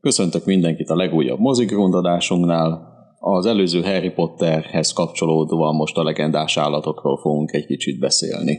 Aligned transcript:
Köszöntök 0.00 0.44
mindenkit 0.44 0.88
a 0.88 0.96
legújabb 0.96 1.38
mozigrundadásunknál. 1.38 2.88
Az 3.18 3.46
előző 3.46 3.82
Harry 3.82 4.10
Potterhez 4.10 4.92
kapcsolódóan 4.92 5.74
most 5.74 5.96
a 5.96 6.02
legendás 6.02 6.56
állatokról 6.56 7.18
fogunk 7.18 7.52
egy 7.52 7.66
kicsit 7.66 7.98
beszélni. 7.98 8.58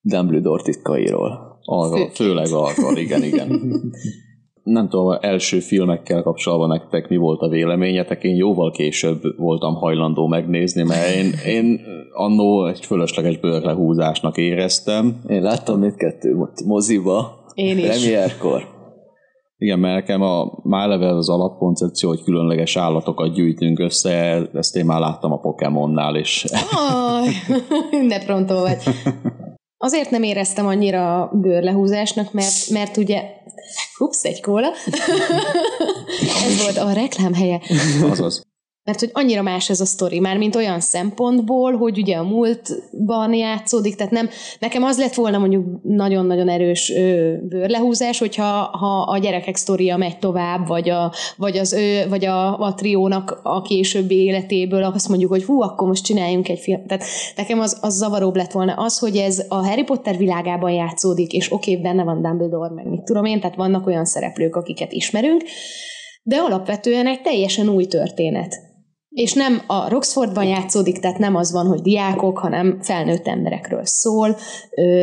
Dumbledore 0.00 0.62
titkairól. 0.62 1.58
Arról, 1.64 2.10
főleg 2.10 2.46
arról, 2.50 2.96
igen, 2.96 3.22
igen. 3.22 3.62
Nem 4.62 4.88
tudom, 4.88 5.18
első 5.20 5.58
filmekkel 5.58 6.22
kapcsolatban 6.22 6.68
nektek 6.68 7.08
mi 7.08 7.16
volt 7.16 7.40
a 7.40 7.48
véleményetek, 7.48 8.22
én 8.22 8.36
jóval 8.36 8.70
később 8.70 9.22
voltam 9.36 9.74
hajlandó 9.74 10.26
megnézni, 10.26 10.82
mert 10.82 11.14
én, 11.14 11.32
én 11.46 11.80
annó 12.12 12.66
egy 12.66 12.84
fölösleges 12.84 13.38
bőrlehúzásnak 13.38 14.36
éreztem. 14.36 15.20
Én 15.28 15.42
láttam 15.42 15.78
mindkettő 15.80 16.36
moziba, 16.64 17.44
én 17.54 17.78
is. 17.78 17.86
Premierkor. 17.86 18.73
Igen, 19.56 19.78
mert 19.78 19.94
nekem 19.94 20.22
a, 20.22 20.58
már 20.62 20.84
eleve 20.84 21.14
az 21.14 21.28
alapkoncepció, 21.28 22.08
hogy 22.08 22.22
különleges 22.22 22.76
állatokat 22.76 23.34
gyűjtünk 23.34 23.78
össze, 23.78 24.10
ezt 24.52 24.76
én 24.76 24.84
már 24.84 25.00
láttam 25.00 25.32
a 25.32 25.38
Pokémonnál 25.40 26.16
is. 26.16 26.44
Aj, 26.76 27.28
de 28.08 28.18
pronto 28.24 28.60
vagy. 28.60 28.82
Azért 29.76 30.10
nem 30.10 30.22
éreztem 30.22 30.66
annyira 30.66 31.30
bőrlehúzásnak, 31.32 32.32
mert, 32.32 32.70
mert 32.70 32.96
ugye 32.96 33.22
Ups, 33.98 34.22
egy 34.22 34.40
kóla. 34.40 34.68
Ez 36.46 36.62
volt 36.62 36.76
a 36.76 36.92
reklám 36.92 37.34
helye. 37.34 37.60
Azaz 38.10 38.53
mert 38.84 39.00
hogy 39.00 39.10
annyira 39.12 39.42
más 39.42 39.70
ez 39.70 39.80
a 39.80 39.84
sztori, 39.84 40.20
már 40.20 40.36
mint 40.36 40.56
olyan 40.56 40.80
szempontból, 40.80 41.76
hogy 41.76 41.98
ugye 41.98 42.16
a 42.16 42.22
múltban 42.22 43.34
játszódik, 43.34 43.94
tehát 43.94 44.12
nem, 44.12 44.28
nekem 44.58 44.82
az 44.82 44.98
lett 44.98 45.14
volna 45.14 45.38
mondjuk 45.38 45.82
nagyon-nagyon 45.82 46.48
erős 46.48 46.90
ö, 46.90 47.34
bőrlehúzás, 47.48 48.18
hogyha 48.18 48.62
ha 48.62 49.00
a 49.00 49.18
gyerekek 49.18 49.56
sztoria 49.56 49.96
megy 49.96 50.18
tovább, 50.18 50.66
vagy 50.66 50.90
a, 50.90 51.12
vagy 51.36 51.56
az 51.56 51.72
ő, 51.72 52.08
vagy 52.08 52.24
a, 52.24 52.58
a 52.58 52.74
triónak 52.74 53.40
a 53.42 53.62
későbbi 53.62 54.22
életéből 54.22 54.82
azt 54.82 55.08
mondjuk, 55.08 55.30
hogy 55.30 55.44
hú, 55.44 55.60
akkor 55.60 55.88
most 55.88 56.04
csináljunk 56.04 56.48
egy 56.48 56.58
film. 56.58 56.86
Tehát 56.86 57.04
nekem 57.36 57.60
az, 57.60 57.78
az 57.80 57.96
zavaróbb 57.96 58.36
lett 58.36 58.52
volna 58.52 58.72
az, 58.72 58.98
hogy 58.98 59.16
ez 59.16 59.44
a 59.48 59.66
Harry 59.66 59.84
Potter 59.84 60.16
világában 60.16 60.70
játszódik, 60.70 61.32
és 61.32 61.52
oké, 61.52 61.70
okay, 61.70 61.82
benne 61.82 62.04
van 62.04 62.22
Dumbledore, 62.22 62.74
meg 62.74 62.88
mit 62.88 63.02
tudom 63.02 63.24
én, 63.24 63.40
tehát 63.40 63.56
vannak 63.56 63.86
olyan 63.86 64.04
szereplők, 64.04 64.56
akiket 64.56 64.92
ismerünk, 64.92 65.42
de 66.22 66.36
alapvetően 66.36 67.06
egy 67.06 67.20
teljesen 67.20 67.68
új 67.68 67.86
történet 67.86 68.72
és 69.14 69.32
nem 69.32 69.62
a 69.66 69.88
Roxfordban 69.88 70.44
játszódik, 70.44 70.98
tehát 70.98 71.18
nem 71.18 71.34
az 71.34 71.52
van, 71.52 71.66
hogy 71.66 71.80
diákok, 71.80 72.38
hanem 72.38 72.78
felnőtt 72.80 73.26
emberekről 73.26 73.84
szól. 73.84 74.36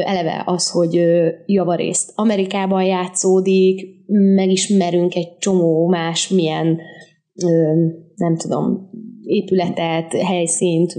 Eleve 0.05 0.43
az, 0.45 0.69
hogy 0.69 1.01
javarészt 1.45 2.11
Amerikában 2.15 2.83
játszódik, 2.83 3.87
megismerünk 4.35 5.15
egy 5.15 5.37
csomó 5.37 5.87
más 5.87 6.27
milyen, 6.27 6.79
nem 8.15 8.37
tudom, 8.37 8.89
épületet, 9.23 10.13
helyszínt, 10.13 10.95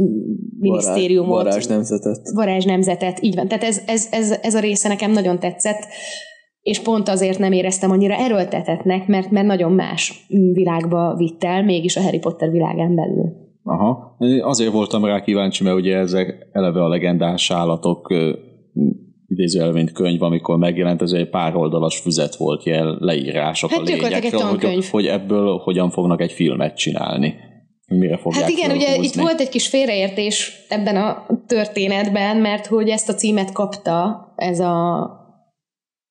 minisztériumot. 0.58 1.42
Varázs 1.42 1.66
nemzetet. 1.66 2.20
Varázs 2.34 2.64
nemzetet, 2.64 3.22
így 3.22 3.34
van. 3.34 3.48
Tehát 3.48 3.64
ez, 3.64 3.82
ez, 3.86 4.08
ez, 4.10 4.30
ez 4.42 4.54
a 4.54 4.60
része 4.60 4.88
nekem 4.88 5.10
nagyon 5.10 5.38
tetszett 5.38 5.86
és 6.62 6.80
pont 6.80 7.08
azért 7.08 7.38
nem 7.38 7.52
éreztem 7.52 7.90
annyira 7.90 8.14
erőltetetnek, 8.14 9.06
mert, 9.06 9.30
mert 9.30 9.46
nagyon 9.46 9.72
más 9.72 10.26
világba 10.52 11.14
vitt 11.16 11.44
el, 11.44 11.64
mégis 11.64 11.96
a 11.96 12.02
Harry 12.02 12.18
Potter 12.18 12.50
világán 12.50 12.94
belül. 12.94 13.40
Aha. 13.64 14.16
Azért 14.42 14.72
voltam 14.72 15.04
rá 15.04 15.22
kíváncsi, 15.22 15.64
mert 15.64 15.76
ugye 15.76 15.96
ezek 15.96 16.48
eleve 16.52 16.82
a 16.84 16.88
legendás 16.88 17.50
állatok 17.50 18.14
idézőjelvényt 19.26 19.92
könyv, 19.92 20.22
amikor 20.22 20.58
megjelent, 20.58 21.02
ez 21.02 21.12
egy 21.12 21.28
pár 21.28 21.56
oldalas 21.56 21.98
füzet 21.98 22.36
volt, 22.36 22.66
ilyen 22.66 22.96
leírások 22.98 23.70
hát 23.70 23.78
a 23.78 23.82
lényegről, 23.82 24.40
hogy, 24.40 24.88
hogy 24.88 25.06
ebből 25.06 25.58
hogyan 25.58 25.90
fognak 25.90 26.20
egy 26.20 26.32
filmet 26.32 26.76
csinálni. 26.76 27.34
Mire 27.86 28.16
fogják 28.16 28.42
Hát 28.42 28.50
igen, 28.50 28.76
ugye 28.76 28.96
itt 28.96 29.14
volt 29.14 29.40
egy 29.40 29.48
kis 29.48 29.68
félreértés 29.68 30.64
ebben 30.68 30.96
a 30.96 31.26
történetben, 31.46 32.36
mert 32.36 32.66
hogy 32.66 32.88
ezt 32.88 33.08
a 33.08 33.14
címet 33.14 33.52
kapta 33.52 34.26
ez 34.36 34.60
a 34.60 35.06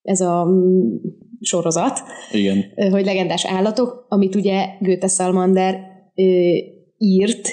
ez 0.01 0.21
a 0.21 0.45
mm, 0.45 0.95
sorozat, 1.39 1.99
Igen. 2.31 2.65
hogy 2.91 3.05
legendás 3.05 3.45
állatok, 3.45 4.05
amit 4.09 4.35
ugye 4.35 4.65
Goethe 4.79 5.07
Salmander 5.07 5.79
írt 6.97 7.49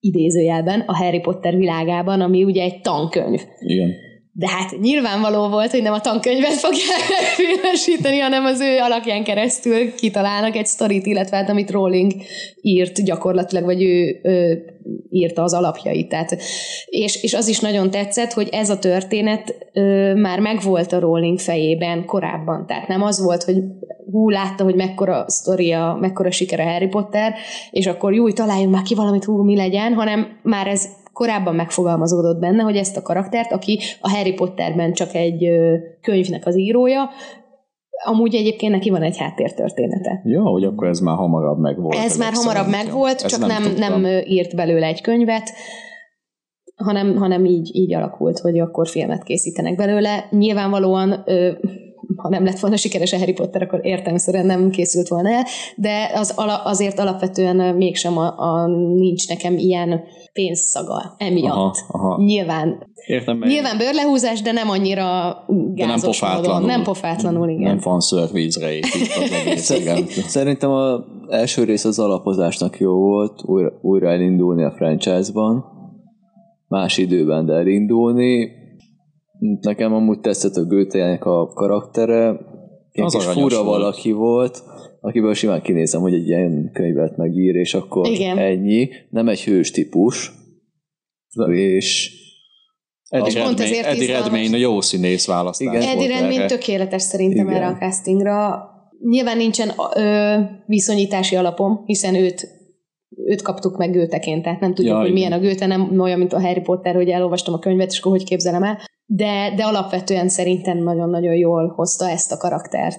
idézőjelben 0.00 0.80
a 0.80 0.96
Harry 0.96 1.20
Potter 1.20 1.56
világában, 1.56 2.20
ami 2.20 2.44
ugye 2.44 2.62
egy 2.62 2.80
tankönyv. 2.80 3.40
Igen. 3.60 3.90
De 4.36 4.48
hát 4.48 4.80
nyilvánvaló 4.80 5.48
volt, 5.48 5.70
hogy 5.70 5.82
nem 5.82 5.92
a 5.92 6.00
tankönyvet 6.00 6.52
fogják 6.52 7.00
filmesíteni, 7.38 8.18
hanem 8.18 8.44
az 8.44 8.60
ő 8.60 8.78
alakján 8.78 9.24
keresztül 9.24 9.94
kitalálnak 9.94 10.56
egy 10.56 10.66
sztorit, 10.66 11.06
illetve 11.06 11.36
hát 11.36 11.48
amit 11.48 11.70
Rowling 11.70 12.12
írt 12.60 13.04
gyakorlatilag, 13.04 13.64
vagy 13.64 13.82
ő, 13.82 14.20
ő 14.22 14.64
írta 15.10 15.42
az 15.42 15.54
alapjait. 15.54 16.08
Tehát, 16.08 16.36
és, 16.86 17.22
és 17.22 17.34
az 17.34 17.48
is 17.48 17.60
nagyon 17.60 17.90
tetszett, 17.90 18.32
hogy 18.32 18.48
ez 18.52 18.70
a 18.70 18.78
történet 18.78 19.54
ö, 19.72 20.14
már 20.14 20.40
megvolt 20.40 20.92
a 20.92 21.00
Rowling 21.00 21.38
fejében 21.38 22.04
korábban. 22.04 22.66
Tehát 22.66 22.88
nem 22.88 23.02
az 23.02 23.22
volt, 23.22 23.42
hogy 23.42 23.56
hú, 24.10 24.30
látta, 24.30 24.64
hogy 24.64 24.74
mekkora 24.74 25.24
sztoria, 25.26 25.96
mekkora 26.00 26.30
sikere 26.30 26.64
Harry 26.64 26.88
Potter, 26.88 27.34
és 27.70 27.86
akkor 27.86 28.14
jó, 28.14 28.30
találjunk 28.30 28.74
már 28.74 28.82
ki 28.82 28.94
valamit, 28.94 29.24
hú, 29.24 29.42
mi 29.42 29.56
legyen, 29.56 29.92
hanem 29.92 30.38
már 30.42 30.66
ez 30.66 30.88
korábban 31.14 31.54
megfogalmazódott 31.54 32.38
benne, 32.38 32.62
hogy 32.62 32.76
ezt 32.76 32.96
a 32.96 33.02
karaktert, 33.02 33.52
aki 33.52 33.80
a 34.00 34.10
Harry 34.10 34.32
Potterben 34.32 34.92
csak 34.92 35.14
egy 35.14 35.48
könyvnek 36.00 36.46
az 36.46 36.56
írója, 36.56 37.10
amúgy 38.04 38.34
egyébként 38.34 38.72
neki 38.72 38.90
van 38.90 39.02
egy 39.02 39.18
háttértörténete. 39.18 40.20
Ja, 40.24 40.42
hogy 40.42 40.64
akkor 40.64 40.86
ez 40.88 40.98
már 40.98 41.16
hamarabb 41.16 41.58
megvolt. 41.58 41.96
Ez 41.96 42.18
már 42.18 42.32
hamarabb 42.32 42.68
megvolt, 42.70 43.26
csak 43.26 43.46
nem, 43.46 43.62
nem, 43.76 44.00
nem 44.00 44.22
írt 44.26 44.56
belőle 44.56 44.86
egy 44.86 45.00
könyvet, 45.00 45.50
hanem, 46.76 47.16
hanem 47.16 47.44
így, 47.44 47.70
így 47.72 47.94
alakult, 47.94 48.38
hogy 48.38 48.58
akkor 48.58 48.88
filmet 48.88 49.22
készítenek 49.22 49.76
belőle. 49.76 50.28
Nyilvánvalóan 50.30 51.22
ö, 51.24 51.52
ha 52.16 52.28
nem 52.28 52.44
lett 52.44 52.58
volna 52.58 52.76
sikeres 52.76 53.12
a 53.12 53.18
Harry 53.18 53.32
Potter, 53.32 53.62
akkor 53.62 53.80
értelmszerűen 53.82 54.46
nem 54.46 54.70
készült 54.70 55.08
volna 55.08 55.30
el, 55.30 55.44
de 55.76 56.10
az, 56.14 56.34
azért 56.64 56.98
alapvetően 56.98 57.76
mégsem 57.76 58.18
a, 58.18 58.38
a, 58.38 58.66
nincs 58.94 59.28
nekem 59.28 59.56
ilyen 59.56 60.00
pénzszaga 60.32 61.14
emiatt. 61.18 61.54
Aha, 61.56 61.74
aha. 61.88 62.22
Nyilván, 62.22 62.92
Értem, 63.06 63.38
nyilván 63.38 63.78
bőrlehúzás, 63.78 64.42
de 64.42 64.52
nem 64.52 64.70
annyira 64.70 65.04
gázos 65.74 65.74
de 65.74 65.86
nem 65.86 66.00
pofátlanul, 66.00 66.52
módon. 66.52 66.66
Nem 66.66 66.82
pofátlanul, 66.82 67.48
igen. 67.48 67.62
Nem 67.62 67.78
fanszörvízre 67.78 68.72
épít 68.72 69.08
Szerintem 70.36 70.70
az 70.70 71.00
első 71.28 71.64
rész 71.64 71.84
az 71.84 71.98
alapozásnak 71.98 72.78
jó 72.78 72.92
volt, 72.92 73.42
újra, 73.46 73.72
újra 73.82 74.08
elindulni 74.10 74.64
a 74.64 74.72
franchise-ban, 74.76 75.64
más 76.68 76.98
időben, 76.98 77.46
de 77.46 77.52
elindulni. 77.52 78.62
Nekem 79.60 79.94
amúgy 79.94 80.20
tetszett 80.20 80.54
a 80.54 80.64
goethe 80.64 81.18
a 81.20 81.46
karaktere, 81.46 82.22
Ilyen 82.92 83.06
az 83.06 83.12
kis 83.12 83.24
fura 83.24 83.62
volt. 83.62 83.78
valaki 83.78 84.12
volt, 84.12 84.62
akiből 85.00 85.34
simán 85.34 85.62
kinézem, 85.62 86.00
hogy 86.00 86.14
egy 86.14 86.26
ilyen 86.26 86.70
könyvet 86.72 87.16
megír, 87.16 87.54
és 87.54 87.74
akkor 87.74 88.06
Igen. 88.06 88.38
ennyi. 88.38 88.88
Nem 89.10 89.28
egy 89.28 89.44
hős 89.44 89.70
típus, 89.70 90.32
és 91.46 92.12
Eddie 93.08 93.44
Redmayne, 93.44 93.86
Eddie 93.88 94.12
Redmayne 94.20 94.56
jó 94.56 94.80
színész 94.80 95.26
választás 95.26 95.74
Igen. 95.74 95.88
Eddie 95.88 96.08
Redmayne 96.08 96.46
tökéletes 96.46 97.02
szerintem 97.02 97.46
Igen. 97.46 97.56
erre 97.56 97.66
a 97.66 97.76
castingra. 97.76 98.68
Nyilván 99.08 99.36
nincsen 99.36 99.70
ö, 99.96 100.34
viszonyítási 100.66 101.36
alapom, 101.36 101.82
hiszen 101.84 102.14
őt 102.14 102.46
őt 103.16 103.42
kaptuk 103.42 103.76
meg 103.76 103.90
gőteként, 103.90 104.42
tehát 104.42 104.60
nem 104.60 104.74
tudjuk, 104.74 104.94
ja, 104.94 105.00
hogy 105.00 105.12
milyen 105.12 105.32
a 105.32 105.38
gőte, 105.38 105.66
nem 105.66 106.00
olyan, 106.00 106.18
mint 106.18 106.32
a 106.32 106.40
Harry 106.40 106.60
Potter, 106.60 106.94
hogy 106.94 107.08
elolvastam 107.08 107.54
a 107.54 107.58
könyvet, 107.58 107.90
és 107.90 107.98
akkor 107.98 108.12
hogy 108.12 108.24
képzelem 108.24 108.62
el. 108.62 108.78
De, 109.06 109.52
de 109.56 109.64
alapvetően 109.64 110.28
szerintem 110.28 110.78
nagyon-nagyon 110.78 111.34
jól 111.34 111.68
hozta 111.68 112.08
ezt 112.08 112.32
a 112.32 112.36
karaktert. 112.36 112.98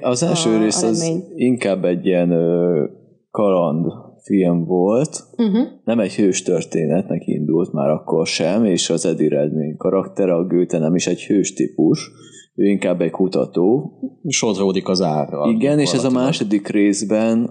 Az 0.00 0.22
első 0.22 0.54
a, 0.54 0.58
rész 0.58 0.82
a 0.82 0.86
az 0.86 1.22
inkább 1.34 1.84
egy 1.84 2.06
ilyen 2.06 2.30
ö, 2.30 2.84
kaland 3.30 3.86
film 4.22 4.64
volt, 4.64 5.24
uh-huh. 5.36 5.66
nem 5.84 6.00
egy 6.00 6.14
hős 6.14 6.42
történetnek 6.42 7.26
indult 7.26 7.72
már 7.72 7.88
akkor 7.88 8.26
sem, 8.26 8.64
és 8.64 8.90
az 8.90 9.06
Eddie 9.06 9.28
Redmayne 9.28 9.76
karaktere, 9.76 10.34
a 10.34 10.46
Goethe 10.46 10.78
nem 10.78 10.94
is 10.94 11.06
egy 11.06 11.22
hős 11.22 11.52
típus, 11.52 12.10
ő 12.54 12.64
inkább 12.64 13.00
egy 13.00 13.10
kutató. 13.10 13.92
Sodródik 14.28 14.88
az 14.88 15.02
árral. 15.02 15.50
Igen, 15.50 15.78
és 15.78 15.92
ez 15.92 16.04
a 16.04 16.10
második 16.10 16.68
részben 16.68 17.50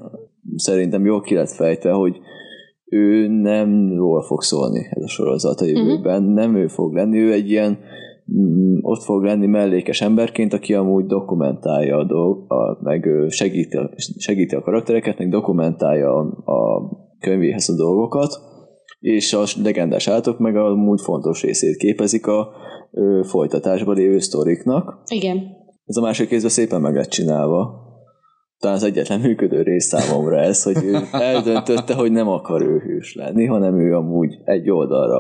szerintem 0.56 1.06
jól 1.06 1.22
ki 1.22 1.36
lett 1.36 1.52
fejtve, 1.52 1.92
hogy 1.92 2.16
ő 2.92 3.28
nem 3.28 3.96
róla 3.96 4.24
fog 4.24 4.42
szólni 4.42 4.88
ez 4.90 5.04
a 5.04 5.08
sorozat 5.08 5.60
a 5.60 5.66
jövőben, 5.66 6.22
uh-huh. 6.22 6.36
nem 6.36 6.56
ő 6.56 6.68
fog 6.68 6.94
lenni, 6.94 7.18
ő 7.18 7.32
egy 7.32 7.50
ilyen 7.50 7.78
mm, 8.34 8.78
ott 8.82 9.02
fog 9.02 9.24
lenni 9.24 9.48
mellékes 9.48 10.02
emberként, 10.02 10.54
aki 10.54 10.74
amúgy 10.74 11.06
dokumentálja 11.06 11.98
a 11.98 12.04
dolg, 12.04 12.52
a, 12.52 12.84
meg 12.84 13.10
segíti, 13.30 13.78
segíti 14.18 14.56
a 14.56 14.62
karaktereket, 14.62 15.18
meg 15.18 15.30
dokumentálja 15.30 16.14
a, 16.14 16.52
a 16.52 16.90
könyvéhez 17.20 17.70
a 17.70 17.76
dolgokat, 17.76 18.40
és 19.00 19.34
a 19.34 19.44
legendás 19.64 20.08
állatok 20.08 20.40
meg 20.40 20.56
amúgy 20.56 21.02
fontos 21.02 21.42
részét 21.42 21.78
képezik 21.78 22.28
a 22.28 22.50
ö, 22.92 23.22
folytatásban 23.24 23.96
lévő 23.96 24.20
sztoriknak. 24.20 25.02
Igen. 25.06 25.38
Ez 25.86 25.96
a 25.96 26.02
másik 26.02 26.30
részben 26.30 26.52
szépen 26.52 26.82
meg 26.82 26.96
lett 26.96 27.10
csinálva. 27.10 27.90
Talán 28.62 28.76
az 28.76 28.84
egyetlen 28.84 29.20
működő 29.20 29.62
rész 29.62 29.86
számomra 29.86 30.40
ez, 30.40 30.64
hogy 30.64 30.84
ő 30.84 30.98
eldöntötte, 31.12 31.94
hogy 31.94 32.12
nem 32.12 32.28
akar 32.28 32.62
ő 32.62 32.80
hős 32.80 33.16
lenni, 33.16 33.46
hanem 33.46 33.80
ő 33.80 33.96
amúgy 33.96 34.38
egy 34.44 34.70
oldalra 34.70 35.20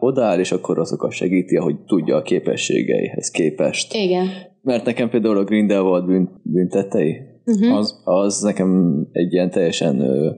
odáll, 0.00 0.38
és 0.38 0.52
akkor 0.52 0.78
azokat 0.78 1.12
segíti, 1.12 1.56
hogy 1.56 1.76
tudja 1.86 2.16
a 2.16 2.22
képességeihez 2.22 3.30
képest. 3.30 3.94
Igen. 3.94 4.26
Mert 4.62 4.84
nekem 4.84 5.10
például 5.10 5.36
a 5.36 5.44
Grindelwald 5.44 6.06
bűn, 6.06 6.40
büntetei, 6.42 7.16
uh-huh. 7.44 7.76
az, 7.76 8.00
az 8.04 8.40
nekem 8.40 9.00
egy 9.12 9.32
ilyen 9.32 9.50
teljesen 9.50 10.00
ö, 10.00 10.30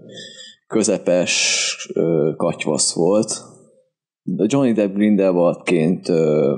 közepes 0.66 1.90
ö, 1.94 2.31
katyvasz 2.37 2.94
volt. 2.94 3.32
De 4.22 4.44
Johnny 4.48 4.72
Depp 4.72 4.94
Grindelwaldként 4.94 6.08
ö, 6.08 6.56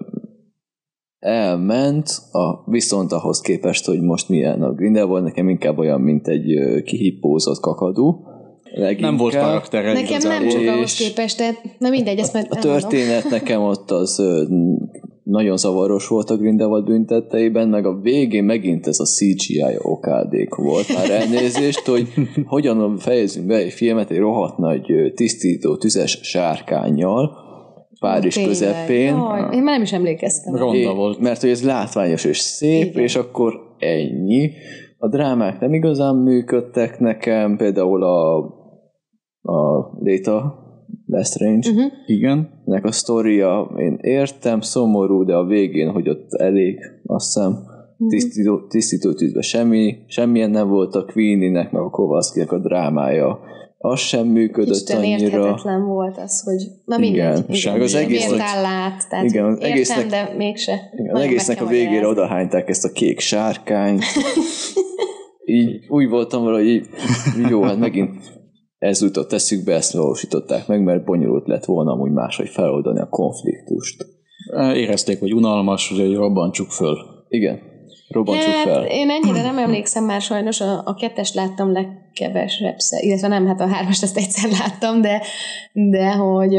elment, 1.18 2.08
a, 2.32 2.70
viszont 2.70 3.12
ahhoz 3.12 3.40
képest, 3.40 3.86
hogy 3.86 4.00
most 4.00 4.28
milyen 4.28 4.62
a 4.62 4.72
Grindelwald, 4.72 5.24
nekem 5.24 5.48
inkább 5.48 5.78
olyan, 5.78 6.00
mint 6.00 6.28
egy 6.28 6.82
kihippózott 6.84 7.60
kakadú. 7.60 8.26
Leginkább. 8.74 9.10
Nem 9.10 9.16
volt 9.16 9.36
karaktere 9.36 9.92
Nekem 9.92 10.04
igazából. 10.04 10.38
nem 10.38 10.48
csak 10.48 10.74
ahhoz 10.74 10.94
képest, 10.94 11.38
de 11.38 11.50
na 11.78 11.88
mindegy, 11.88 12.18
ezt 12.18 12.34
A, 12.34 12.46
a 12.48 12.58
történet 12.58 13.30
nekem 13.30 13.62
ott 13.62 13.90
az 13.90 14.22
nagyon 15.22 15.56
zavaros 15.56 16.08
volt 16.08 16.30
a 16.30 16.36
Grindelwald 16.36 16.84
büntetteiben, 16.84 17.68
meg 17.68 17.86
a 17.86 18.00
végén 18.00 18.44
megint 18.44 18.86
ez 18.86 19.00
a 19.00 19.04
CGI 19.04 19.76
okádék 19.78 20.54
volt 20.54 20.94
már 20.94 21.10
elnézést, 21.10 21.86
hogy 21.86 22.08
hogyan 22.44 22.98
fejezünk 22.98 23.46
be 23.46 23.54
egy 23.56 23.72
filmet 23.72 24.10
egy 24.10 24.18
rohadt 24.18 24.58
nagy 24.58 25.12
tisztító 25.14 25.76
tüzes 25.76 26.18
sárkányjal, 26.22 27.47
Párizs 28.00 28.34
Tényleg. 28.34 28.52
közepén. 28.52 29.14
Jaj, 29.16 29.54
én 29.54 29.62
már 29.62 29.74
nem 29.74 29.82
is 29.82 29.92
emlékeztem. 29.92 30.56
Ronda 30.56 30.94
volt. 30.94 31.18
Mert 31.18 31.40
hogy 31.40 31.50
ez 31.50 31.64
látványos 31.64 32.24
és 32.24 32.38
szép, 32.38 32.90
Igen. 32.90 33.02
és 33.02 33.16
akkor 33.16 33.54
ennyi. 33.78 34.50
A 34.98 35.08
drámák 35.08 35.60
nem 35.60 35.74
igazán 35.74 36.16
működtek 36.16 36.98
nekem, 36.98 37.56
például 37.56 38.02
a, 38.02 38.36
a 39.42 39.90
Data 40.02 40.66
Lestrange. 41.06 41.70
Uh-huh. 41.70 41.92
Igen. 42.06 42.62
Nek 42.64 42.84
a 42.84 42.92
sztoria, 42.92 43.70
én 43.76 43.98
értem, 44.00 44.60
szomorú, 44.60 45.24
de 45.24 45.34
a 45.34 45.44
végén, 45.44 45.90
hogy 45.90 46.08
ott 46.08 46.32
elég, 46.32 46.78
azt 47.06 47.34
hiszem, 47.34 47.52
uh-huh. 47.52 48.08
tisztító, 48.08 48.66
tisztító 48.66 49.12
tűzbe 49.12 49.40
semmi, 49.40 49.96
semmilyen 50.06 50.50
nem 50.50 50.68
volt 50.68 50.94
a 50.94 51.04
Queenie-nek, 51.04 51.70
meg 51.70 51.82
a 51.82 51.90
Kowalski-nek 51.90 52.52
a 52.52 52.58
drámája 52.58 53.40
az 53.78 54.00
sem 54.00 54.26
működött 54.26 54.74
Isten 54.74 54.96
annyira. 54.96 55.20
érthetetlen 55.20 55.86
volt 55.86 56.18
az, 56.18 56.42
hogy 56.42 56.66
na 56.84 56.98
mindegy. 56.98 57.38
Igen, 57.38 57.44
igen. 57.48 57.80
az 57.80 57.94
egész 57.94 58.28
miért 58.28 58.42
áll 58.42 58.64
át, 58.64 59.08
tehát 59.08 59.24
igen, 59.24 59.44
az 59.44 59.60
egésznek, 59.60 60.04
értem, 60.04 60.28
de 60.28 60.36
mégse. 60.36 60.90
Igen, 60.96 61.14
az 61.14 61.20
egésznek 61.20 61.60
a 61.60 61.66
végére 61.66 62.06
odahányták 62.06 62.68
ezt 62.68 62.84
a 62.84 62.92
kék 62.92 63.20
sárkányt. 63.20 64.04
így 65.44 65.84
úgy 65.88 66.08
voltam 66.08 66.42
valahogy, 66.42 66.66
így, 66.66 66.86
jó, 67.48 67.62
hát 67.62 67.78
megint 67.78 68.16
ez 68.78 69.02
jutott 69.02 69.32
eszükbe, 69.32 69.74
ezt 69.74 69.92
valósították 69.92 70.66
meg, 70.66 70.82
mert 70.82 71.04
bonyolult 71.04 71.46
lett 71.46 71.64
volna 71.64 71.92
amúgy 71.92 72.12
máshogy 72.12 72.48
feloldani 72.48 73.00
a 73.00 73.08
konfliktust. 73.08 74.06
Érezték, 74.74 75.18
hogy 75.18 75.34
unalmas, 75.34 75.88
hogy 75.88 76.14
robbantsuk 76.14 76.70
föl. 76.70 76.96
Igen 77.28 77.68
robbantsuk 78.08 78.52
hát, 78.52 78.64
fel. 78.64 78.84
Én 78.84 79.10
ennyire 79.10 79.42
nem 79.42 79.58
emlékszem 79.58 80.04
már 80.04 80.20
sajnos, 80.20 80.60
a, 80.60 80.82
a 80.84 80.94
kettest 80.94 81.34
láttam 81.34 81.72
legkevesebb, 82.18 82.76
illetve 83.00 83.28
nem, 83.28 83.46
hát 83.46 83.60
a 83.60 83.66
hármast 83.66 84.02
ezt 84.02 84.16
egyszer 84.16 84.50
láttam, 84.50 85.00
de, 85.00 85.22
de 85.72 86.12
hogy 86.12 86.54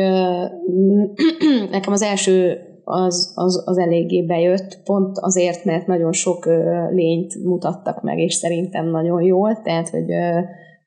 nekem 1.71 1.93
az 1.93 2.01
első 2.01 2.57
az, 2.83 3.33
az, 3.35 3.63
az 3.65 3.77
eléggé 3.77 4.21
bejött, 4.21 4.79
pont 4.83 5.17
azért, 5.17 5.65
mert 5.65 5.87
nagyon 5.87 6.11
sok 6.11 6.45
lényt 6.91 7.43
mutattak 7.43 8.01
meg, 8.01 8.19
és 8.19 8.33
szerintem 8.33 8.89
nagyon 8.89 9.21
jól, 9.21 9.61
tehát, 9.63 9.89
hogy 9.89 10.05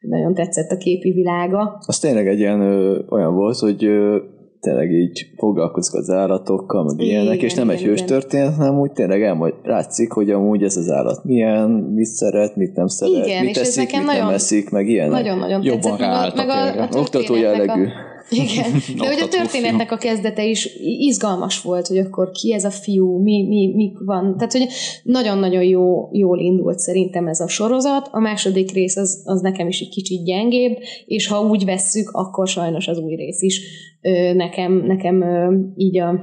nagyon 0.00 0.34
tetszett 0.34 0.70
a 0.70 0.76
képi 0.76 1.10
világa. 1.10 1.78
Az 1.86 1.98
tényleg 1.98 2.28
egy 2.28 2.38
ilyen 2.38 2.60
ö, 2.60 3.00
olyan 3.10 3.34
volt, 3.34 3.58
hogy 3.58 3.84
ö, 3.84 4.16
tényleg 4.62 4.90
így 4.90 5.26
foglalkozik 5.36 5.94
az 5.94 6.10
állatokkal, 6.10 6.84
meg 6.84 7.00
igen, 7.00 7.22
ilyenek, 7.22 7.42
és 7.42 7.54
nem 7.54 7.70
igen, 7.70 7.76
egy 7.76 7.84
hős 7.84 8.02
történet, 8.02 8.54
hanem 8.54 8.80
úgy 8.80 8.92
tényleg 8.92 9.22
elmagy, 9.22 9.54
látszik, 9.62 10.12
hogy 10.12 10.30
amúgy 10.30 10.62
ez 10.62 10.76
az 10.76 10.90
állat 10.90 11.24
milyen, 11.24 11.70
mit 11.70 12.06
szeret, 12.06 12.56
mit 12.56 12.74
nem 12.74 12.86
szeret, 12.86 13.26
igen, 13.26 13.44
mit 13.44 13.56
eszik, 13.56 13.92
mit 13.92 14.04
nagyon, 14.04 14.24
nem 14.24 14.34
eszik, 14.34 14.70
meg 14.70 14.88
ilyenek. 14.88 15.12
Nagyon-nagyon 15.12 15.62
Jobban 15.62 15.96
tetszett, 15.96 16.36
meg 16.36 16.48
a, 16.48 16.64
meg 16.64 16.78
a, 16.78 16.96
a 16.96 16.98
Oktató 16.98 17.36
jellegű. 17.36 17.84
A, 17.84 18.11
igen, 18.30 18.72
de 18.98 19.06
hogy 19.06 19.20
a 19.20 19.28
történetnek 19.28 19.92
a 19.92 19.96
kezdete 19.96 20.44
is 20.44 20.68
izgalmas 20.82 21.62
volt, 21.62 21.86
hogy 21.86 21.98
akkor 21.98 22.30
ki 22.30 22.52
ez 22.52 22.64
a 22.64 22.70
fiú, 22.70 23.22
mi, 23.22 23.46
mi, 23.48 23.72
mi 23.74 23.92
van. 24.04 24.36
Tehát, 24.36 24.52
hogy 24.52 24.68
nagyon-nagyon 25.02 25.62
jó, 25.62 26.08
jól 26.12 26.38
indult 26.38 26.78
szerintem 26.78 27.26
ez 27.26 27.40
a 27.40 27.48
sorozat. 27.48 28.08
A 28.10 28.20
második 28.20 28.72
rész 28.72 28.96
az, 28.96 29.22
az 29.24 29.40
nekem 29.40 29.68
is 29.68 29.80
egy 29.80 29.88
kicsit 29.88 30.24
gyengébb, 30.24 30.78
és 31.06 31.26
ha 31.26 31.40
úgy 31.40 31.64
vesszük, 31.64 32.10
akkor 32.10 32.48
sajnos 32.48 32.88
az 32.88 32.98
új 32.98 33.14
rész 33.14 33.42
is 33.42 33.60
ö, 34.00 34.32
nekem, 34.34 34.72
nekem 34.72 35.22
ö, 35.22 35.56
így 35.76 35.98
a, 35.98 36.20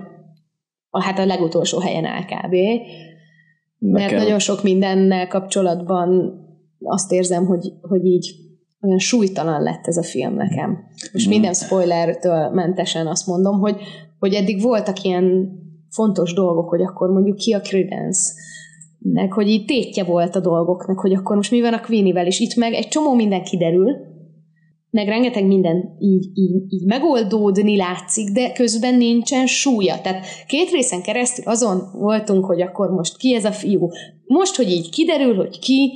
a, 0.90 1.04
hát 1.04 1.20
a 1.20 1.26
legutolsó 1.26 1.80
helyen 1.80 2.06
áll 2.06 2.24
kb. 2.24 2.56
Mert 3.78 4.12
nagyon 4.12 4.40
sok 4.40 4.64
mindennel 4.64 5.28
kapcsolatban 5.28 6.40
azt 6.80 7.12
érzem, 7.12 7.46
hogy, 7.46 7.74
hogy 7.82 8.06
így 8.06 8.49
olyan 8.82 9.00
súlytalan 9.00 9.62
lett 9.62 9.88
ez 9.88 9.98
a 9.98 10.04
film 10.04 10.34
nekem. 10.34 10.78
És 11.14 11.28
mm. 11.28 11.30
minden 11.30 11.54
spoilertől 11.54 12.50
mentesen 12.50 13.08
azt 13.08 13.28
mondom, 13.28 13.60
hogy, 13.60 13.76
hogy 14.20 14.34
eddig 14.34 14.62
voltak 14.62 15.04
ilyen 15.04 15.58
fontos 15.90 16.34
dolgok, 16.34 16.70
hogy 16.70 16.82
akkor 16.82 17.10
mondjuk 17.10 17.38
ki 17.38 17.54
a 17.54 17.60
Credence, 17.60 18.32
meg 19.00 19.34
hogy 19.34 19.48
így 19.48 19.66
tétje 19.66 20.04
volt 20.04 20.36
a 20.36 20.40
dolgoknak, 20.40 21.00
hogy 21.00 21.14
akkor 21.14 21.36
most 21.36 21.52
mi 21.52 21.62
van 21.62 21.74
a 21.74 21.82
Queenie-vel, 21.82 22.26
és 22.26 22.40
itt 22.40 22.56
meg 22.56 22.74
egy 22.74 22.88
csomó 22.88 23.14
minden 23.14 23.44
kiderül, 23.44 24.08
meg 24.92 25.08
rengeteg 25.08 25.46
minden 25.46 25.96
így, 26.00 26.30
így, 26.34 26.64
így 26.70 26.86
megoldódni 26.86 27.76
látszik, 27.76 28.30
de 28.30 28.52
közben 28.52 28.96
nincsen 28.96 29.46
súlya. 29.46 30.02
Tehát 30.02 30.26
két 30.48 30.70
részen 30.70 31.02
keresztül 31.02 31.44
azon 31.48 31.82
voltunk, 31.94 32.46
hogy 32.46 32.62
akkor 32.62 32.90
most 32.90 33.18
ki 33.18 33.34
ez 33.34 33.46
a 33.46 33.52
fiú. 33.52 33.90
Most, 34.26 34.56
hogy 34.56 34.70
így 34.70 34.90
kiderül, 34.90 35.36
hogy 35.36 35.60
ki, 35.60 35.92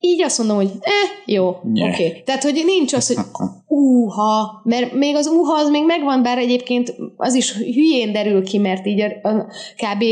így 0.00 0.22
azt 0.22 0.38
mondom, 0.38 0.56
hogy 0.56 0.70
eh, 0.80 1.34
jó, 1.34 1.48
oké. 1.48 1.88
Okay. 1.88 2.22
Tehát, 2.24 2.42
hogy 2.42 2.62
nincs 2.66 2.92
az, 2.92 3.06
hogy 3.06 3.24
úha, 3.78 4.60
mert 4.64 4.92
még 4.92 5.16
az 5.16 5.26
úha 5.26 5.54
az 5.58 5.70
még 5.70 5.84
megvan, 5.84 6.22
bár 6.22 6.38
egyébként 6.38 6.94
az 7.16 7.34
is 7.34 7.56
hülyén 7.56 8.12
derül 8.12 8.44
ki, 8.44 8.58
mert 8.58 8.86
így 8.86 9.00
a, 9.00 9.28
a, 9.28 9.46
kb. 9.76 10.04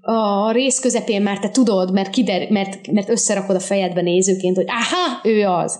a 0.00 0.52
rész 0.52 0.80
közepén 0.80 1.22
már 1.22 1.38
te 1.38 1.50
tudod, 1.50 1.92
mert, 1.92 2.10
kider, 2.10 2.50
mert, 2.50 2.92
mert 2.92 3.08
összerakod 3.08 3.56
a 3.56 3.60
fejedbe 3.60 4.00
nézőként, 4.00 4.56
hogy 4.56 4.66
aha, 4.68 5.20
ő 5.22 5.46
az. 5.46 5.78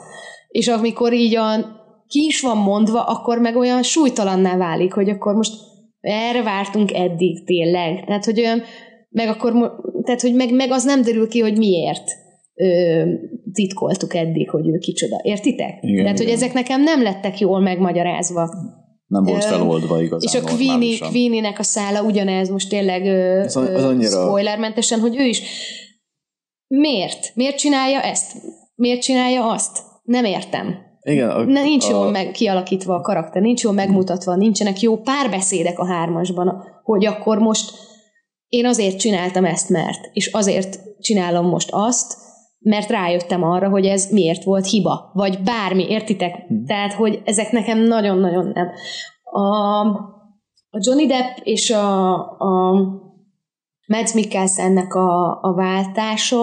És 0.49 0.69
amikor 0.69 1.13
így 1.13 1.37
a, 1.37 1.57
ki 2.09 2.25
is 2.25 2.41
van 2.41 2.57
mondva, 2.57 3.05
akkor 3.05 3.39
meg 3.39 3.57
olyan 3.57 3.83
súlytalanná 3.83 4.57
válik, 4.57 4.93
hogy 4.93 5.09
akkor 5.09 5.35
most 5.35 5.53
erre 6.01 6.43
vártunk 6.43 6.93
eddig 6.93 7.45
tényleg. 7.45 8.05
Tehát, 8.07 8.25
hogy 8.25 8.41
olyan, 8.41 8.63
meg 9.09 9.29
akkor, 9.29 9.53
tehát, 10.05 10.21
hogy 10.21 10.35
meg, 10.35 10.55
meg 10.55 10.71
az 10.71 10.85
nem 10.85 11.03
derül 11.03 11.29
ki, 11.29 11.41
hogy 11.41 11.59
miért 11.59 12.23
ö, 12.55 13.03
titkoltuk 13.53 14.15
eddig, 14.15 14.51
hogy 14.51 14.69
ő 14.69 14.79
kicsoda. 14.79 15.21
Értitek? 15.23 15.79
Igen, 15.81 16.05
Tehát, 16.05 16.19
igen. 16.19 16.27
hogy 16.27 16.43
ezek 16.43 16.53
nekem 16.53 16.83
nem 16.83 17.03
lettek 17.03 17.39
jól 17.41 17.61
megmagyarázva. 17.61 18.49
Nem 19.07 19.25
volt 19.25 19.45
feloldva 19.45 20.03
igazán. 20.03 20.43
És 20.43 20.51
a 20.51 20.57
Queenie, 20.57 20.99
Queenie-nek 20.99 21.59
a 21.59 21.63
szála 21.63 22.03
ugyanez, 22.03 22.49
most 22.49 22.69
tényleg 22.69 23.05
ö, 23.05 23.41
az, 23.41 23.57
az 23.57 23.85
annyira... 23.85 24.11
spoilermentesen, 24.11 25.01
hogy 25.01 25.17
ő 25.17 25.25
is 25.25 25.43
miért? 26.67 27.33
Miért 27.35 27.59
csinálja 27.59 28.01
ezt? 28.01 28.33
Miért 28.75 29.03
csinálja 29.03 29.51
azt? 29.51 29.79
Nem 30.03 30.25
értem. 30.25 30.77
Igen, 31.01 31.31
a, 31.31 31.45
ne, 31.45 31.63
nincs 31.63 31.85
a... 31.85 31.91
jól 31.91 32.11
meg 32.11 32.31
kialakítva 32.31 32.95
a 32.95 33.01
karakter, 33.01 33.43
nincs 33.43 33.63
jól 33.63 33.73
megmutatva, 33.73 34.37
nincsenek 34.37 34.81
jó 34.81 34.97
párbeszédek 34.97 35.79
a 35.79 35.87
hármasban, 35.87 36.65
hogy 36.83 37.07
akkor 37.07 37.39
most 37.39 37.73
én 38.49 38.67
azért 38.67 38.99
csináltam 38.99 39.45
ezt, 39.45 39.69
mert, 39.69 40.11
és 40.13 40.27
azért 40.27 40.81
csinálom 41.01 41.47
most 41.47 41.69
azt, 41.73 42.17
mert 42.65 42.91
rájöttem 42.91 43.43
arra, 43.43 43.69
hogy 43.69 43.87
ez 43.87 44.11
miért 44.11 44.45
volt 44.45 44.67
hiba, 44.67 45.11
vagy 45.13 45.39
bármi, 45.45 45.87
értitek? 45.89 46.35
Hmm. 46.47 46.65
Tehát, 46.67 46.93
hogy 46.93 47.23
ezek 47.25 47.51
nekem 47.51 47.79
nagyon-nagyon 47.79 48.51
nem. 48.55 48.71
A, 49.23 49.87
a 50.71 50.79
Johnny 50.79 51.07
Depp 51.07 51.37
és 51.43 51.71
a, 51.71 52.13
a 52.39 52.73
Mads 53.87 54.13
Mikkelsennek 54.15 54.95
a, 54.95 55.41
a 55.43 55.55
váltása, 55.55 56.41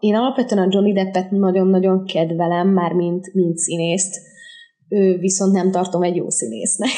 én 0.00 0.14
alapvetően 0.14 0.62
a 0.62 0.68
Johnny 0.70 0.92
Deppet 0.92 1.30
nagyon-nagyon 1.30 2.04
kedvelem, 2.04 2.68
már 2.68 2.92
mint, 2.92 3.34
mint 3.34 3.56
színészt, 3.56 4.28
ő 4.88 5.18
viszont 5.18 5.52
nem 5.52 5.70
tartom 5.70 6.02
egy 6.02 6.16
jó 6.16 6.28
színésznek. 6.28 6.90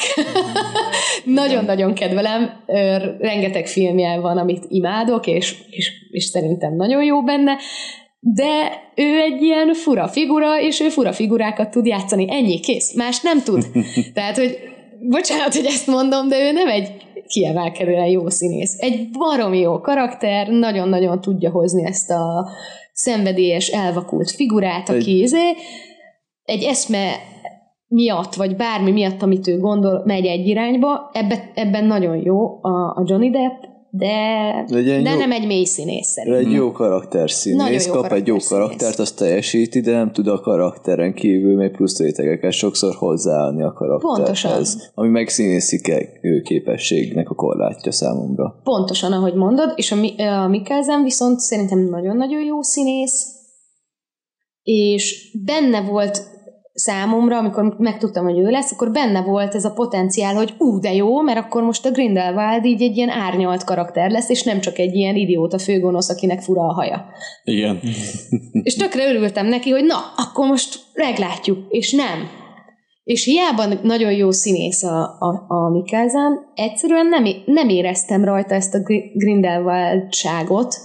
Nagyon-nagyon 1.41 1.93
kedvelem, 1.93 2.63
rengeteg 3.19 3.67
filmje 3.67 4.19
van, 4.19 4.37
amit 4.37 4.65
imádok, 4.67 5.27
és, 5.27 5.63
és, 5.69 5.91
és 6.11 6.23
szerintem 6.23 6.75
nagyon 6.75 7.03
jó 7.03 7.23
benne, 7.23 7.57
de 8.25 8.81
ő 8.95 9.19
egy 9.19 9.41
ilyen 9.41 9.73
fura 9.73 10.07
figura, 10.07 10.61
és 10.61 10.79
ő 10.79 10.89
fura 10.89 11.11
figurákat 11.11 11.71
tud 11.71 11.85
játszani. 11.85 12.25
Ennyi, 12.29 12.59
kész. 12.59 12.93
Más 12.95 13.21
nem 13.21 13.43
tud. 13.43 13.65
Tehát, 14.13 14.37
hogy 14.37 14.57
bocsánat, 15.09 15.55
hogy 15.55 15.65
ezt 15.65 15.87
mondom, 15.87 16.27
de 16.27 16.39
ő 16.39 16.51
nem 16.51 16.67
egy 16.67 16.91
kiemelkedően 17.27 18.05
jó 18.05 18.29
színész. 18.29 18.75
Egy 18.77 19.09
baromi 19.09 19.59
jó 19.59 19.79
karakter, 19.79 20.47
nagyon-nagyon 20.47 21.21
tudja 21.21 21.51
hozni 21.51 21.85
ezt 21.85 22.09
a 22.11 22.47
szenvedélyes, 22.93 23.67
elvakult 23.67 24.31
figurát, 24.31 24.89
aki 24.89 25.11
egy, 25.11 25.17
izé, 25.17 25.53
egy 26.43 26.63
eszme 26.63 27.11
miatt, 27.87 28.33
vagy 28.33 28.55
bármi 28.55 28.91
miatt, 28.91 29.21
amit 29.21 29.47
ő 29.47 29.59
gondol, 29.59 30.01
megy 30.05 30.25
egy 30.25 30.47
irányba, 30.47 31.09
ebbe, 31.13 31.51
ebben 31.55 31.85
nagyon 31.85 32.17
jó 32.17 32.59
a, 32.61 32.69
a 32.69 33.03
Johnny 33.05 33.29
Depp, 33.29 33.72
de, 33.95 34.65
de 34.67 34.79
jó, 34.79 35.01
nem 35.01 35.31
egy 35.31 35.45
mély 35.45 35.63
színész 35.63 36.07
szerintem. 36.07 36.45
Egy 36.45 36.51
jó 36.51 36.71
karakter 36.71 37.29
színész, 37.31 37.85
kap 37.85 37.95
karakter 37.95 38.17
egy 38.17 38.27
jó 38.27 38.37
karaktert, 38.47 38.99
azt 38.99 39.17
teljesíti, 39.17 39.79
de 39.79 39.91
nem 39.91 40.11
tud 40.11 40.27
a 40.27 40.39
karakteren 40.39 41.13
kívül 41.13 41.55
még 41.55 41.71
plusz 41.71 41.99
rétegeket 41.99 42.51
sokszor 42.51 42.95
hozzáállni 42.95 43.63
a 43.63 43.73
karakterhez. 43.73 44.41
Pontosan. 44.41 44.91
Ami 44.93 45.09
meg 45.09 45.29
színészi 45.29 45.81
képességnek 46.43 47.29
a 47.29 47.35
korlátja 47.35 47.91
számomra. 47.91 48.59
Pontosan, 48.63 49.11
ahogy 49.11 49.33
mondod, 49.33 49.73
és 49.75 49.91
a, 49.91 50.23
a 50.23 50.47
Mikkelzen 50.47 51.03
viszont 51.03 51.39
szerintem 51.39 51.79
nagyon-nagyon 51.79 52.43
jó 52.43 52.61
színész, 52.61 53.25
és 54.63 55.31
benne 55.45 55.81
volt 55.81 56.21
számomra, 56.73 57.37
amikor 57.37 57.75
megtudtam, 57.77 58.23
hogy 58.23 58.39
ő 58.39 58.49
lesz, 58.49 58.71
akkor 58.71 58.91
benne 58.91 59.21
volt 59.21 59.55
ez 59.55 59.65
a 59.65 59.73
potenciál, 59.73 60.35
hogy 60.35 60.53
ú, 60.57 60.79
de 60.79 60.93
jó, 60.93 61.21
mert 61.21 61.37
akkor 61.37 61.63
most 61.63 61.85
a 61.85 61.91
Grindelwald 61.91 62.65
így 62.65 62.81
egy 62.81 62.97
ilyen 62.97 63.09
árnyalt 63.09 63.63
karakter 63.63 64.11
lesz, 64.11 64.29
és 64.29 64.43
nem 64.43 64.59
csak 64.59 64.77
egy 64.77 64.95
ilyen 64.95 65.15
idióta 65.15 65.57
főgonosz, 65.57 66.09
akinek 66.09 66.41
fura 66.41 66.61
a 66.61 66.73
haja. 66.73 67.05
Igen. 67.43 67.79
és 68.63 68.75
tökre 68.75 69.09
örültem 69.09 69.45
neki, 69.45 69.69
hogy 69.69 69.83
na, 69.83 69.95
akkor 70.15 70.47
most 70.47 70.79
meglátjuk, 70.93 71.57
és 71.69 71.91
nem. 71.91 72.41
És 73.03 73.25
hiába 73.25 73.65
nagyon 73.83 74.11
jó 74.11 74.31
színész 74.31 74.83
a, 74.83 75.01
a, 75.19 75.45
a 75.47 75.69
Mikkelzen, 75.69 76.39
egyszerűen 76.55 77.07
nem, 77.07 77.25
nem 77.45 77.69
éreztem 77.69 78.23
rajta 78.23 78.55
ezt 78.55 78.73
a 78.73 78.79
Grindelwald-ságot, 79.13 80.75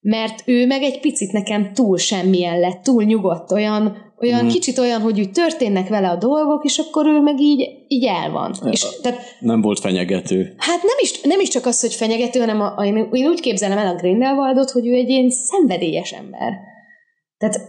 mert 0.00 0.42
ő 0.44 0.66
meg 0.66 0.82
egy 0.82 1.00
picit 1.00 1.32
nekem 1.32 1.72
túl 1.72 1.98
semmilyen 1.98 2.60
lett, 2.60 2.82
túl 2.82 3.02
nyugodt, 3.02 3.52
olyan 3.52 4.08
olyan 4.20 4.44
mm. 4.44 4.48
kicsit 4.48 4.78
olyan, 4.78 5.00
hogy 5.00 5.20
úgy 5.20 5.30
történnek 5.30 5.88
vele 5.88 6.08
a 6.08 6.16
dolgok, 6.16 6.64
és 6.64 6.78
akkor 6.78 7.06
ő 7.06 7.20
meg 7.20 7.40
így, 7.40 7.68
így 7.88 8.04
el 8.04 8.30
van. 8.30 8.54
Ja, 8.62 8.70
és, 8.70 8.86
tehát, 9.02 9.20
nem 9.40 9.60
volt 9.60 9.80
fenyegető. 9.80 10.54
Hát 10.56 10.82
nem 10.82 10.96
is, 11.00 11.20
nem 11.20 11.40
is 11.40 11.48
csak 11.48 11.66
az, 11.66 11.80
hogy 11.80 11.94
fenyegető, 11.94 12.40
hanem 12.40 12.60
a, 12.60 12.84
én, 12.84 13.08
én 13.12 13.26
úgy 13.26 13.40
képzelem 13.40 13.78
el 13.78 13.86
a 13.86 13.96
Grindelwaldot, 13.96 14.70
hogy 14.70 14.86
ő 14.86 14.92
egy 14.92 15.08
ilyen 15.08 15.30
szenvedélyes 15.30 16.12
ember. 16.12 16.52
Tehát 17.38 17.60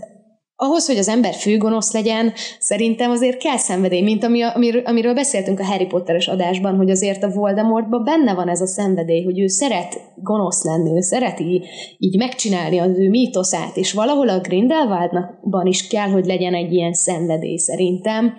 ahhoz, 0.64 0.88
hogy 0.88 0.98
az 0.98 1.08
ember 1.08 1.34
főgonosz 1.34 1.94
legyen, 1.94 2.34
szerintem 2.60 3.12
azért 3.12 3.38
kell 3.38 3.58
szenvedély, 3.58 4.02
mint 4.02 4.24
ami, 4.24 4.42
amiről, 4.42 4.82
amiről 4.86 5.14
beszéltünk 5.14 5.60
a 5.60 5.66
Harry 5.66 5.86
Potteres 5.86 6.28
adásban, 6.28 6.76
hogy 6.76 6.90
azért 6.90 7.24
a 7.24 7.30
Voldemortban 7.30 8.04
benne 8.04 8.34
van 8.34 8.50
ez 8.50 8.62
a 8.62 8.68
szenvedély, 8.68 9.24
hogy 9.24 9.40
ő 9.40 9.48
szeret 9.48 10.02
gonosz 10.16 10.64
lenni, 10.64 10.96
ő 10.96 11.02
szereti 11.02 11.64
így 11.98 12.18
megcsinálni 12.18 12.78
az 12.78 12.98
ő 12.98 13.10
mítoszát, 13.10 13.78
és 13.78 13.94
valahol 13.94 14.30
a 14.30 14.40
Grindelwaldban 14.40 15.66
is 15.66 15.88
kell, 15.88 16.10
hogy 16.10 16.26
legyen 16.26 16.54
egy 16.54 16.74
ilyen 16.74 16.94
szenvedély 16.94 17.58
szerintem, 17.58 18.34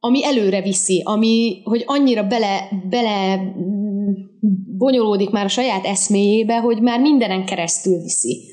ami 0.00 0.24
előre 0.24 0.62
viszi, 0.62 1.02
ami, 1.04 1.60
hogy 1.64 1.82
annyira 1.86 2.22
bele, 2.22 2.68
bele 2.90 3.40
bonyolódik 4.78 5.30
már 5.30 5.44
a 5.44 5.48
saját 5.48 5.84
eszméjébe, 5.84 6.56
hogy 6.56 6.82
már 6.82 7.00
mindenen 7.00 7.44
keresztül 7.44 8.00
viszi. 8.00 8.52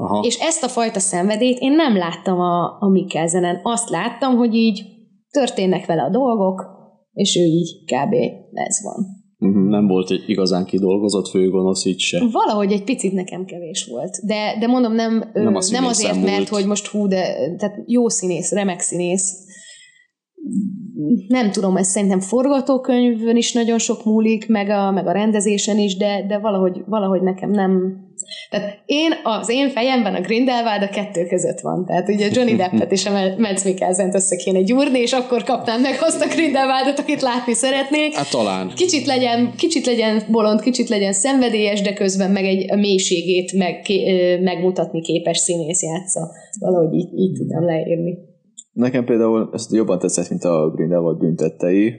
Aha. 0.00 0.24
És 0.26 0.38
ezt 0.40 0.62
a 0.64 0.68
fajta 0.68 0.98
szenvedét 0.98 1.58
én 1.58 1.72
nem 1.72 1.96
láttam 1.96 2.40
a, 2.40 2.76
a 2.80 2.88
Mikkelzenen. 2.88 3.60
Azt 3.62 3.90
láttam, 3.90 4.36
hogy 4.36 4.54
így 4.54 4.84
történnek 5.30 5.86
vele 5.86 6.02
a 6.02 6.10
dolgok, 6.10 6.66
és 7.12 7.36
ő 7.36 7.44
így 7.44 7.84
kb. 7.84 8.14
ez 8.52 8.82
van. 8.82 9.06
Mhm, 9.38 9.68
nem 9.68 9.86
volt 9.86 10.10
egy 10.10 10.22
igazán 10.26 10.64
kidolgozott 10.64 11.28
főgonosz 11.28 11.84
így 11.84 11.98
se. 11.98 12.18
Valahogy 12.32 12.72
egy 12.72 12.84
picit 12.84 13.12
nekem 13.12 13.44
kevés 13.44 13.88
volt. 13.90 14.16
De, 14.26 14.56
de 14.60 14.66
mondom, 14.66 14.92
nem, 14.92 15.30
nem, 15.32 15.58
nem 15.70 15.84
azért, 15.84 16.14
múlt. 16.14 16.26
mert 16.26 16.48
hogy 16.48 16.66
most 16.66 16.86
hú, 16.86 17.06
de 17.06 17.22
tehát 17.56 17.82
jó 17.86 18.08
színész, 18.08 18.52
remek 18.52 18.80
színész. 18.80 19.46
Nem 21.28 21.50
tudom, 21.50 21.76
ez 21.76 21.88
szerintem 21.88 22.20
forgatókönyvön 22.20 23.36
is 23.36 23.52
nagyon 23.52 23.78
sok 23.78 24.04
múlik, 24.04 24.48
meg 24.48 24.68
a, 24.68 24.90
meg 24.90 25.06
a 25.06 25.12
rendezésen 25.12 25.78
is, 25.78 25.96
de, 25.96 26.26
de 26.26 26.38
valahogy, 26.38 26.82
valahogy 26.86 27.22
nekem 27.22 27.50
nem, 27.50 28.06
tehát 28.50 28.82
én, 28.86 29.12
az 29.22 29.48
én 29.48 29.70
fejemben 29.70 30.14
a 30.14 30.20
Grindelwald 30.20 30.82
a 30.82 30.88
kettő 30.88 31.26
között 31.26 31.60
van. 31.60 31.84
Tehát 31.86 32.08
ugye 32.08 32.28
Johnny 32.32 32.56
Deppet 32.62 32.92
és 32.92 33.06
a 33.06 33.10
Mads 33.38 33.64
Mikkelsen 33.64 34.14
össze 34.14 34.36
kéne 34.36 34.60
gyúrni, 34.60 34.98
és 34.98 35.12
akkor 35.12 35.42
kapnám 35.42 35.80
meg 35.80 35.96
azt 36.00 36.24
a 36.24 36.28
Grindelwaldot, 36.34 36.98
akit 36.98 37.20
látni 37.22 37.52
szeretnék. 37.52 38.14
Hát 38.14 38.30
talán. 38.30 38.72
Kicsit 38.74 39.06
legyen, 39.06 39.52
kicsit 39.56 39.86
legyen 39.86 40.22
bolond, 40.30 40.60
kicsit 40.60 40.88
legyen 40.88 41.12
szenvedélyes, 41.12 41.80
de 41.80 41.92
közben 41.92 42.30
meg 42.30 42.44
egy 42.44 42.72
a 42.72 42.76
mélységét 42.76 43.52
meg, 43.52 43.86
megmutatni 44.42 45.00
képes 45.00 45.38
színész 45.38 45.82
játsza. 45.82 46.30
Valahogy 46.60 46.94
így, 46.94 47.18
így 47.18 47.32
tudnám 47.32 47.64
leírni. 47.64 48.18
Nekem 48.72 49.04
például 49.04 49.50
ezt 49.52 49.72
jobban 49.72 49.98
tetszett, 49.98 50.28
mint 50.28 50.44
a 50.44 50.70
Grindelwald 50.74 51.18
büntettei, 51.18 51.94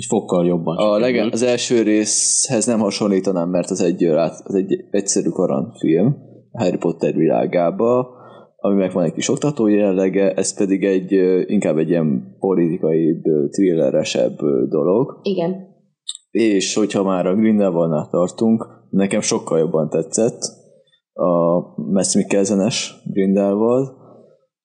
egy 0.00 0.06
fokkal 0.08 0.46
jobban. 0.46 0.76
A 0.76 0.98
legen, 0.98 1.28
az 1.32 1.42
első 1.42 1.82
részhez 1.82 2.66
nem 2.66 2.78
hasonlítanám, 2.78 3.48
mert 3.48 3.70
az 3.70 3.80
egy, 3.80 4.04
az 4.04 4.54
egy 4.54 4.84
egyszerű 4.90 5.28
karanfilm 5.28 6.16
a 6.52 6.62
Harry 6.62 6.76
Potter 6.76 7.14
világába, 7.14 8.08
ami 8.56 8.74
meg 8.74 8.92
van 8.92 9.04
egy 9.04 9.12
kis 9.12 9.28
oktató 9.28 9.66
jellege, 9.66 10.32
ez 10.32 10.56
pedig 10.56 10.84
egy 10.84 11.12
inkább 11.46 11.76
egy 11.76 11.88
ilyen 11.88 12.36
politikai, 12.38 13.20
thrilleresebb 13.50 14.36
dolog. 14.68 15.18
Igen. 15.22 15.68
És 16.30 16.74
hogyha 16.74 17.02
már 17.02 17.26
a 17.26 17.34
Grindelwaldnál 17.34 18.08
tartunk, 18.10 18.66
nekem 18.90 19.20
sokkal 19.20 19.58
jobban 19.58 19.88
tetszett 19.88 20.40
a 21.12 21.60
Mess 21.92 22.14
Mikkelzenes 22.14 23.02
Grindelwald. 23.12 23.88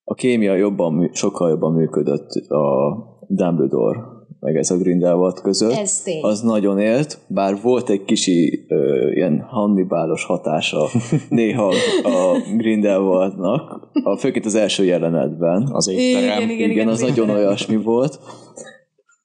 A 0.04 0.14
kémia 0.14 0.56
jobban, 0.56 1.10
sokkal 1.14 1.50
jobban 1.50 1.74
működött 1.74 2.30
a 2.48 2.96
Dumbledore 3.28 4.15
meg 4.40 4.56
ez 4.56 4.72
a 4.72 4.78
Grindelwald 4.78 5.42
között, 5.42 5.72
ez 5.72 6.04
az 6.22 6.42
nagyon 6.42 6.80
élt, 6.80 7.20
bár 7.28 7.62
volt 7.62 7.90
egy 7.90 8.04
kisi 8.04 8.66
ö, 8.68 9.12
ilyen 9.12 9.42
Hannibálos 9.42 10.26
hatása 10.26 10.88
néha 11.30 11.74
a 12.04 12.38
Grindelwaldnak, 12.58 13.90
a, 14.04 14.18
főként 14.18 14.46
az 14.46 14.56
első 14.56 14.84
jelenetben. 14.84 15.70
Az 15.72 15.88
étterem. 15.88 16.38
Igen, 16.38 16.50
igen, 16.50 16.70
igen, 16.70 16.88
az 16.88 17.02
igen, 17.02 17.14
nagyon 17.16 17.36
olyasmi 17.36 17.76
volt. 17.76 18.20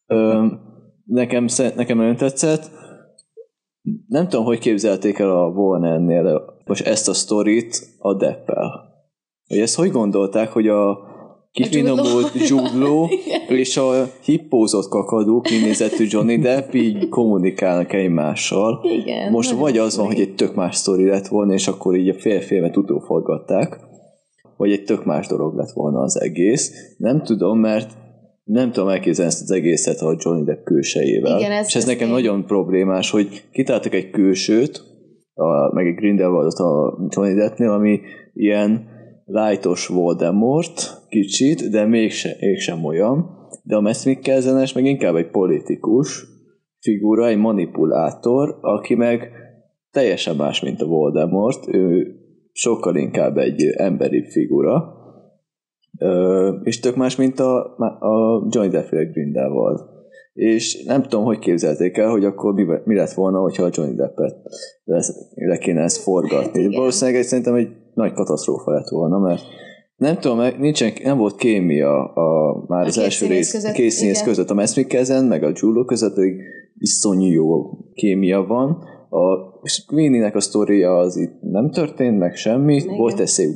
Ö, 0.07 0.47
nekem, 1.05 1.47
nekem 1.77 1.97
nagyon 1.97 2.17
tetszett. 2.17 2.71
Nem 4.09 4.29
tudom, 4.29 4.45
hogy 4.45 4.59
képzelték 4.59 5.19
el 5.19 5.31
a 5.31 5.49
Warner-nél 5.49 6.59
most 6.65 6.87
ezt 6.87 7.09
a 7.09 7.15
sztorit 7.15 7.89
a 7.99 8.15
Deppel. 8.15 8.89
Hogy 9.47 9.59
ezt 9.59 9.77
hogy 9.77 9.91
gondolták, 9.91 10.49
hogy 10.49 10.69
a 10.69 11.10
kifinomult 11.53 12.49
Jude 12.49 13.15
és 13.61 13.77
a 13.77 14.11
hippózott 14.25 14.89
kakadó 14.89 15.41
kinézetű 15.41 16.07
Johnny 16.09 16.39
Depp 16.39 16.75
így 16.75 17.09
kommunikálnak 17.09 17.93
egymással. 17.93 18.81
Igen, 18.83 19.31
Most 19.31 19.51
vagy 19.51 19.79
az 19.79 19.97
van, 19.97 20.07
hogy 20.07 20.21
egy 20.21 20.35
tök 20.35 20.55
más 20.55 20.77
sztori 20.77 21.05
lett 21.05 21.27
volna, 21.27 21.53
és 21.53 21.69
akkor 21.69 21.97
így 21.97 22.09
a 22.09 22.15
fél-félmet 22.15 22.77
utóforgatták, 22.77 23.81
vagy 24.57 24.73
egy 24.73 24.85
tök 24.85 25.05
más 25.05 25.27
dolog 25.27 25.57
lett 25.57 25.73
volna 25.73 26.01
az 26.01 26.21
egész. 26.21 26.95
Nem 26.99 27.23
tudom, 27.23 27.59
mert 27.59 27.91
nem 28.45 28.73
tudom 28.73 28.89
elképzelni 28.89 29.31
ezt 29.31 29.43
az 29.43 29.51
egészet 29.51 30.01
a 30.01 30.17
Johnny 30.19 30.45
Depp 30.45 30.65
külsejével. 30.65 31.39
Igen, 31.39 31.53
ez 31.53 31.67
és 31.67 31.75
ez 31.75 31.85
nekem 31.85 32.07
én. 32.07 32.13
nagyon 32.13 32.47
problémás, 32.47 33.11
hogy 33.11 33.43
kitáltak 33.53 33.95
egy 33.95 34.11
külsőt, 34.11 34.83
a, 35.35 35.75
meg 35.75 35.87
egy 35.87 35.95
Grindelwaldot 35.95 36.59
a 36.59 36.99
Johnny 37.09 37.35
Deppnél, 37.35 37.71
ami 37.71 38.01
ilyen 38.35 38.89
lightos 39.25 39.87
Voldemort, 39.87 41.00
kicsit, 41.11 41.71
de 41.71 41.87
mégsem, 41.87 42.33
mégsem 42.41 42.85
olyan. 42.85 43.39
De 43.63 43.77
a 43.77 43.81
Mads 43.81 44.05
Mikkelsenes 44.05 44.73
meg 44.73 44.85
inkább 44.85 45.15
egy 45.15 45.31
politikus 45.31 46.27
figura, 46.81 47.27
egy 47.27 47.39
manipulátor, 47.39 48.59
aki 48.61 48.95
meg 48.95 49.31
teljesen 49.91 50.37
más, 50.37 50.61
mint 50.61 50.81
a 50.81 50.87
Voldemort. 50.87 51.75
Ő 51.75 52.15
sokkal 52.53 52.97
inkább 52.97 53.37
egy 53.37 53.63
emberi 53.77 54.25
figura. 54.31 54.95
Ö, 55.99 56.49
és 56.63 56.81
tök 56.81 56.97
más, 56.97 57.17
mint 57.17 57.41
a, 57.41 57.77
a 58.01 58.47
Johnny 58.51 58.71
Depp 58.71 58.91
Grindelwald. 58.91 59.81
És 60.33 60.85
nem 60.85 61.03
tudom, 61.03 61.25
hogy 61.25 61.39
képzelték 61.39 61.97
el, 61.97 62.11
hogy 62.11 62.25
akkor 62.25 62.55
mi, 62.55 62.65
mi 62.85 62.95
lett 62.95 63.13
volna, 63.13 63.41
hogyha 63.41 63.65
a 63.65 63.71
Johnny 63.73 63.95
Deppet 63.95 64.37
le 65.35 65.59
kéne 65.59 65.83
ezt 65.83 66.03
forgatni. 66.03 66.61
Igen. 66.61 66.79
Valószínűleg 66.79 67.23
szerintem 67.23 67.55
egy 67.55 67.69
nagy 67.95 68.13
katasztrófa 68.13 68.71
lett 68.71 68.89
volna, 68.89 69.19
mert 69.19 69.43
nem 70.01 70.19
tudom, 70.19 70.41
nincsen, 70.59 70.93
nem 71.03 71.19
volt 71.19 71.37
kémia 71.37 72.05
a, 72.05 72.65
már 72.69 72.85
a 72.85 72.87
az 72.87 72.99
első 72.99 73.27
rész 73.27 73.53
között, 73.53 73.73
két 73.73 73.91
színész 73.91 74.23
között, 74.23 74.51
a 74.51 74.55
Mads 74.55 74.75
meg 75.29 75.43
a 75.43 75.53
Julo 75.55 75.85
között 75.85 76.15
pedig 76.15 76.37
iszonyú 76.79 77.33
jó 77.33 77.71
kémia 77.95 78.45
van. 78.47 78.79
A 79.09 79.59
Queenie-nek 79.87 80.35
a 80.35 80.41
sztoria 80.41 80.99
az 80.99 81.17
itt 81.17 81.41
nem 81.41 81.71
történt 81.71 82.19
meg 82.19 82.35
semmi, 82.35 82.75
igen. 82.75 82.97
volt 82.97 83.21
egy 83.21 83.27
szép 83.27 83.49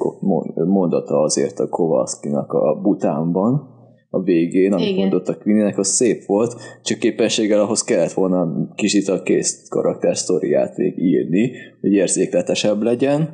mondata 0.54 1.20
azért 1.20 1.58
a 1.58 1.68
Kowalski-nak 1.68 2.52
a 2.52 2.80
butánban, 2.82 3.72
a 4.10 4.22
végén, 4.22 4.72
amit 4.72 4.86
Igen. 4.86 4.98
mondott 4.98 5.28
a 5.28 5.38
Queennek, 5.38 5.78
az 5.78 5.88
szép 5.88 6.24
volt, 6.24 6.54
csak 6.82 6.98
képességgel 6.98 7.60
ahhoz 7.60 7.82
kellett 7.82 8.12
volna 8.12 8.68
kicsit 8.74 9.08
a 9.08 9.22
kész 9.22 9.68
karakter 9.68 10.16
sztoriát 10.16 10.76
még 10.76 10.98
írni, 10.98 11.50
hogy 11.80 11.92
érzékletesebb 11.92 12.82
legyen. 12.82 13.28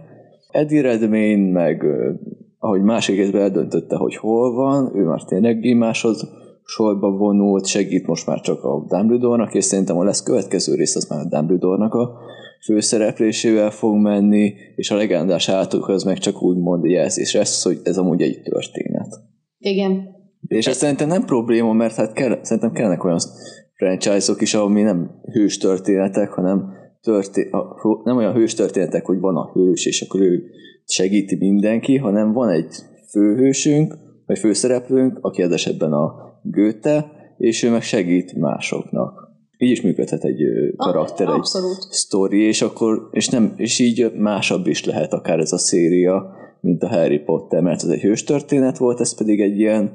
Eddie 0.50 0.82
Redmayne 0.82 1.50
meg 1.50 1.84
ahogy 2.60 2.82
másik 2.82 3.16
részben 3.16 3.40
eldöntötte, 3.40 3.96
hogy 3.96 4.16
hol 4.16 4.54
van, 4.54 4.96
ő 4.96 5.04
már 5.04 5.24
tényleg 5.24 5.76
máshoz 5.76 6.28
sorba 6.64 7.10
vonult, 7.10 7.66
segít 7.66 8.06
most 8.06 8.26
már 8.26 8.40
csak 8.40 8.64
a 8.64 8.84
Dumbledore-nak, 8.88 9.54
és 9.54 9.64
szerintem 9.64 9.98
a 9.98 10.04
lesz 10.04 10.22
következő 10.22 10.74
rész, 10.74 10.96
az 10.96 11.08
már 11.08 11.20
a 11.20 11.28
Dumbledore-nak 11.28 11.94
a 11.94 12.18
főszereplésével 12.64 13.70
fog 13.70 13.96
menni, 13.96 14.54
és 14.76 14.90
a 14.90 14.96
legendás 14.96 15.48
az 15.48 16.02
meg 16.04 16.18
csak 16.18 16.42
úgy 16.42 16.56
mond 16.56 16.84
jelzés 16.84 17.34
lesz, 17.34 17.64
hogy 17.64 17.80
ez 17.82 17.98
amúgy 17.98 18.22
egy 18.22 18.42
történet. 18.42 19.20
Igen. 19.58 20.18
És 20.46 20.66
ez 20.66 20.76
szerintem 20.76 21.08
nem 21.08 21.24
probléma, 21.24 21.72
mert 21.72 21.94
hát 21.94 22.12
kell, 22.12 22.38
szerintem 22.42 22.72
kellenek 22.72 23.04
olyan 23.04 23.18
franchise-ok 23.74 24.40
is, 24.40 24.54
ahol 24.54 24.70
mi 24.70 24.82
nem 24.82 25.20
hős 25.32 25.58
történetek, 25.58 26.30
hanem 26.32 26.72
történ- 27.02 27.52
a- 27.52 28.00
nem 28.04 28.16
olyan 28.16 28.32
hős 28.32 28.54
történetek, 28.54 29.06
hogy 29.06 29.20
van 29.20 29.36
a 29.36 29.50
hős, 29.52 29.86
és 29.86 30.02
akkor 30.02 30.20
ő 30.20 30.42
segíti 30.90 31.36
mindenki, 31.36 31.96
hanem 31.96 32.32
van 32.32 32.48
egy 32.48 32.74
főhősünk, 33.10 33.98
vagy 34.26 34.38
főszereplőnk, 34.38 35.18
aki 35.20 35.42
ez 35.42 35.52
esetben 35.52 35.92
a 35.92 36.14
Goethe, 36.42 37.10
és 37.38 37.62
ő 37.62 37.70
meg 37.70 37.82
segít 37.82 38.34
másoknak. 38.34 39.28
Így 39.58 39.70
is 39.70 39.80
működhet 39.80 40.24
egy 40.24 40.42
karakter, 40.76 41.28
egy 41.28 41.34
Abszolút. 41.34 41.78
sztori, 41.90 42.42
és 42.42 42.62
akkor, 42.62 43.08
és 43.12 43.28
nem, 43.28 43.52
és 43.56 43.78
így 43.78 44.12
másabb 44.16 44.66
is 44.66 44.84
lehet 44.84 45.12
akár 45.12 45.38
ez 45.38 45.52
a 45.52 45.58
széria, 45.58 46.34
mint 46.60 46.82
a 46.82 46.88
Harry 46.88 47.18
Potter, 47.18 47.62
mert 47.62 47.82
ez 47.82 47.88
egy 47.88 48.00
hős 48.00 48.24
történet 48.24 48.78
volt, 48.78 49.00
ez 49.00 49.16
pedig 49.16 49.40
egy 49.40 49.58
ilyen, 49.58 49.92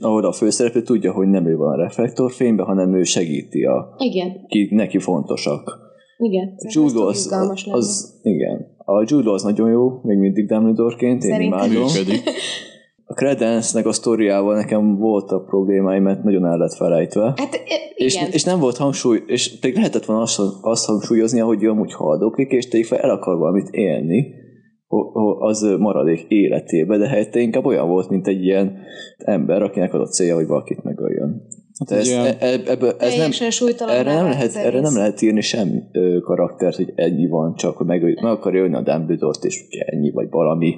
ahol 0.00 0.24
a 0.24 0.32
főszereplő 0.32 0.82
tudja, 0.82 1.12
hogy 1.12 1.28
nem 1.28 1.46
ő 1.46 1.56
van 1.56 1.72
a 1.72 1.82
reflektorfényben, 1.82 2.66
hanem 2.66 2.94
ő 2.94 3.02
segíti 3.02 3.64
a, 3.64 3.94
Igen. 3.98 4.46
ki 4.48 4.68
neki 4.70 4.98
fontosak. 4.98 5.78
Igen. 6.18 6.54
Jude 6.68 7.02
az, 7.02 7.30
lenne. 7.30 7.54
az, 7.70 8.18
igen. 8.22 8.66
A 8.92 9.04
Jude 9.06 9.24
Law 9.24 9.34
az 9.34 9.42
nagyon 9.42 9.70
jó, 9.70 10.00
még 10.02 10.18
mindig 10.18 10.46
Dumbledore-ként, 10.46 11.24
én 11.24 11.40
imádom. 11.40 11.82
A 13.04 13.14
Credence-nek 13.14 13.86
a 13.86 13.92
sztoriával 13.92 14.56
nekem 14.56 14.96
voltak 14.96 15.46
problémáim, 15.46 16.02
mert 16.02 16.22
nagyon 16.22 16.46
el 16.46 16.56
lett 16.56 16.74
felejtve. 16.74 17.22
Hát 17.36 17.54
e- 17.54 17.58
És, 17.94 18.14
és 18.32 18.44
nem 18.44 18.58
volt 18.60 18.76
hangsúly, 18.76 19.22
és 19.26 19.58
pedig 19.58 19.76
lehetett 19.76 20.04
volna 20.04 20.22
azt, 20.22 20.40
azt 20.60 20.86
hangsúlyozni, 20.86 21.38
hogy 21.38 21.64
amúgy 21.64 21.92
haldoklik, 21.92 22.50
és 22.50 22.68
tegyük 22.68 22.86
fel, 22.86 22.98
el 22.98 23.10
akar 23.10 23.38
valamit 23.38 23.68
élni, 23.70 24.34
az 25.38 25.76
maradék 25.78 26.24
életébe, 26.28 26.96
de 26.96 27.08
helyette 27.08 27.40
inkább 27.40 27.64
olyan 27.64 27.88
volt, 27.88 28.08
mint 28.08 28.26
egy 28.26 28.44
ilyen 28.44 28.78
ember, 29.18 29.62
akinek 29.62 29.94
az 29.94 30.00
a 30.00 30.06
célja, 30.06 30.34
hogy 30.34 30.46
valakit 30.46 30.82
megöljön. 30.82 31.46
Hát 31.88 31.98
ez, 31.98 32.06
ugye- 32.06 32.38
e, 32.38 32.46
e, 32.46 32.60
ebből, 32.66 32.94
ez 32.98 33.16
nem, 33.16 33.30
erre 33.88 34.14
nem, 34.14 34.24
lehet, 34.24 34.54
erre 34.54 34.80
nem 34.80 34.96
lehet 34.96 35.22
írni 35.22 35.40
sem 35.40 35.88
ö, 35.92 36.18
karaktert, 36.20 36.76
hogy 36.76 36.92
ennyi 36.94 37.28
van, 37.28 37.54
csak 37.54 37.76
hogy 37.76 37.86
meg, 37.86 38.02
meg 38.02 38.32
akarja 38.32 38.62
ölni 38.62 38.74
a 38.74 38.82
Dumbledore-t, 38.82 39.44
és 39.44 39.64
ennyi, 39.70 40.10
vagy 40.10 40.30
valami. 40.30 40.76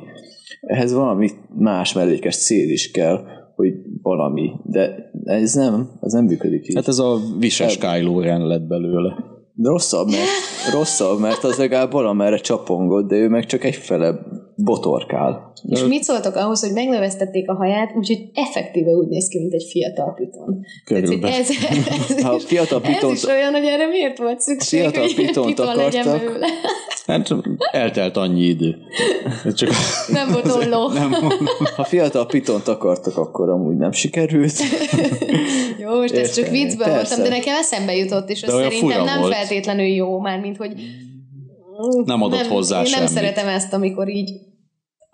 Ehhez 0.61 0.93
valami 0.93 1.31
más 1.59 1.93
mellékes 1.93 2.37
cél 2.37 2.71
is 2.71 2.91
kell, 2.91 3.21
hogy 3.55 3.73
valami, 4.03 4.51
de 4.65 5.11
ez 5.25 5.55
nem, 5.55 5.91
ez 6.01 6.13
nem 6.13 6.25
működik 6.25 6.69
így. 6.69 6.75
Hát 6.75 6.89
ez 6.89 6.99
a 6.99 7.19
vises 7.39 7.79
Kylo 7.79 8.21
Ren 8.21 8.47
lett 8.47 8.67
belőle. 8.67 9.15
De 9.55 9.69
rosszabb, 9.69 10.07
mert, 10.07 10.73
rosszabb, 10.73 11.21
mert 11.21 11.45
az 11.45 11.57
legalább 11.57 11.93
valamerre 11.93 12.37
csapongott, 12.37 13.09
de 13.09 13.17
ő 13.17 13.29
meg 13.29 13.47
csak 13.47 13.65
egyfele 13.65 14.19
botorkál. 14.57 15.53
És 15.69 15.83
mit 15.85 16.03
szóltok 16.03 16.35
ahhoz, 16.35 16.61
hogy 16.61 16.73
megnövesztették 16.73 17.51
a 17.51 17.55
haját, 17.55 17.93
úgyhogy 17.97 18.31
effektíve 18.35 18.91
úgy 18.91 19.09
néz 19.09 19.29
ki, 19.29 19.39
mint 19.39 19.53
egy 19.53 19.67
fiatal 19.71 20.15
piton. 20.15 20.65
Körülbelül. 20.85 21.37
ez, 21.37 21.49
ez, 22.09 22.23
Ha 22.23 22.35
is, 22.35 22.45
fiatal 22.45 22.81
ez 22.85 22.95
pitont- 22.95 23.17
is 23.17 23.25
olyan, 23.25 23.53
hogy 23.53 23.65
erre 23.65 23.87
miért 23.87 24.19
volt 24.19 24.41
szükség, 24.41 24.81
Fiatal 24.81 25.03
hogy 25.03 25.15
pitont 25.15 25.47
piton 25.47 25.69
akartak. 25.69 26.23
Hát 27.07 27.29
eltelt 27.73 28.17
annyi 28.17 28.43
idő. 28.43 28.77
Ez 29.45 29.55
Csak 29.55 29.71
Nem 30.09 30.33
volt 30.33 30.51
olló. 30.53 30.89
nem 30.89 31.15
Ha 31.77 31.85
fiatal 31.85 32.27
pitont 32.27 32.69
akartak, 32.69 33.17
akkor 33.17 33.49
amúgy 33.49 33.77
nem 33.77 33.93
sikerült. 33.93 34.53
Jó, 35.79 35.95
most 35.95 36.15
ezt 36.15 36.35
csak 36.35 36.49
viccben 36.49 36.91
voltam, 36.91 37.23
de 37.23 37.29
nekem 37.29 37.55
eszembe 37.57 37.97
jutott, 37.97 38.31
és 38.31 38.43
ez 38.43 38.55
olyan 38.55 38.71
szerintem 38.71 39.05
nem 39.05 39.21
volt. 39.21 39.35
feltétlenül 39.35 39.85
jó, 39.87 40.19
már 40.19 40.41
mint 40.41 40.57
hogy 40.57 40.73
Nem 42.05 42.23
adott 42.23 42.47
hozzá 42.47 42.77
Én 42.77 42.83
nem 42.83 42.93
semmit. 42.93 43.09
szeretem 43.09 43.49
ezt, 43.49 43.73
amikor 43.73 44.09
így 44.09 44.31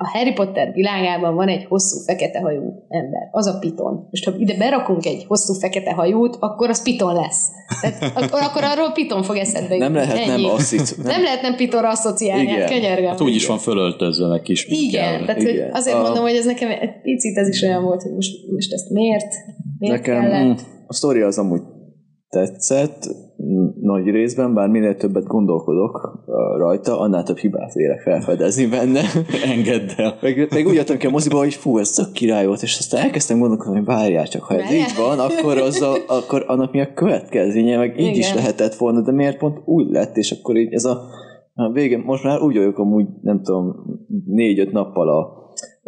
a 0.00 0.08
Harry 0.08 0.32
Potter 0.32 0.72
világában 0.72 1.34
van 1.34 1.48
egy 1.48 1.64
hosszú 1.64 1.98
fekete 2.06 2.40
hajú 2.40 2.62
ember, 2.88 3.28
az 3.30 3.46
a 3.46 3.58
piton. 3.58 4.06
Most 4.10 4.24
ha 4.24 4.32
ide 4.38 4.56
berakunk 4.56 5.06
egy 5.06 5.24
hosszú 5.26 5.52
fekete 5.54 5.92
hajót, 5.92 6.36
akkor 6.40 6.68
az 6.68 6.82
piton 6.82 7.14
lesz. 7.14 7.46
Tehát 7.80 8.16
akkor, 8.16 8.40
akkor 8.42 8.62
arról 8.64 8.92
piton 8.92 9.22
fog 9.22 9.36
eszedbe 9.36 9.74
jutni. 9.74 9.78
Nem 9.78 9.94
lehet 9.94 10.16
Ennyi. 10.16 10.42
nem 10.42 10.50
asszit. 10.50 10.96
nem, 10.96 11.06
nem 11.06 11.22
lehet 11.22 11.42
nem 11.42 11.56
pitonra 11.56 11.88
asszociálni, 11.88 12.42
Igen. 12.42 12.60
hát 12.60 12.70
könyörgöm. 12.70 13.06
Hát 13.08 13.20
úgy 13.20 13.34
is 13.34 13.46
van 13.46 13.58
fölöltözve, 13.58 14.26
meg 14.26 14.40
kis 14.42 14.64
Igen, 14.64 15.24
tehát 15.24 15.42
hogy 15.42 15.52
Igen. 15.54 15.70
azért 15.72 15.96
A- 15.96 16.00
mondom, 16.02 16.22
hogy 16.22 16.34
ez 16.36 16.44
nekem 16.44 16.70
egy 16.70 17.00
picit 17.02 17.36
ez 17.36 17.48
is 17.48 17.62
olyan 17.62 17.82
volt, 17.82 18.02
hogy 18.02 18.12
most, 18.14 18.32
most 18.52 18.72
ezt 18.72 18.90
miért? 18.90 19.32
Miért 19.78 19.96
Nekem 19.96 20.20
kellett? 20.22 20.44
mm, 20.46 20.66
a 20.86 20.92
sztori 20.92 21.20
az 21.20 21.38
amúgy 21.38 21.62
tetszett, 22.28 23.08
nagy 23.88 24.06
részben, 24.06 24.54
bár 24.54 24.68
minél 24.68 24.96
többet 24.96 25.26
gondolkodok 25.26 26.22
rajta, 26.56 27.00
annál 27.00 27.22
több 27.22 27.36
hibát 27.36 27.72
vélek 27.72 28.00
felfedezni 28.00 28.66
benne. 28.66 29.00
Engedd 29.54 29.88
el. 29.96 30.18
Meg, 30.20 30.48
meg 30.50 30.66
úgy 30.66 30.74
jöttem 30.74 30.96
ki 30.96 31.06
a 31.06 31.10
moziba, 31.10 31.38
hogy 31.38 31.54
fú, 31.54 31.78
ez 31.78 31.90
tök 31.90 32.12
király 32.12 32.46
volt, 32.46 32.62
és 32.62 32.78
aztán 32.78 33.02
elkezdtem 33.02 33.38
gondolkodni, 33.38 33.76
hogy 33.76 33.84
várjál 33.84 34.28
csak, 34.28 34.42
ha 34.42 34.54
ez 34.54 34.72
így 34.72 34.94
van, 34.98 35.18
akkor, 35.18 35.58
az 35.58 35.82
a, 35.82 35.94
akkor 36.06 36.44
annak 36.46 36.72
mi 36.72 36.80
a 36.80 36.92
következménye, 36.94 37.76
meg 37.76 38.00
így 38.00 38.06
Igen. 38.06 38.18
is 38.18 38.34
lehetett 38.34 38.74
volna, 38.74 39.00
de 39.00 39.12
miért 39.12 39.38
pont 39.38 39.60
úgy 39.64 39.90
lett, 39.90 40.16
és 40.16 40.30
akkor 40.30 40.56
így 40.56 40.72
ez 40.72 40.84
a, 40.84 41.00
a 41.54 41.72
végén, 41.72 42.02
most 42.06 42.24
már 42.24 42.40
úgy 42.40 42.56
vagyok 42.56 42.78
amúgy, 42.78 43.06
nem 43.22 43.42
tudom, 43.42 43.74
négy-öt 44.26 44.72
nappal 44.72 45.08
a 45.08 45.37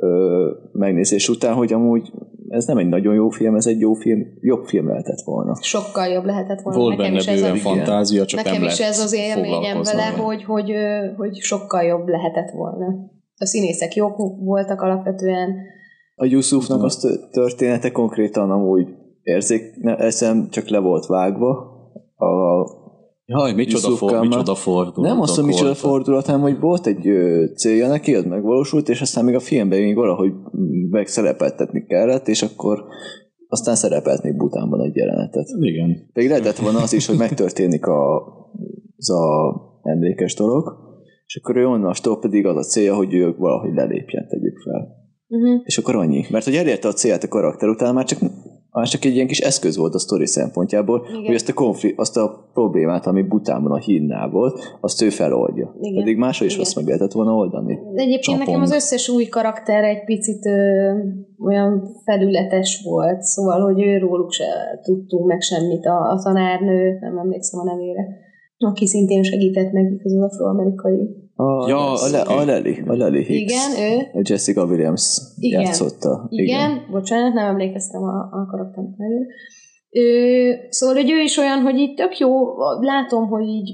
ö, 0.01 0.51
megnézés 0.73 1.29
után, 1.29 1.55
hogy 1.55 1.73
amúgy 1.73 2.13
ez 2.49 2.65
nem 2.65 2.79
egy 2.79 2.89
nagyon 2.89 3.15
jó 3.15 3.29
film, 3.29 3.55
ez 3.55 3.67
egy 3.67 3.81
jó 3.81 3.93
film, 3.93 4.27
jobb 4.41 4.65
film 4.65 4.89
lehetett 4.89 5.21
volna. 5.25 5.55
Sokkal 5.61 6.07
jobb 6.07 6.25
lehetett 6.25 6.61
volna. 6.61 6.79
Volt 6.79 6.97
nekem 6.97 7.13
benne 7.13 7.23
is 7.23 7.27
ez 7.27 7.43
a 7.43 7.45
bőven 7.45 7.59
fantázia, 7.59 8.25
csak 8.25 8.45
Nekem 8.45 8.61
nem 8.61 8.71
is 8.71 8.81
ez 8.81 8.99
az 8.99 9.13
élményem 9.13 9.83
vele, 9.83 10.07
hogy, 10.07 10.45
hogy, 10.45 10.73
hogy 11.17 11.35
sokkal 11.37 11.83
jobb 11.83 12.09
lehetett 12.09 12.51
volna. 12.51 12.87
A 13.37 13.47
színészek 13.47 13.95
jók 13.95 14.17
voltak 14.39 14.81
alapvetően. 14.81 15.55
A 16.15 16.25
Yusufnak 16.25 16.83
az 16.83 16.97
tö- 16.97 17.31
története 17.31 17.91
konkrétan 17.91 18.51
amúgy 18.51 18.89
érzék, 19.23 19.63
ne, 19.77 19.97
eszem 19.97 20.49
csak 20.51 20.69
le 20.69 20.79
volt 20.79 21.07
vágva. 21.07 21.49
A, 22.17 22.27
Jaj, 23.31 23.53
micsoda, 23.53 23.97
for, 23.97 24.21
micsoda 24.21 24.55
fordulat. 24.55 25.11
nem 25.11 25.21
azt, 25.21 25.35
hogy 25.35 25.45
micsoda 25.45 25.75
fordulat, 25.75 26.27
hanem 26.27 26.41
hogy 26.41 26.59
volt 26.61 26.87
egy 26.87 27.09
ö, 27.09 27.45
célja 27.57 27.89
neki, 27.89 28.15
az 28.15 28.25
megvalósult, 28.25 28.89
és 28.89 29.01
aztán 29.01 29.25
még 29.25 29.35
a 29.35 29.41
filmben 29.41 29.81
még 29.81 29.95
valahogy 29.95 30.33
megszerepeltetni 30.91 31.87
kellett, 31.87 32.29
és 32.29 32.43
akkor 32.43 32.85
aztán 33.49 33.75
szerepelt 33.75 34.23
még 34.23 34.37
Butánban 34.37 34.81
egy 34.81 34.97
jelenetet. 34.97 35.47
Igen. 35.61 36.11
Pedig 36.13 36.29
lehetett 36.29 36.57
volna 36.57 36.79
az 36.83 36.93
is, 36.93 37.07
hogy 37.07 37.17
megtörténik 37.17 37.87
a, 37.87 38.17
az 38.97 39.11
a 39.11 39.55
emlékes 39.83 40.35
dolog, 40.35 40.75
és 41.27 41.37
akkor 41.37 41.57
ő 41.57 41.67
onnastól 41.67 42.19
pedig 42.19 42.47
az 42.47 42.57
a 42.57 42.63
célja, 42.63 42.95
hogy 42.95 43.15
ők 43.15 43.37
valahogy 43.37 43.75
lelépjen, 43.75 44.29
tegyük 44.29 44.59
fel. 44.59 44.99
Uh-huh. 45.29 45.61
És 45.65 45.79
akkor 45.79 45.97
annyi. 45.97 46.25
Mert 46.31 46.45
hogy 46.45 46.55
elérte 46.55 46.89
a 46.89 46.93
célját 46.93 47.23
a 47.23 47.29
karakter 47.29 47.69
után, 47.69 47.95
már 47.95 48.05
csak, 48.05 48.19
már 48.73 48.89
csak 48.89 49.05
egy 49.05 49.15
ilyen 49.15 49.27
kis 49.27 49.39
eszköz 49.39 49.77
volt 49.77 49.95
a 49.95 49.99
sztori 49.99 50.27
szempontjából, 50.27 51.07
Igen. 51.09 51.25
hogy 51.25 51.35
ezt 51.35 51.49
a, 51.49 51.53
konfli- 51.53 51.95
azt 51.97 52.17
a 52.17 52.51
problémát, 52.53 53.07
ami 53.07 53.23
Butánban 53.23 53.73
a 53.73 53.79
hínnál 53.79 54.29
volt, 54.29 54.77
azt 54.81 55.03
ő 55.03 55.09
feloldja. 55.11 55.75
Igen. 55.81 56.03
Pedig 56.03 56.17
máshol 56.17 56.47
is 56.47 56.53
Igen. 56.53 56.65
azt 56.65 56.77
meg 56.77 56.87
lehetett 56.87 57.13
volna 57.13 57.33
oldani. 57.35 57.75
De 57.75 58.03
egyébként 58.03 58.23
Csapong. 58.23 58.47
nekem 58.47 58.63
az 58.63 58.73
összes 58.73 59.09
új 59.09 59.25
karakter 59.25 59.85
egy 59.85 60.05
picit 60.05 60.47
ö, 60.47 60.93
olyan 61.47 61.97
felületes 62.05 62.83
volt, 62.85 63.23
szóval, 63.23 63.61
hogy 63.61 63.83
őróluk 63.83 64.33
se 64.33 64.81
tudtunk 64.83 65.27
meg 65.27 65.41
semmit. 65.41 65.87
A, 65.87 66.11
a 66.11 66.21
tanárnő, 66.23 66.99
nem 67.01 67.19
emlékszem 67.19 67.61
a 67.61 67.65
nevére, 67.65 68.07
aki 68.59 68.87
szintén 68.87 69.23
segített 69.23 69.73
nekik, 69.73 70.05
az 70.05 70.13
az 70.13 70.33
afroamerikai. 70.33 71.30
A, 71.43 71.69
Ja, 71.69 71.93
a, 71.93 72.09
le, 72.11 72.21
a 72.21 72.45
Lely, 72.45 72.83
a 72.87 72.93
Lely 72.95 73.25
Hicks. 73.25 73.53
Igen, 73.53 73.93
ő. 73.93 74.19
A 74.19 74.23
Jessica 74.23 74.65
Williams 74.65 75.19
Igen. 75.39 75.61
játszotta. 75.61 76.27
Igen, 76.29 76.87
bocsánat, 76.91 77.35
nem 77.35 77.47
emlékeztem 77.47 78.03
a, 78.03 78.19
a 78.31 78.47
karakternek 78.51 78.95
nevére. 78.97 79.27
Szóval, 80.69 80.95
hogy 80.95 81.11
ő 81.11 81.21
is 81.23 81.37
olyan, 81.37 81.61
hogy 81.61 81.77
így 81.79 81.95
tök 81.95 82.19
jó, 82.19 82.31
látom, 82.81 83.29
hogy 83.29 83.49
így 83.49 83.71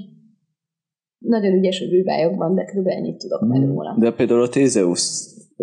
nagyon 1.17 1.53
ügyes 1.53 1.81
a 1.81 1.89
bűvályokban, 1.89 2.55
de 2.55 2.63
kb. 2.63 2.87
ennyit 2.87 3.17
tudok 3.17 3.47
meg 3.47 3.67
róla. 3.67 3.95
De 3.99 4.11
például 4.11 4.41
a 4.41 4.49
Tézeus 4.49 5.01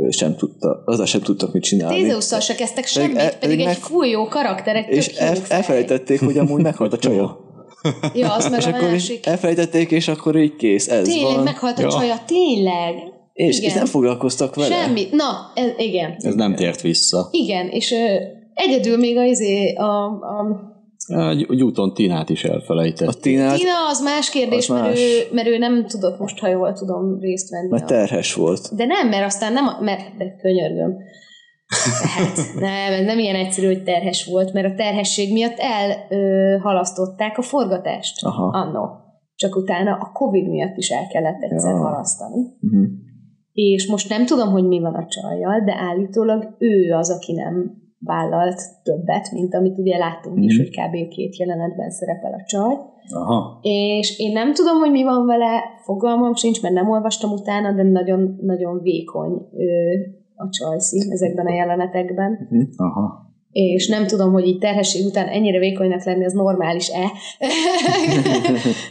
sem 0.08 0.34
tudta, 0.34 0.82
azzal 0.84 1.06
sem 1.06 1.20
tudtak 1.20 1.52
mit 1.52 1.62
csinálni. 1.62 2.00
Tézeusszal 2.00 2.40
se 2.40 2.54
kezdtek 2.54 2.84
semmit, 2.86 3.16
e- 3.16 3.24
pedig, 3.24 3.38
pedig 3.40 3.58
egy 3.58 3.64
meg- 3.64 3.74
full 3.74 4.06
jó 4.06 4.24
karakter, 4.24 4.76
egy 4.76 4.88
És 4.88 5.06
el, 5.06 5.36
elfelejtették, 5.48 6.20
hogy 6.20 6.38
amúgy 6.38 6.62
meghalt 6.62 6.92
a 6.92 6.98
csaja. 6.98 7.36
Ja, 8.14 8.32
az 8.34 8.50
meg 8.50 8.58
és 8.60 8.66
a 8.66 8.68
akkor 8.68 8.88
másik. 8.88 9.26
elfelejtették, 9.26 9.90
és 9.90 10.08
akkor 10.08 10.36
így 10.36 10.56
kész, 10.56 10.88
ez 10.88 11.08
Tényleg 11.08 11.34
van. 11.34 11.42
meghalt 11.44 11.78
a 11.78 11.82
Ja. 11.82 11.88
csaja, 11.90 12.14
tényleg. 12.26 12.94
És, 13.32 13.56
Igen. 13.58 13.70
és 13.70 13.76
nem 13.76 13.86
foglalkoztak 13.86 14.54
vele. 14.54 14.74
Semmi. 14.82 15.06
Na, 15.10 15.52
ez, 15.54 15.70
igen. 15.78 16.14
Ez 16.18 16.34
nem 16.34 16.54
tért 16.54 16.80
vissza. 16.80 17.28
Igen, 17.30 17.68
és 17.68 17.92
ö, 17.92 18.14
Egyedül 18.54 18.96
még 18.96 19.16
az 19.16 19.24
izé, 19.40 19.72
a, 19.74 20.04
a 20.04 20.72
egy, 21.30 21.46
egy 21.50 21.62
úton 21.62 21.94
Tinát 21.94 22.30
is 22.30 22.44
elfelejtett. 22.44 23.08
A 23.08 23.12
Tinát, 23.12 23.56
Tina 23.58 23.88
az 23.90 24.00
más 24.02 24.30
kérdés, 24.30 24.68
az 24.68 24.76
mert, 24.76 24.88
más. 24.88 24.98
Ő, 25.00 25.18
mert 25.32 25.48
ő 25.48 25.58
nem 25.58 25.86
tudott 25.86 26.18
most, 26.18 26.38
ha 26.38 26.48
jól 26.48 26.72
tudom, 26.72 27.18
részt 27.20 27.50
venni. 27.50 27.68
mert 27.70 27.82
a- 27.82 27.86
terhes 27.86 28.34
volt. 28.34 28.74
De 28.74 28.84
nem, 28.84 29.08
mert 29.08 29.24
aztán 29.24 29.52
nem, 29.52 29.66
a- 29.66 29.78
mert 29.80 30.16
de 30.16 30.36
könyörgöm. 30.42 30.96
Tehát 32.02 32.36
nem, 32.60 32.92
ez 33.00 33.04
nem 33.06 33.18
ilyen 33.18 33.34
egyszerű, 33.34 33.66
hogy 33.66 33.82
terhes 33.82 34.26
volt, 34.26 34.52
mert 34.52 34.66
a 34.72 34.74
terhesség 34.74 35.32
miatt 35.32 35.58
elhalasztották 35.58 37.38
a 37.38 37.42
forgatást 37.42 38.24
Aha. 38.24 38.44
annó. 38.58 38.88
Csak 39.34 39.56
utána 39.56 39.92
a 39.94 40.10
Covid 40.12 40.48
miatt 40.48 40.76
is 40.76 40.88
el 40.90 41.06
kellett 41.06 41.42
egyszer 41.42 41.74
Ja. 41.74 41.78
halasztani. 41.80 42.40
Uh-huh. 42.60 42.86
És 43.52 43.86
most 43.90 44.08
nem 44.08 44.26
tudom, 44.26 44.48
hogy 44.50 44.64
mi 44.66 44.80
van 44.80 44.94
a 44.94 45.06
csajjal, 45.06 45.60
de 45.64 45.74
állítólag 45.78 46.54
ő 46.58 46.92
az, 46.92 47.10
aki 47.10 47.32
nem 47.32 47.82
vállalt 47.98 48.60
többet, 48.82 49.30
mint 49.32 49.54
amit 49.54 49.78
ugye 49.78 49.96
láttunk 49.98 50.44
is, 50.44 50.56
Mhm. 50.58 50.62
hogy 50.66 50.70
kb. 50.76 51.08
két 51.08 51.36
jelenetben 51.38 51.90
szerepel 51.90 52.32
a 52.32 52.42
csaj. 52.46 52.74
Aha. 53.12 53.58
És 53.62 54.18
én 54.18 54.32
nem 54.32 54.52
tudom, 54.54 54.78
hogy 54.78 54.90
mi 54.90 55.02
van 55.02 55.26
vele, 55.26 55.62
fogalmam 55.84 56.34
sincs, 56.34 56.62
mert 56.62 56.74
nem 56.74 56.90
olvastam 56.90 57.30
utána, 57.32 57.72
de 57.72 57.82
nagyon-nagyon 57.82 58.80
vékony 58.82 59.32
ő, 59.56 60.00
a 60.44 60.50
csajszi 60.50 61.10
ezekben 61.10 61.46
a 61.46 61.54
jelenetekben. 61.54 62.48
Aha. 62.76 63.22
És 63.50 63.88
nem 63.88 64.06
tudom, 64.06 64.32
hogy 64.32 64.46
így 64.46 64.58
terhesség 64.58 65.06
után 65.06 65.26
ennyire 65.26 65.58
vékonynak 65.58 66.04
lenni, 66.04 66.24
az 66.24 66.32
normális-e. 66.32 67.10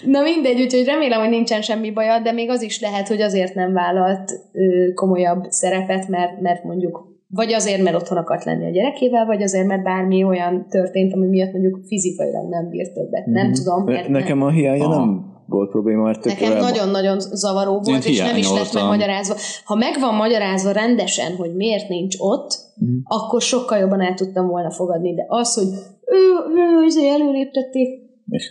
Na 0.06 0.22
mindegy, 0.22 0.62
úgyhogy 0.62 0.86
remélem, 0.86 1.20
hogy 1.20 1.30
nincsen 1.30 1.62
semmi 1.62 1.92
baja, 1.92 2.20
de 2.20 2.32
még 2.32 2.50
az 2.50 2.62
is 2.62 2.82
lehet, 2.82 3.08
hogy 3.08 3.22
azért 3.22 3.56
nem 3.56 3.74
vállalt 3.74 4.32
ö, 4.52 4.94
komolyabb 4.94 5.44
szerepet, 5.50 6.08
mert, 6.08 6.42
mert 6.42 6.64
mondjuk 6.64 7.12
vagy 7.28 7.54
azért, 7.54 7.84
mert 7.84 7.96
otthon 7.96 8.18
akart 8.18 8.44
lenni 8.44 8.66
a 8.66 8.70
gyerekével, 8.70 9.26
vagy 9.26 9.42
azért, 9.42 9.68
mert 9.68 9.84
bármi 9.84 10.24
olyan 10.24 10.66
történt, 10.70 11.14
ami 11.14 11.28
miatt 11.28 11.52
mondjuk 11.52 11.80
fizikailag 11.86 12.50
nem 12.50 12.70
bír 12.70 12.92
többet. 12.92 13.26
Nem 13.26 13.52
tudom. 13.52 13.84
Mert 13.84 14.08
Nekem 14.08 14.42
a 14.42 14.50
hiánya 14.50 14.84
Aha. 14.84 15.06
nem 15.06 15.33
volt 15.54 15.70
probléma, 15.70 16.04
mert 16.04 16.24
Nekem 16.24 16.58
nagyon-nagyon 16.58 17.20
zavaró 17.20 17.80
volt, 17.84 18.06
és 18.06 18.20
nem 18.20 18.36
is 18.38 18.52
lett 18.52 18.74
megmagyarázva. 18.74 19.36
Ha 19.66 19.76
meg 19.76 19.98
van 20.00 20.16
magyarázva 20.16 20.72
rendesen, 20.72 21.36
hogy 21.36 21.56
miért 21.56 21.90
nincs 21.90 22.16
ott, 22.20 22.62
Mhm. 22.76 22.92
akkor 23.04 23.42
sokkal 23.42 23.78
jobban 23.78 24.02
el 24.02 24.14
tudtam 24.14 24.48
volna 24.48 24.72
fogadni. 24.72 25.14
De 25.16 25.26
az, 25.28 25.54
hogy 25.54 25.68
ő, 26.06 26.18
ő, 26.56 27.02
ő 27.04 27.08
előléptették, 27.08 28.02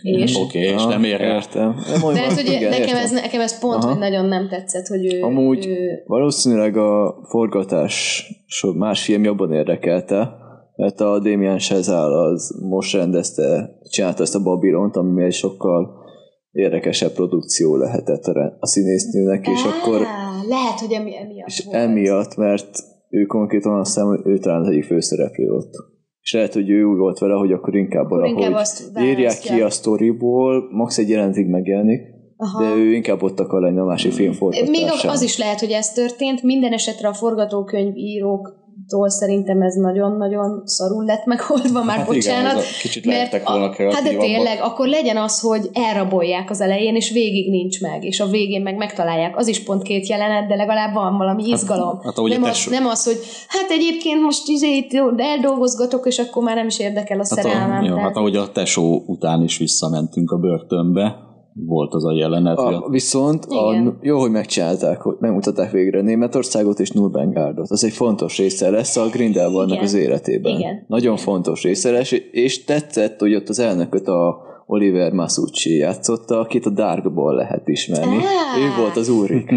és? 0.01 0.35
Oké, 0.37 0.59
és 0.59 0.81
Ja, 0.81 0.87
nem 0.87 1.03
ér 1.03 1.19
rá. 1.19 1.35
Értem. 1.35 1.75
De 2.13 2.23
ez 2.25 2.37
ugye 2.37 2.55
igen, 2.57 2.69
nekem, 2.69 2.87
értem. 2.87 3.03
ez, 3.03 3.11
nekem 3.11 3.41
ez 3.41 3.59
pont, 3.59 3.83
Aha. 3.83 3.89
hogy 3.91 3.99
nagyon 3.99 4.25
nem 4.25 4.47
tetszett, 4.49 4.87
hogy 4.87 5.13
ő... 5.13 5.21
Amúgy- 5.21 5.65
ő 5.65 6.03
Valószínűleg 6.05 6.77
a 6.77 7.15
forgatás 7.23 8.25
so- 8.45 8.75
más 8.75 9.03
film 9.03 9.23
jobban 9.23 9.53
érdekelte, 9.53 10.31
mert 10.75 11.01
a 11.01 11.19
Damien 11.19 11.57
Chazelle 11.57 12.21
az 12.31 12.59
most 12.69 12.93
rendezte, 12.95 13.79
csinálta 13.89 14.23
ezt 14.23 14.35
a 14.35 14.43
Babylont, 14.43 14.95
ami 14.95 15.23
egy 15.23 15.33
sokkal 15.33 16.02
érdekesebb 16.53 17.11
produkció 17.11 17.75
lehetett 17.75 18.23
a, 18.23 18.67
színésznőnek, 18.67 19.47
és 19.47 19.63
Á, 19.65 19.69
akkor 19.69 20.01
Lehet, 20.47 20.79
hogy 20.79 20.91
emi, 20.91 21.17
emiatt 21.17 21.47
és 21.47 21.63
volt. 21.65 21.77
emiatt, 21.77 22.35
mert 22.35 22.79
ő 23.09 23.25
konkrétan 23.25 23.79
azt 23.79 23.93
hiszem, 23.93 24.07
hogy 24.07 24.19
ő 24.23 24.37
talán 24.37 24.61
az 24.61 24.67
egyik 24.67 24.83
főszereplő 24.83 25.49
ott. 25.51 25.71
És 26.21 26.33
lehet, 26.33 26.53
hogy 26.53 26.69
ő 26.69 26.83
úgy 26.83 26.97
volt 26.97 27.19
vele, 27.19 27.33
hogy 27.33 27.51
akkor 27.51 27.75
inkább 27.75 28.05
Akkor 28.05 28.17
valahogy 28.19 28.43
inkább 28.43 28.59
azt 28.59 28.91
írják 29.01 29.39
ki 29.39 29.61
a 29.61 29.69
sztoriból, 29.69 30.67
max 30.71 30.97
egy 30.97 31.09
jelentig 31.09 31.47
megjelenik, 31.47 32.01
Aha. 32.37 32.63
de 32.63 32.75
ő 32.75 32.93
inkább 32.93 33.23
ott 33.23 33.39
akar 33.39 33.61
lenni 33.61 33.79
a 33.79 33.83
másik 33.83 34.11
film 34.11 34.29
Még 34.29 34.37
forgatásán. 34.37 35.11
az 35.11 35.21
is 35.21 35.37
lehet, 35.37 35.59
hogy 35.59 35.71
ez 35.71 35.91
történt. 35.93 36.43
Minden 36.43 36.73
esetre 36.73 37.07
a 37.07 37.13
forgatókönyvíróktól 38.87 39.09
szerintem 39.09 39.61
ez 39.61 39.75
nagyon-nagyon 39.75 40.61
szarul 40.65 41.05
lett 41.05 41.25
megoldva, 41.25 41.83
már 41.83 41.97
Hát 41.97 42.05
bocsánat. 42.05 42.51
igen, 42.51 42.63
kicsit 42.81 43.05
mert 43.05 43.47
volna 43.47 43.65
a, 43.65 43.93
hát 43.93 44.03
de 44.03 44.17
tényleg, 44.17 44.59
akkor 44.61 44.87
legyen 44.87 45.17
az, 45.17 45.39
hogy 45.39 45.69
elrabolják 45.73 46.49
az 46.49 46.61
elején, 46.61 46.95
és 46.95 47.11
végig 47.11 47.49
nincs 47.49 47.81
meg, 47.81 48.03
és 48.03 48.19
a 48.19 48.25
végén 48.27 48.61
meg 48.61 48.75
megtalálják. 48.75 49.37
Az 49.37 49.47
is 49.47 49.63
pont 49.63 49.81
két 49.81 50.07
jelenet, 50.07 50.47
de 50.47 50.55
legalább 50.55 50.93
van 50.93 51.17
valami 51.17 51.43
izgalom. 51.47 51.99
hát 52.03 52.17
a 52.17 52.27
nem, 52.27 52.43
az, 52.43 52.67
nem 52.69 52.85
az, 52.85 53.03
hogy 53.03 53.17
hát 53.47 53.69
egyébként 53.69 54.21
most 54.21 54.47
izé 54.47 54.87
eldolgozgatok, 55.17 56.05
és 56.07 56.19
akkor 56.19 56.43
már 56.43 56.55
nem 56.55 56.67
is 56.67 56.79
érdekel 56.79 57.19
a 57.19 57.25
Hát, 57.29 57.43
szerelmem. 57.43 57.81
a, 57.83 57.85
jó, 57.85 57.87
tehát- 57.87 58.01
hát 58.03 58.15
ahogy 58.17 58.35
a 58.35 58.51
tesó 58.51 59.03
után 59.05 59.43
is 59.43 59.57
visszamentünk 59.57 60.31
a 60.31 60.37
börtönbe, 60.37 61.31
volt 61.55 61.93
az 61.93 62.05
a 62.05 62.13
jelenet, 62.15 62.57
A, 62.57 62.87
viszont 62.89 63.45
Igen. 63.49 63.87
a, 63.87 63.95
jó, 64.01 64.19
hogy 64.19 64.31
megcsinálták, 64.31 65.01
hogy 65.01 65.15
megmutatták 65.19 65.71
végre 65.71 66.01
Németországot 66.01 66.79
és 66.79 66.91
Nürnbergardot. 66.91 67.71
Az 67.71 67.83
egy 67.83 67.93
fontos 67.93 68.37
része 68.37 68.69
lesz 68.69 68.97
a 68.97 69.07
Grindelwaldnak 69.11 69.81
az 69.81 69.93
életében. 69.93 70.59
Igen. 70.59 70.85
Nagyon 70.87 71.17
fontos 71.17 71.63
része 71.63 71.91
lesz, 71.91 72.11
és 72.31 72.63
tetszett, 72.63 73.19
hogy 73.19 73.35
ott 73.35 73.49
az 73.49 73.59
elnököt 73.59 74.07
a 74.07 74.51
Oliver 74.65 75.11
Masucci 75.11 75.77
játszotta, 75.77 76.39
akit 76.39 76.65
a 76.65 76.69
Darkból 76.69 77.35
lehet 77.35 77.67
ismerni. 77.67 78.15
Á. 78.15 78.59
Ő 78.59 78.81
volt 78.81 78.95
az 78.95 79.09
Úrik. 79.09 79.49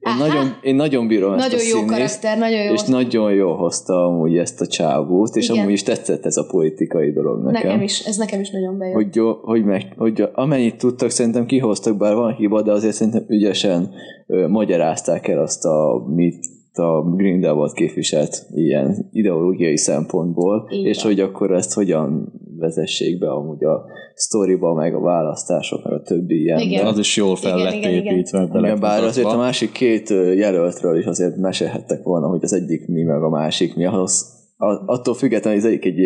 Én 0.00 0.16
nagyon, 0.18 0.46
én 0.62 0.74
nagyon 0.74 1.06
bírom 1.06 1.32
ezt 1.32 1.42
Nagyon 1.42 1.58
a 1.58 1.62
jó 1.62 1.68
színészt, 1.68 1.92
karakter, 2.20 2.38
nagyon 2.38 2.62
jó. 2.64 2.72
és 2.72 2.82
nagyon 2.82 3.32
jól 3.32 3.56
hozta 3.56 4.04
amúgy 4.06 4.36
ezt 4.36 4.60
a 4.60 4.66
csávót, 4.66 5.36
és 5.36 5.48
Igen. 5.48 5.60
amúgy 5.60 5.72
is 5.72 5.82
tetszett 5.82 6.26
ez 6.26 6.36
a 6.36 6.46
politikai 6.50 7.12
dolog 7.12 7.44
nekem 7.44 7.62
nekem 7.68 7.82
is, 7.82 8.00
ez 8.06 8.16
nekem 8.16 8.40
is 8.40 8.50
nagyon 8.50 8.78
bejött. 8.78 8.94
hogy, 8.94 9.14
jó, 9.14 9.32
hogy, 9.32 9.64
meg, 9.64 9.92
hogy 9.96 10.28
amennyit 10.32 10.76
tudtak, 10.78 11.10
szerintem 11.10 11.46
kihoztak, 11.46 11.96
bár 11.96 12.14
van 12.14 12.34
hiba, 12.34 12.62
de 12.62 12.72
azért 12.72 12.94
szerintem 12.94 13.24
ügyesen 13.28 13.90
ö, 14.26 14.48
magyarázták 14.48 15.28
el 15.28 15.40
azt, 15.40 15.64
a, 15.64 16.04
mit 16.06 16.46
a 16.78 17.02
Grindelwald 17.16 17.72
képviselt 17.72 18.46
ilyen 18.54 19.08
ideológiai 19.12 19.76
szempontból, 19.76 20.68
Így 20.72 20.84
és 20.84 21.02
hogy 21.02 21.20
akkor 21.20 21.52
ezt 21.52 21.74
hogyan 21.74 22.32
vezessék 22.58 23.18
be 23.18 23.30
amúgy 23.30 23.64
a 23.64 23.84
sztoriba, 24.14 24.74
meg 24.74 24.94
a 24.94 25.00
választások, 25.00 25.84
meg 25.84 25.92
a 25.92 26.02
többi 26.02 26.40
ilyen. 26.42 26.58
Igen. 26.58 26.86
az 26.86 26.98
is 26.98 27.16
jól 27.16 27.36
fel 27.36 27.58
Igen, 27.58 27.64
lett 27.64 27.74
igen, 27.74 27.92
igen. 27.92 28.14
építve. 28.14 28.48
Igen, 28.54 28.80
bár 28.80 29.02
azért 29.04 29.26
a 29.26 29.36
másik 29.36 29.72
két 29.72 30.08
jelöltről 30.34 30.98
is 30.98 31.04
azért 31.04 31.36
mesélhettek 31.36 32.02
volna, 32.02 32.26
hogy 32.26 32.40
az 32.42 32.52
egyik 32.52 32.88
mi, 32.88 33.02
meg 33.02 33.22
a 33.22 33.28
másik 33.28 33.76
mi. 33.76 33.84
Ahhoz, 33.84 34.26
a- 34.56 34.82
attól 34.86 35.14
függetlenül, 35.14 35.60
hogy 35.60 35.68
az 35.68 35.74
egyik 35.76 35.84
egy 35.98 36.00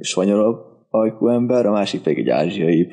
svanyorabb 0.00 0.56
ajkú 0.90 1.28
ember, 1.28 1.66
a 1.66 1.70
másik 1.72 2.02
pedig 2.02 2.18
egy 2.18 2.28
ázsiai. 2.28 2.92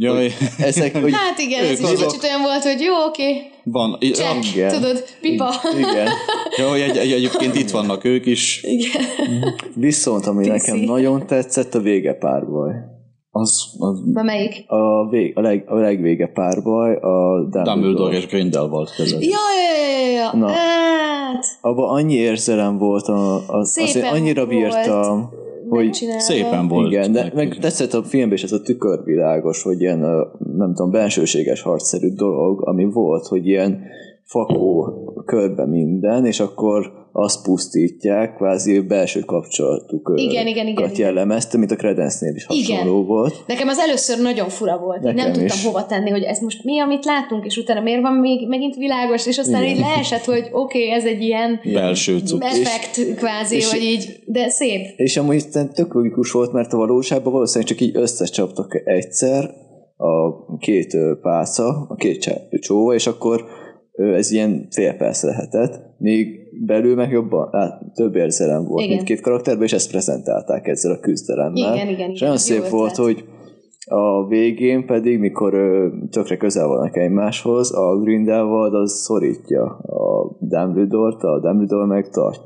Jaj, 0.00 0.30
Ezek, 0.58 0.96
hogy 0.96 1.12
Hát 1.12 1.38
igen, 1.38 1.64
ez 1.64 1.70
Ők 1.70 1.78
is 1.78 1.84
azok- 1.84 2.06
kicsit 2.06 2.22
olyan 2.24 2.40
volt, 2.42 2.62
hogy 2.62 2.80
jó, 2.80 2.94
oké, 3.08 3.42
van. 3.64 3.98
check, 4.00 4.54
Igen. 4.54 4.72
tudod, 4.72 5.04
pipa. 5.20 5.50
Igen. 5.78 6.08
Ja, 6.56 6.68
hogy 6.70 6.80
egy, 6.80 6.96
egy, 6.96 7.12
egyébként 7.12 7.54
itt 7.54 7.70
vannak 7.70 8.04
ők 8.04 8.26
is. 8.26 8.62
Igen. 8.62 9.02
Viszont, 9.74 10.26
ami 10.26 10.42
PC. 10.42 10.48
nekem 10.48 10.76
nagyon 10.76 11.26
tetszett, 11.26 11.74
a 11.74 11.80
vége 11.80 12.12
párbaj. 12.14 12.72
Az, 13.30 13.66
az 13.78 14.00
Na 14.12 14.22
melyik? 14.22 14.64
A, 14.66 15.08
vég, 15.08 15.32
a, 15.36 15.40
leg, 15.40 15.64
a 15.66 15.74
legvége 15.74 16.26
párbaj 16.26 16.94
a 16.94 17.40
Dumbledore. 17.40 17.72
Dumbledore 17.74 18.16
és 18.16 18.26
Grindelwald 18.26 18.90
között. 18.96 19.24
Ja, 19.24 19.28
ja, 19.30 19.86
ja, 19.88 20.06
ja, 20.06 20.12
ja. 20.20 20.38
Na. 20.38 20.46
Hát, 20.48 21.44
Abban 21.60 21.88
annyi 21.88 22.14
érzelem 22.14 22.78
volt, 22.78 23.06
a, 23.06 23.48
az, 23.48 23.78
azért 23.82 24.12
annyira 24.12 24.46
volt 24.46 24.58
bírtam, 24.58 25.30
hogy 25.68 25.84
megcsinálva. 25.84 26.20
Szépen 26.20 26.68
volt. 26.68 26.90
igen, 26.90 27.12
de 27.12 27.32
meg- 27.34 27.58
tetszett 27.60 27.92
a 27.92 28.02
filmben 28.02 28.36
is 28.36 28.42
ez 28.42 28.52
a 28.52 28.60
tükörvilágos, 28.60 29.62
hogy 29.62 29.80
ilyen, 29.80 29.98
nem 30.56 30.74
tudom, 30.74 30.90
bensőséges 30.90 31.62
harcszerű 31.62 32.08
dolog, 32.08 32.68
ami 32.68 32.84
volt, 32.84 33.26
hogy 33.26 33.46
ilyen 33.46 33.82
fakó 34.28 34.84
körbe 35.24 35.66
minden, 35.66 36.26
és 36.26 36.40
akkor 36.40 36.92
azt 37.12 37.42
pusztítják, 37.42 38.34
kvázi 38.36 38.80
belső 38.80 39.20
kapcsolatukat 39.20 40.18
Igen, 40.18 40.46
igen, 40.46 40.66
igen, 40.66 40.66
igen. 40.66 40.90
jellemezte, 40.96 41.58
mint 41.58 41.70
a 41.70 41.76
Credence-nél 41.76 42.34
is 42.34 42.46
Igen. 42.48 42.76
hasonló 42.76 43.04
volt. 43.04 43.44
Nekem 43.46 43.68
az 43.68 43.78
először 43.78 44.22
nagyon 44.22 44.48
fura 44.48 44.78
volt. 44.78 44.96
Én 44.96 45.02
nem 45.04 45.14
Nekem 45.14 45.32
tudtam 45.32 45.56
is. 45.56 45.64
hova 45.64 45.86
tenni, 45.86 46.10
hogy 46.10 46.22
ez 46.22 46.40
most 46.40 46.64
mi, 46.64 46.80
amit 46.80 47.04
látunk, 47.04 47.44
és 47.44 47.56
utána 47.56 47.80
miért 47.80 48.02
van 48.02 48.12
még 48.12 48.48
megint 48.48 48.74
világos, 48.74 49.26
és 49.26 49.38
aztán 49.38 49.62
Igen. 49.62 49.74
így 49.74 49.80
leesett, 49.80 50.24
hogy 50.24 50.48
oké, 50.52 50.78
okay, 50.84 50.90
ez 50.90 51.04
egy 51.04 51.22
ilyen 51.22 51.60
Belső 51.72 52.18
cucc. 52.18 52.42
effekt 52.42 53.14
kvázi, 53.16 53.56
és- 53.56 53.70
hogy 53.72 53.82
így, 53.82 54.20
de 54.26 54.48
szép. 54.48 54.80
És 54.96 55.16
amúgy 55.16 55.44
tök 55.74 55.94
logikus 55.94 56.30
volt, 56.32 56.52
mert 56.52 56.72
a 56.72 56.76
valóságban 56.76 57.32
valószínűleg 57.32 57.68
csak 57.68 57.80
így 57.80 57.96
összecsaptak 57.96 58.82
egyszer 58.84 59.50
a 59.96 60.56
két 60.58 60.96
pálca, 61.22 61.86
a 61.88 61.94
két 61.94 62.40
csóva, 62.60 62.94
és 62.94 63.06
akkor 63.06 63.44
ez 63.98 64.30
ilyen 64.30 64.66
fél 64.70 64.94
perc 64.94 65.22
lehetett, 65.22 65.80
még 65.98 66.38
belül 66.66 66.94
meg 66.94 67.10
jobban, 67.10 67.48
hát, 67.52 67.92
több 67.94 68.14
érzelem 68.14 68.64
volt 68.64 68.84
Igen. 68.84 68.94
mindkét 68.94 69.20
karakterben, 69.20 69.64
és 69.64 69.72
ezt 69.72 69.90
prezentálták 69.90 70.66
ezzel 70.66 70.92
a 70.92 71.00
küzdelemmel. 71.00 71.74
Igen, 71.74 71.88
igen, 71.88 72.10
És 72.10 72.16
igen, 72.16 72.28
olyan 72.28 72.32
jó 72.32 72.36
szép 72.36 72.68
volt, 72.68 72.96
hogy 72.96 73.24
a 73.84 74.26
végén 74.26 74.86
pedig, 74.86 75.18
mikor 75.18 75.54
ö, 75.54 75.88
tökre 76.10 76.36
közel 76.36 76.66
vannak 76.66 76.96
egymáshoz, 76.96 77.74
a 77.74 77.98
Grindelwald 78.00 78.74
az 78.74 78.92
szorítja 78.92 79.64
a 79.76 80.36
Dumbledore-t, 80.40 81.22
a 81.22 81.40
Dumbledore 81.40 81.86
meg 81.86 82.08
tart, 82.08 82.40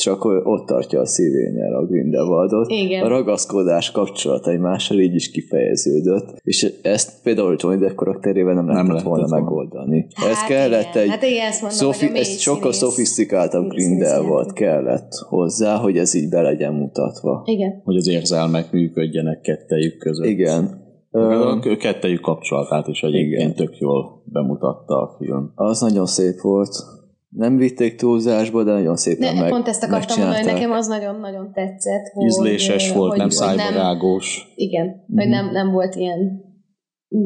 csak 0.00 0.24
ott 0.24 0.66
tartja 0.66 1.00
a 1.00 1.06
szívénél 1.06 1.74
a 1.74 1.86
Grindelwaldot. 1.86 2.70
Igen. 2.70 3.04
A 3.04 3.08
ragaszkodás 3.08 3.90
kapcsolat 3.90 4.46
egymással 4.46 4.98
így 4.98 5.14
is 5.14 5.30
kifejeződött, 5.30 6.40
és 6.42 6.72
ezt 6.82 7.22
például 7.22 7.56
Johnny 7.58 7.80
Depp 7.80 7.94
karakterével 7.94 8.54
nem, 8.54 8.64
nem 8.64 8.74
lehetett 8.74 8.88
lehetett 8.92 9.28
volna 9.28 9.40
megoldani. 9.40 10.06
Hát 10.14 10.30
ez 10.30 10.44
kellett 10.44 10.94
igen. 10.94 11.02
egy 11.02 11.08
Hát 11.08 11.22
igen, 11.22 11.46
ezt 11.46 11.60
mondom, 11.60 11.78
szofi- 11.78 11.98
hogy 12.00 12.08
a 12.08 12.12
mély 12.12 12.20
ez 12.20 12.40
sokkal 12.40 12.72
szofisztikáltabb 12.72 13.68
Grindelwald 13.68 14.52
kellett 14.52 15.12
hozzá, 15.28 15.76
hogy 15.76 15.96
ez 15.96 16.14
így 16.14 16.28
be 16.28 16.40
legyen 16.42 16.72
mutatva. 16.72 17.42
Igen. 17.44 17.80
Hogy 17.84 17.96
az 17.96 18.08
érzelmek 18.08 18.72
működjenek 18.72 19.40
kettejük 19.40 19.98
között. 19.98 20.26
Igen. 20.26 20.88
A 21.10 21.76
kettejük 21.78 22.20
kapcsolatát 22.20 22.86
is 22.88 23.02
egyébként 23.02 23.40
Igen. 23.40 23.54
tök 23.54 23.78
jól 23.78 24.22
bemutatta 24.24 24.94
a 25.00 25.16
film. 25.18 25.52
az 25.54 25.80
nagyon 25.80 26.06
szép 26.06 26.40
volt. 26.40 26.99
Nem 27.30 27.56
vitték 27.56 27.94
túlzásba, 27.96 28.62
de 28.64 28.72
nagyon 28.72 28.96
szépen 28.96 29.34
Ne, 29.34 29.40
meg, 29.40 29.50
pont 29.50 29.68
ezt 29.68 29.82
akartam 29.82 30.18
mondani, 30.18 30.36
hogy 30.44 30.46
megcsinálták. 30.46 30.54
nekem 30.54 30.78
az 30.78 30.86
nagyon-nagyon 30.86 31.52
tetszett. 31.52 32.06
Hogy, 32.12 32.24
Ízléses 32.26 32.92
volt, 32.92 33.08
hogy, 33.08 33.18
nem 33.18 33.26
hogy 33.26 33.36
szájbarágós. 33.36 34.52
Igen, 34.54 34.86
hogy 35.14 35.24
Mhm. 35.26 35.28
nem, 35.30 35.50
nem 35.50 35.70
volt 35.70 35.94
ilyen 35.94 36.48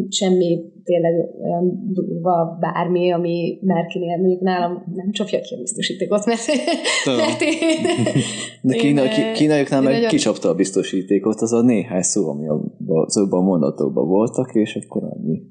semmi 0.09 0.61
tényleg 0.85 1.13
olyan 1.43 1.93
durva 1.93 2.57
bármi, 2.61 3.13
ami 3.13 3.59
Merkinél 3.63 4.17
mondjuk 4.19 4.41
nálam 4.41 4.85
nem 4.95 5.11
csapja 5.11 5.41
ki 5.41 5.55
a 5.55 5.59
biztosítékot, 5.59 6.25
mert, 6.27 6.47
mert 7.21 7.41
én, 7.41 7.87
De 8.63 8.75
kína, 8.77 9.03
én, 9.05 9.11
ki, 9.11 9.21
eh, 9.21 9.33
kínaiaknál 9.33 9.79
én 9.79 9.85
meg 9.85 9.95
nagyon- 9.95 10.09
kicsapta 10.11 10.49
a 10.49 10.55
biztosítékot, 10.55 11.41
az 11.41 11.53
a 11.53 11.63
néhány 11.63 12.03
szó, 12.03 12.29
ami 12.29 12.49
abban- 12.49 13.05
azokban 13.07 13.41
a 13.41 13.45
mondatokban 13.45 14.07
voltak, 14.09 14.55
és 14.55 14.79
akkor 14.87 15.03
annyi. 15.03 15.43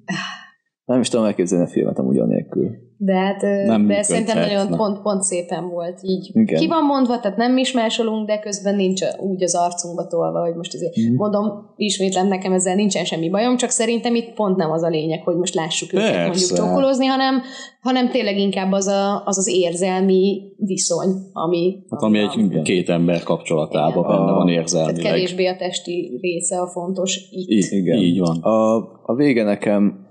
Nem 0.86 1.00
is 1.00 1.10
tudom 1.10 1.26
elképzelni 1.26 1.66
a 1.66 1.68
filmet 1.68 2.00
amúgy 2.00 2.18
anélkül. 2.18 2.70
De 2.98 3.14
hát 3.16 3.42
Nem 3.66 3.88
de 3.88 4.02
szerintem 4.02 4.40
nagyon 4.40 4.68
na. 4.70 4.76
pont, 4.78 5.02
pont 5.02 5.22
szépen 5.24 5.70
volt 5.70 6.00
így. 6.02 6.30
Igen. 6.34 6.60
Ki 6.60 6.68
van 6.68 6.84
mondva, 6.84 7.20
tehát 7.20 7.38
nem 7.38 7.58
is 7.58 7.72
másolunk, 7.72 8.28
de 8.28 8.40
közben 8.40 8.76
nincs 8.76 9.02
úgy 9.20 9.44
az 9.44 9.56
arcunkba 9.56 10.08
tolva, 10.08 10.40
hogy 10.42 10.56
most 10.56 10.74
azért 10.74 10.96
Mhm. 10.96 11.16
mondom, 11.16 11.74
ismétlem 11.76 12.28
nekem 12.28 12.52
ezzel 12.54 12.76
nincsen 12.76 13.04
semmi 13.06 13.30
bajom, 13.30 13.58
csak 13.58 13.70
szerintem 13.70 14.16
itt 14.16 14.34
pont 14.34 14.56
nem 14.58 14.72
az 14.72 14.84
a 14.84 14.88
lényeg, 14.90 15.22
hogy 15.24 15.36
most 15.36 15.54
lássuk 15.56 15.94
őket 15.94 16.12
Persze. 16.12 16.28
mondjuk 16.28 16.50
csokolozni, 16.58 17.06
hanem, 17.06 17.42
hanem 17.82 18.10
tényleg 18.10 18.38
inkább 18.38 18.72
az, 18.72 18.88
a, 18.88 19.22
az 19.26 19.38
az 19.38 19.48
érzelmi 19.48 20.42
viszony, 20.58 21.10
ami, 21.34 21.76
Hát 21.90 22.02
ami 22.02 22.20
van. 22.20 22.52
egy 22.52 22.62
két 22.62 22.90
ember 22.90 23.24
kapcsolatában 23.24 24.04
Igen. 24.06 24.18
benne 24.18 24.32
van 24.32 24.46
Tehát 24.46 24.62
érzelmileg. 24.62 25.04
kevésbé 25.04 25.46
a 25.46 25.56
testi 25.56 26.18
része 26.22 26.60
a 26.62 26.68
fontos 26.68 27.28
itt. 27.32 27.50
Így, 27.50 27.68
Igen. 27.72 27.98
így 27.98 28.20
van. 28.20 28.38
A, 28.42 28.76
a 29.06 29.16
vége 29.16 29.44
nekem 29.44 30.03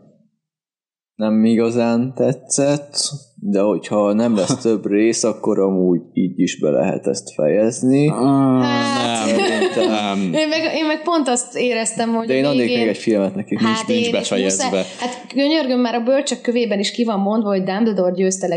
nem 1.23 1.45
igazán 1.45 2.13
tetszett, 2.15 2.95
de 3.35 3.61
hogyha 3.61 4.13
nem 4.13 4.37
lesz 4.37 4.57
több 4.69 4.87
rész, 4.87 5.25
akkor 5.25 5.59
amúgy 5.59 6.01
így 6.13 6.41
is 6.41 6.59
be 6.59 6.71
lehet 6.71 7.07
ezt 7.07 7.33
fejezni. 7.35 8.09
Hát- 8.09 9.37
nem, 9.77 9.87
nem. 9.89 10.19
Én 10.23 10.49
meg, 10.49 10.61
én 10.77 10.87
meg 10.87 11.03
pont 11.03 11.29
azt 11.29 11.57
éreztem, 11.57 12.15
hogy 12.15 12.27
De 12.27 12.35
én 12.35 12.45
adnék 12.45 12.79
még 12.79 12.89
egy 12.89 12.97
filmet 12.97 13.35
neki. 13.35 13.57
Hát 13.59 13.87
nincs 13.87 14.01
is 14.01 14.11
befejezve. 14.11 14.65
muszáj. 14.65 14.85
Hát 14.99 15.27
könyörgöm, 15.35 15.81
már 15.81 15.95
a 15.95 16.01
bölcsök 16.01 16.41
kövében 16.41 16.79
is 16.79 16.91
ki 16.91 17.05
van 17.05 17.21
mondva, 17.21 17.49
hogy 17.49 17.63
Dumbledore 17.63 18.13
győzte 18.13 18.47
le 18.47 18.57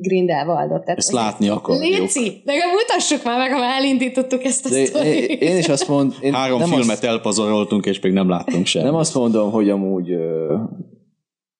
Grindelwaldot. 0.00 0.82
Tehát, 0.84 0.98
Ezt 0.98 1.12
látni 1.12 1.48
akarjuk. 1.48 1.98
Léci, 1.98 2.42
de 2.44 2.52
mutassuk 2.72 3.24
már 3.24 3.38
meg, 3.38 3.52
ha 3.52 3.58
már 3.58 3.78
elindítottuk 3.78 4.44
ezt 4.44 4.66
a 4.66 4.68
De 4.68 5.04
én, 5.04 5.38
én, 5.38 5.56
is 5.56 5.68
azt 5.68 5.88
mondom, 5.88 6.32
Három 6.32 6.58
nem 6.58 6.68
filmet 6.68 6.88
azt, 6.88 7.04
elpazaroltunk, 7.04 7.86
és 7.86 8.00
még 8.00 8.12
nem 8.12 8.28
láttunk 8.28 8.66
semmit. 8.66 8.90
nem 8.90 8.98
azt 8.98 9.14
mondom, 9.14 9.50
hogy 9.50 9.70
amúgy 9.70 10.08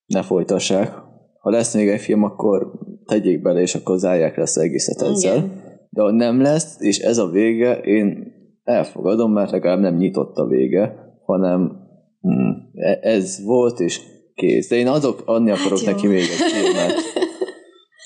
ne 0.09 0.23
folytassák. 0.23 0.93
Ha 1.41 1.51
lesz 1.51 1.75
még 1.75 1.89
egy 1.89 2.01
film, 2.01 2.23
akkor 2.23 2.73
tegyék 3.05 3.43
bele, 3.43 3.61
és 3.61 3.75
akkor 3.75 3.99
zárják 3.99 4.37
le 4.37 4.43
az 4.43 4.59
egészet 4.59 5.03
ezzel. 5.03 5.37
Igen. 5.37 5.63
De 5.91 6.03
ha 6.03 6.11
nem 6.11 6.41
lesz, 6.41 6.81
és 6.81 6.99
ez 6.99 7.19
a 7.19 7.31
vége, 7.31 7.79
én 7.79 8.33
elfogadom, 8.65 9.33
mert 9.33 9.51
legalább 9.51 9.81
nem 9.81 9.97
nyitott 9.97 10.37
a 10.37 10.47
vége, 10.47 10.95
hanem 11.25 11.73
hmm, 12.21 12.71
e- 12.75 12.99
ez 13.03 13.45
volt, 13.45 13.81
és 13.81 14.01
kész. 14.35 14.69
De 14.69 14.77
én 14.77 14.87
adok, 14.87 15.23
adni 15.25 15.51
akarok 15.51 15.81
jó. 15.81 15.91
neki 15.91 16.07
még 16.07 16.21
egy 16.21 16.53
filmet. 16.53 16.95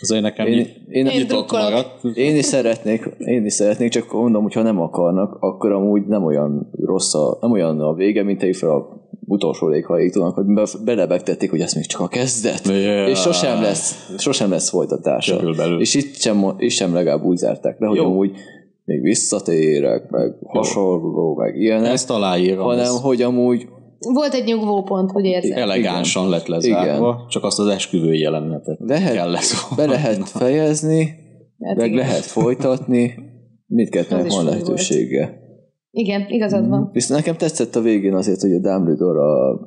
Azért 0.01 0.23
nekem 0.23 0.47
Én, 0.47 0.59
én, 0.59 0.67
én, 0.89 1.07
Én 2.03 2.13
én 2.15 2.37
is 2.37 2.45
szeretnék, 2.45 3.11
én 3.19 3.45
is 3.45 3.53
szeretnék, 3.53 3.91
csak 3.91 4.13
mondom, 4.13 4.43
hogy 4.43 4.53
ha 4.53 4.63
nem 4.63 4.81
akarnak, 4.81 5.37
akkor 5.41 5.73
amúgy 5.73 6.07
nem 6.07 6.25
olyan 6.25 6.71
rossz 6.85 7.15
a, 7.15 7.39
nem 7.41 7.51
olyan 7.51 7.81
a 7.81 7.95
vége, 7.95 8.23
mint 8.23 8.43
egy 8.43 8.57
fel 8.57 8.71
a 8.71 9.02
utolsó 9.27 9.69
léghaig 9.69 10.13
tudnak, 10.13 10.35
hogy 10.35 10.45
be, 10.45 10.65
belebegtették, 10.85 11.51
hogy 11.51 11.61
ez 11.61 11.73
még 11.73 11.87
csak 11.87 12.01
a 12.01 12.09
kezdet. 12.09 12.67
Yeah. 12.69 13.09
És 13.09 13.19
sosem 13.19 13.63
lesz, 13.63 14.15
sosem 14.19 14.51
lesz 14.51 14.69
folytatása. 14.69 15.37
Körülbelül. 15.37 15.81
És 15.81 15.95
itt 15.95 16.15
sem, 16.17 16.55
itt 16.59 16.71
sem 16.71 16.95
legalább 16.95 17.25
úgy 17.25 17.37
zárták 17.37 17.79
le, 17.79 17.87
hogy 17.87 17.97
Jó. 17.97 18.05
amúgy 18.05 18.31
még 18.85 19.01
visszatérek, 19.03 20.11
meg 20.11 20.33
hasonló, 20.47 21.35
meg 21.35 21.57
ilyenek, 21.61 21.93
Ezt 21.93 22.11
aláírom. 22.11 22.65
hanem 22.65 22.85
ez 22.85 23.01
hogy 23.01 23.23
amúgy 23.23 23.67
Volt 23.99 24.35
egy 24.35 24.45
nyugvópont, 24.45 25.11
úgy 25.15 25.25
érzem. 25.25 25.59
elegánsan 25.59 26.29
lett 26.29 26.47
lezárva, 26.47 27.27
csak 27.29 27.45
azt 27.45 27.59
az 27.59 27.67
esküvői 27.67 28.19
jelenetet 28.19 28.77
lehet, 28.81 29.15
kellett 29.15 29.43
be 29.69 29.75
volna. 29.77 29.93
lehet 29.93 30.29
fejezni, 30.29 31.15
Hát 31.65 31.77
meg 31.77 31.87
igen. 31.87 31.99
lehet 31.99 32.25
folytatni, 32.25 33.15
mindkettőnek 33.67 34.31
van 34.33 34.45
lehetősége. 34.45 35.41
Igen, 35.95 36.27
igazad 36.29 36.69
van. 36.69 36.89
Viszont 36.93 37.21
nekem 37.21 37.37
tetszett 37.37 37.75
a 37.75 37.81
végén 37.81 38.15
azért, 38.15 38.41
hogy 38.41 38.53
a 38.53 38.59
Dumbledore 38.61 39.21
a, 39.21 39.61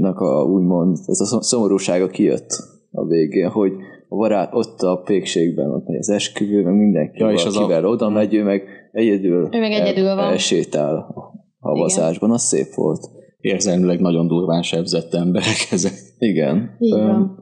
nak 0.00 0.18
a 0.18 0.42
úgymond, 0.44 0.96
ez 1.06 1.20
a 1.20 1.24
szom- 1.24 1.42
szomorúsága 1.42 2.06
kijött 2.06 2.48
a 2.90 3.06
végén, 3.06 3.48
hogy 3.48 3.72
a 4.08 4.16
barát 4.16 4.54
ott 4.54 4.80
a 4.80 4.96
pékségben, 5.04 5.70
ott 5.70 5.86
megy 5.86 5.96
az 5.98 6.08
esküvő, 6.10 6.62
meg 6.62 6.74
mindenki, 6.74 7.18
Ja, 7.18 7.30
és 7.32 7.44
az 7.44 7.56
a- 7.56 7.60
akivel 7.62 7.84
oda 7.86 8.08
megy, 8.08 8.34
ő 8.34 8.42
meg 8.42 8.62
egyedül, 8.92 9.48
Ő 9.52 9.58
meg 9.58 9.72
egyedül 9.72 10.04
van. 10.14 10.18
elsétál 10.18 10.94
a 10.96 11.32
havazásban, 11.58 12.30
az 12.30 12.42
szép 12.42 12.74
volt. 12.74 13.00
Érzelmileg 13.38 14.00
nagyon 14.00 14.26
durván 14.26 14.62
sebzett 14.62 15.14
emberek 15.14 15.68
ezek. 15.70 15.92
Igen. 16.18 16.76
Így 16.78 16.92
van. 16.92 17.38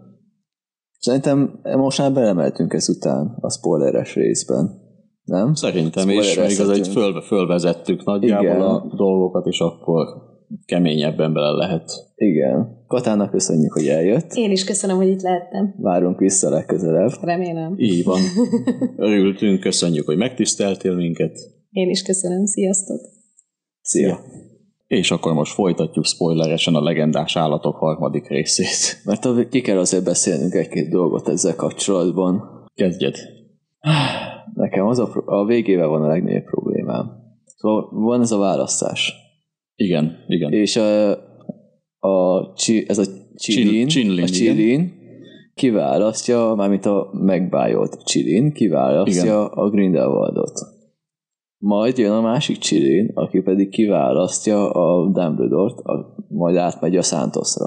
Szerintem 0.98 1.60
most 1.62 1.98
már 1.98 2.12
belemeltünk 2.12 2.72
ezután 2.72 3.36
a 3.40 3.50
spoileres 3.50 4.14
részben. 4.14 4.86
Nem? 5.28 5.54
Szerintem, 5.54 6.08
és 6.08 6.36
még 6.36 6.60
az 6.60 6.68
egy 6.68 6.88
föl, 6.88 7.20
fölvezettük 7.20 8.04
nagyjából 8.04 8.46
Igen. 8.46 8.60
a 8.60 8.94
dolgokat, 8.96 9.46
és 9.46 9.60
akkor 9.60 10.06
keményebben 10.66 11.32
bele 11.32 11.50
lehet. 11.50 11.90
Igen. 12.14 12.84
Katának 12.86 13.30
köszönjük, 13.30 13.72
hogy 13.72 13.86
eljött. 13.86 14.32
Én 14.32 14.50
is 14.50 14.64
köszönöm, 14.64 14.96
hogy 14.96 15.08
itt 15.08 15.20
lehettem. 15.20 15.74
Várunk 15.78 16.18
vissza 16.18 16.50
legközelebb. 16.50 17.10
Remélem. 17.20 17.74
Így 17.76 18.04
van. 18.04 18.20
Örültünk, 18.96 19.60
köszönjük, 19.60 20.06
hogy 20.06 20.16
megtiszteltél 20.16 20.94
minket. 20.94 21.36
Én 21.70 21.88
is 21.88 22.02
köszönöm. 22.02 22.44
Sziasztok. 22.44 23.00
Szia! 23.80 24.18
És 24.86 25.10
akkor 25.10 25.32
most 25.32 25.52
folytatjuk 25.52 26.04
spoileresen 26.04 26.74
a 26.74 26.82
legendás 26.82 27.36
állatok 27.36 27.76
harmadik 27.76 28.28
részét. 28.28 29.02
Mert 29.04 29.48
ki 29.48 29.60
kell 29.60 29.78
azért 29.78 30.04
beszélnünk 30.04 30.54
egy-két 30.54 30.90
dolgot 30.90 31.28
ezzel 31.28 31.54
kapcsolatban. 31.54 32.42
Kezdjed. 32.74 33.16
Nekem 34.58 34.86
az 34.86 34.98
a, 34.98 35.22
a 35.24 35.44
végével 35.44 35.88
van 35.88 36.02
a 36.02 36.06
legnagyobb 36.06 36.44
problémám. 36.44 37.10
Szóval 37.44 37.88
van 37.90 38.20
ez 38.20 38.30
a 38.30 38.38
választás. 38.38 39.14
Igen, 39.74 40.24
igen. 40.26 40.52
És 40.52 40.76
a, 40.76 41.10
a 41.98 42.52
ez 42.86 42.98
a 42.98 43.04
csilin, 43.34 43.86
Csinlin, 43.86 44.22
a 44.22 44.26
csilin 44.26 44.92
kiválasztja, 45.54 46.54
mármint 46.56 46.86
a 46.86 47.10
megbájolt 47.12 48.04
csilin, 48.04 48.52
kiválasztja 48.52 49.22
Igen. 49.22 49.44
a 49.44 49.70
Grindelwaldot. 49.70 50.60
Majd 51.58 51.98
jön 51.98 52.12
a 52.12 52.20
másik 52.20 52.58
csilin, 52.58 53.10
aki 53.14 53.40
pedig 53.40 53.68
kiválasztja 53.68 54.70
a 54.70 55.10
Dumbledore-t, 55.12 55.78
a, 55.78 56.24
majd 56.28 56.56
átmegy 56.56 56.96
a 56.96 57.02
Santosra. 57.02 57.66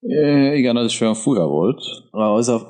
É, 0.00 0.56
igen, 0.56 0.76
az 0.76 0.84
is 0.84 1.00
olyan 1.00 1.14
fura 1.14 1.46
volt. 1.46 1.80
Az 2.10 2.48
a, 2.48 2.60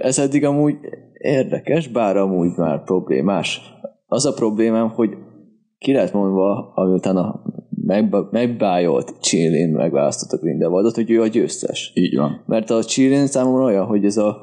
ez 0.00 0.18
eddig 0.18 0.44
amúgy 0.44 0.74
érdekes, 1.18 1.88
bár 1.88 2.16
amúgy 2.16 2.50
már 2.56 2.84
problémás. 2.84 3.60
Az 4.06 4.26
a 4.26 4.32
problémám, 4.32 4.88
hogy 4.88 5.10
ki 5.78 5.92
lett 5.92 6.12
mondva, 6.12 6.72
amiután 6.74 7.16
a 7.16 7.42
megba- 7.84 8.30
megbájolt 8.30 9.14
Csillin 9.20 9.68
megválasztott 9.68 10.38
a 10.38 10.42
Grindelwaldot, 10.42 10.94
hogy 10.94 11.10
ő 11.10 11.20
a 11.20 11.26
győztes. 11.26 11.92
Így 11.94 12.16
van. 12.16 12.42
Mert 12.46 12.70
a 12.70 12.84
Csillin 12.84 13.26
számomra 13.26 13.64
olyan, 13.64 13.86
hogy 13.86 14.04
ez 14.04 14.16
a, 14.16 14.36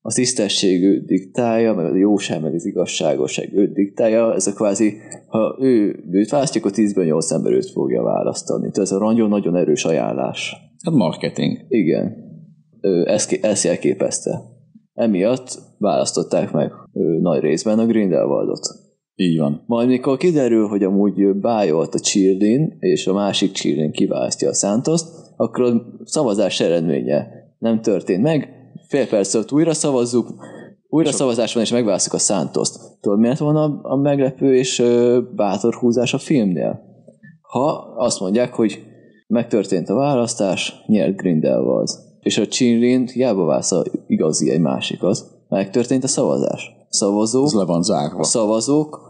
a 0.00 0.12
tisztesség 0.12 0.84
őt 0.84 1.06
diktálja, 1.06 1.74
meg 1.74 1.84
a 1.84 1.96
jóság, 1.96 2.42
meg 2.42 2.54
az 2.54 2.66
igazságosság 2.66 3.52
őt 3.54 3.72
diktálja, 3.72 4.34
ez 4.34 4.46
a 4.46 4.52
kvázi, 4.52 4.94
ha 5.28 5.56
ő 5.60 6.04
őt 6.10 6.30
választja, 6.30 6.60
akkor 6.60 6.72
10-ből 6.74 7.04
8 7.04 7.30
ember 7.30 7.52
őt 7.52 7.70
fogja 7.70 8.02
választani. 8.02 8.70
Tehát 8.70 8.90
ez 8.90 8.92
a 8.92 9.04
nagyon-nagyon 9.04 9.56
erős 9.56 9.84
ajánlás. 9.84 10.56
Hát 10.84 10.94
marketing. 10.94 11.58
Igen. 11.68 12.16
Ö, 12.80 13.02
ezt, 13.06 13.38
ezt 13.42 13.64
jelképezte. 13.64 14.49
Emiatt 15.00 15.58
választották 15.78 16.52
meg 16.52 16.72
ö, 16.92 17.18
nagy 17.20 17.40
részben 17.40 17.78
a 17.78 17.86
Grindelwaldot. 17.86 18.68
Így 19.14 19.38
van. 19.38 19.64
Majd 19.66 19.88
mikor 19.88 20.16
kiderül, 20.16 20.66
hogy 20.66 20.82
amúgy 20.82 21.20
ő 21.20 21.34
bájolt 21.34 21.94
a 21.94 22.00
Childin, 22.00 22.76
és 22.78 23.06
a 23.06 23.12
másik 23.12 23.52
Childin 23.52 23.92
kiválasztja 23.92 24.48
a 24.48 24.54
Santoszt, 24.54 25.08
akkor 25.36 25.64
a 25.64 25.82
szavazás 26.04 26.60
eredménye 26.60 27.28
nem 27.58 27.80
történt 27.80 28.22
meg. 28.22 28.48
Fél 28.88 29.08
perc 29.08 29.34
alatt 29.34 29.52
újra 29.52 29.74
szavazzuk, 29.74 30.34
Újra 30.92 31.12
szavazás 31.12 31.54
van, 31.54 31.62
és 31.62 31.72
megválasztjuk 31.72 32.14
a 32.14 32.18
Santos-t. 32.18 32.78
Tudod, 33.00 33.18
mi 33.18 33.26
lett 33.26 33.38
volna 33.38 33.62
a, 33.62 33.78
a 33.82 33.96
meglepő 33.96 34.56
és 34.56 34.78
ö, 34.78 35.20
bátor 35.36 35.74
húzás 35.74 36.14
a 36.14 36.18
filmnél? 36.18 36.80
Ha 37.42 37.94
azt 37.96 38.20
mondják, 38.20 38.54
hogy 38.54 38.82
megtörtént 39.26 39.88
a 39.88 39.94
választás, 39.94 40.82
nyert 40.86 41.16
Grindelwald. 41.16 41.88
És 42.20 42.38
a 42.38 42.46
Chinlin 42.46 43.06
hiába 43.06 43.44
válsz 43.44 43.72
a 43.72 43.84
igazi 44.06 44.50
egy 44.50 44.60
másikat, 44.60 45.18
megtörtént 45.48 46.04
a 46.04 46.08
szavazás. 46.08 46.70
Szavazók, 46.88 47.44
Ez 47.46 47.52
le 47.52 47.64
van 47.64 47.82
zárva. 47.82 48.22
szavazók 48.22 49.08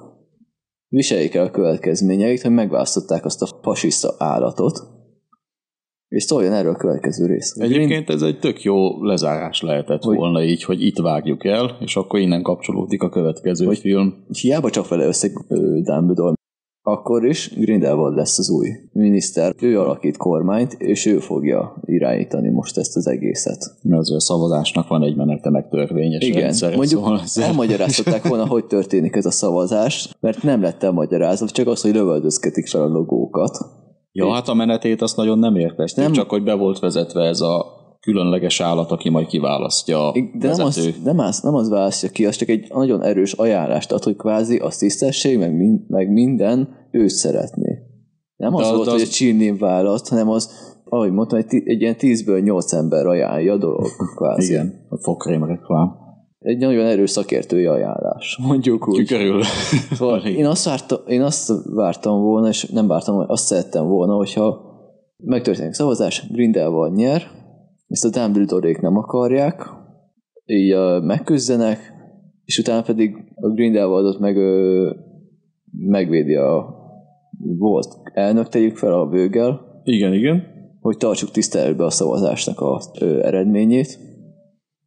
viseljék 0.88 1.34
el 1.34 1.44
a 1.46 1.50
következményeit, 1.50 2.42
hogy 2.42 2.50
megválasztották 2.50 3.24
azt 3.24 3.42
a 3.42 3.46
fasiszta 3.62 4.14
állatot, 4.18 4.82
és 6.08 6.22
szóljon 6.22 6.52
erről 6.52 6.72
a 6.74 6.76
következő 6.76 7.26
rész. 7.26 7.56
Egyébként 7.58 8.08
ez 8.10 8.22
egy 8.22 8.38
tök 8.38 8.62
jó 8.62 9.02
lezárás 9.04 9.60
lehetett 9.62 10.02
Hogy- 10.02 10.16
volna 10.16 10.42
így, 10.42 10.62
hogy 10.64 10.82
itt 10.84 10.98
vágjuk 10.98 11.44
el, 11.44 11.76
és 11.80 11.96
akkor 11.96 12.20
innen 12.20 12.42
kapcsolódik 12.42 13.02
a 13.02 13.08
következő 13.08 13.64
Hogy- 13.66 13.78
film. 13.78 14.24
hiába 14.40 14.70
csak 14.70 14.88
vele 14.88 15.06
össze 15.06 15.28
Dumbledore, 15.82 16.34
akkor 16.82 17.24
is 17.24 17.54
Grindelwald 17.54 18.16
lesz 18.16 18.38
az 18.38 18.50
új 18.50 18.68
miniszter. 18.92 19.54
Ő 19.60 19.80
alakít 19.80 20.16
kormányt, 20.16 20.72
és 20.72 21.06
ő 21.06 21.18
fogja 21.18 21.80
irányítani 21.84 22.48
most 22.48 22.78
ezt 22.78 22.96
az 22.96 23.06
egészet. 23.06 23.74
Mert 23.82 24.00
azért 24.00 24.18
a 24.18 24.22
szavazásnak 24.22 24.88
van 24.88 25.02
egy 25.02 25.16
menete, 25.16 25.50
meg 25.50 25.68
törvényes 25.68 26.24
Igen, 26.24 26.42
rendszere, 26.42 26.76
mondjuk 26.76 27.00
szóval 27.00 27.48
elmagyaráztatták 27.48 28.28
volna, 28.28 28.46
hogy 28.46 28.66
történik 28.66 29.16
ez 29.16 29.26
a 29.26 29.30
szavazás, 29.30 30.16
mert 30.20 30.42
nem 30.42 30.62
lett 30.62 30.82
elmagyarázat, 30.82 31.50
csak 31.50 31.66
az, 31.66 31.80
hogy 31.80 31.94
lövöldözkedik 31.94 32.66
fel 32.66 32.82
a 32.82 32.88
logókat. 32.88 33.58
Ja, 34.12 34.32
hát 34.32 34.48
a 34.48 34.54
menetét 34.54 35.02
azt 35.02 35.16
nagyon 35.16 35.38
nem 35.38 35.56
értezték, 35.56 35.96
Nem. 35.96 36.12
nem. 36.12 36.14
csak 36.22 36.30
hogy 36.30 36.42
be 36.42 36.54
volt 36.54 36.78
vezetve 36.78 37.22
ez 37.24 37.40
a 37.40 37.79
különleges 38.00 38.60
állat, 38.60 38.90
aki 38.90 39.08
majd 39.08 39.26
kiválasztja 39.26 40.08
a 40.08 40.12
De 40.38 40.48
nem 40.56 40.66
az, 40.66 40.88
nem, 41.04 41.18
az, 41.18 41.40
nem 41.40 41.54
az 41.54 41.68
választja 41.68 42.08
ki, 42.08 42.26
az 42.26 42.36
csak 42.36 42.48
egy 42.48 42.66
nagyon 42.74 43.02
erős 43.02 43.32
ajánlást 43.32 43.92
ad, 43.92 44.02
hogy 44.02 44.16
kvázi 44.16 44.56
az 44.56 44.76
tisztesség, 44.76 45.38
meg, 45.38 45.56
min, 45.56 45.84
meg 45.88 46.12
minden 46.12 46.68
őt 46.90 47.08
szeretné. 47.08 47.78
Nem 48.36 48.54
az 48.54 48.68
De 48.68 48.72
volt, 48.74 48.84
de 48.84 48.90
hogy 48.90 49.00
az- 49.00 49.08
a 49.08 49.12
Csinnin 49.12 49.58
választ, 49.58 50.08
hanem 50.08 50.28
az, 50.28 50.50
ahogy 50.84 51.12
mondtam, 51.12 51.38
egy, 51.38 51.62
egy 51.64 51.80
ilyen 51.80 51.96
10-ből 51.98 52.42
8 52.42 52.72
ember 52.72 53.06
ajánlja 53.06 53.52
a 53.52 53.56
dolog, 53.56 53.86
kvázi. 54.16 54.52
Igen, 54.52 54.86
a 54.88 54.96
fogkrém 54.96 55.44
reklám. 55.44 55.98
Egy 56.38 56.58
nagyon 56.58 56.84
erős 56.86 57.10
szakértői 57.10 57.66
ajánlás, 57.66 58.38
mondjuk 58.46 58.88
úgy. 58.88 59.06
Körül. 59.06 59.42
Szóval 59.92 60.20
én 60.40 60.46
azt, 60.46 60.64
vártam, 60.64 60.98
én 61.06 61.22
azt 61.22 61.52
vártam 61.74 62.20
volna, 62.20 62.48
és 62.48 62.64
nem 62.64 62.86
vártam, 62.86 63.24
azt 63.28 63.44
szerettem 63.46 63.86
volna, 63.86 64.14
hogyha 64.14 64.60
megtörténik 65.16 65.72
szavazás, 65.72 66.26
Grindelwald 66.32 66.92
nyer, 66.94 67.22
ezt 67.90 68.04
a 68.04 68.20
Dumbledore-ék 68.20 68.80
nem 68.80 68.96
akarják, 68.96 69.70
így 70.44 70.74
uh, 70.74 71.04
megküzdenek, 71.04 71.78
és 72.44 72.58
utána 72.58 72.82
pedig 72.82 73.16
a 73.34 73.48
Grindelwaldot 73.48 74.18
meg 74.18 74.36
ö, 74.36 74.90
megvédi 75.70 76.34
a 76.34 76.74
volt 77.58 77.96
elnök, 78.12 78.48
tegyük 78.48 78.76
fel 78.76 78.92
a 78.92 79.06
bőggel, 79.06 79.60
Igen, 79.84 80.14
igen. 80.14 80.42
hogy 80.80 80.96
tartsuk 80.96 81.30
tiszteletbe 81.30 81.84
a 81.84 81.90
szavazásnak 81.90 82.60
a 82.60 82.80
ö, 83.00 83.24
eredményét. 83.24 83.98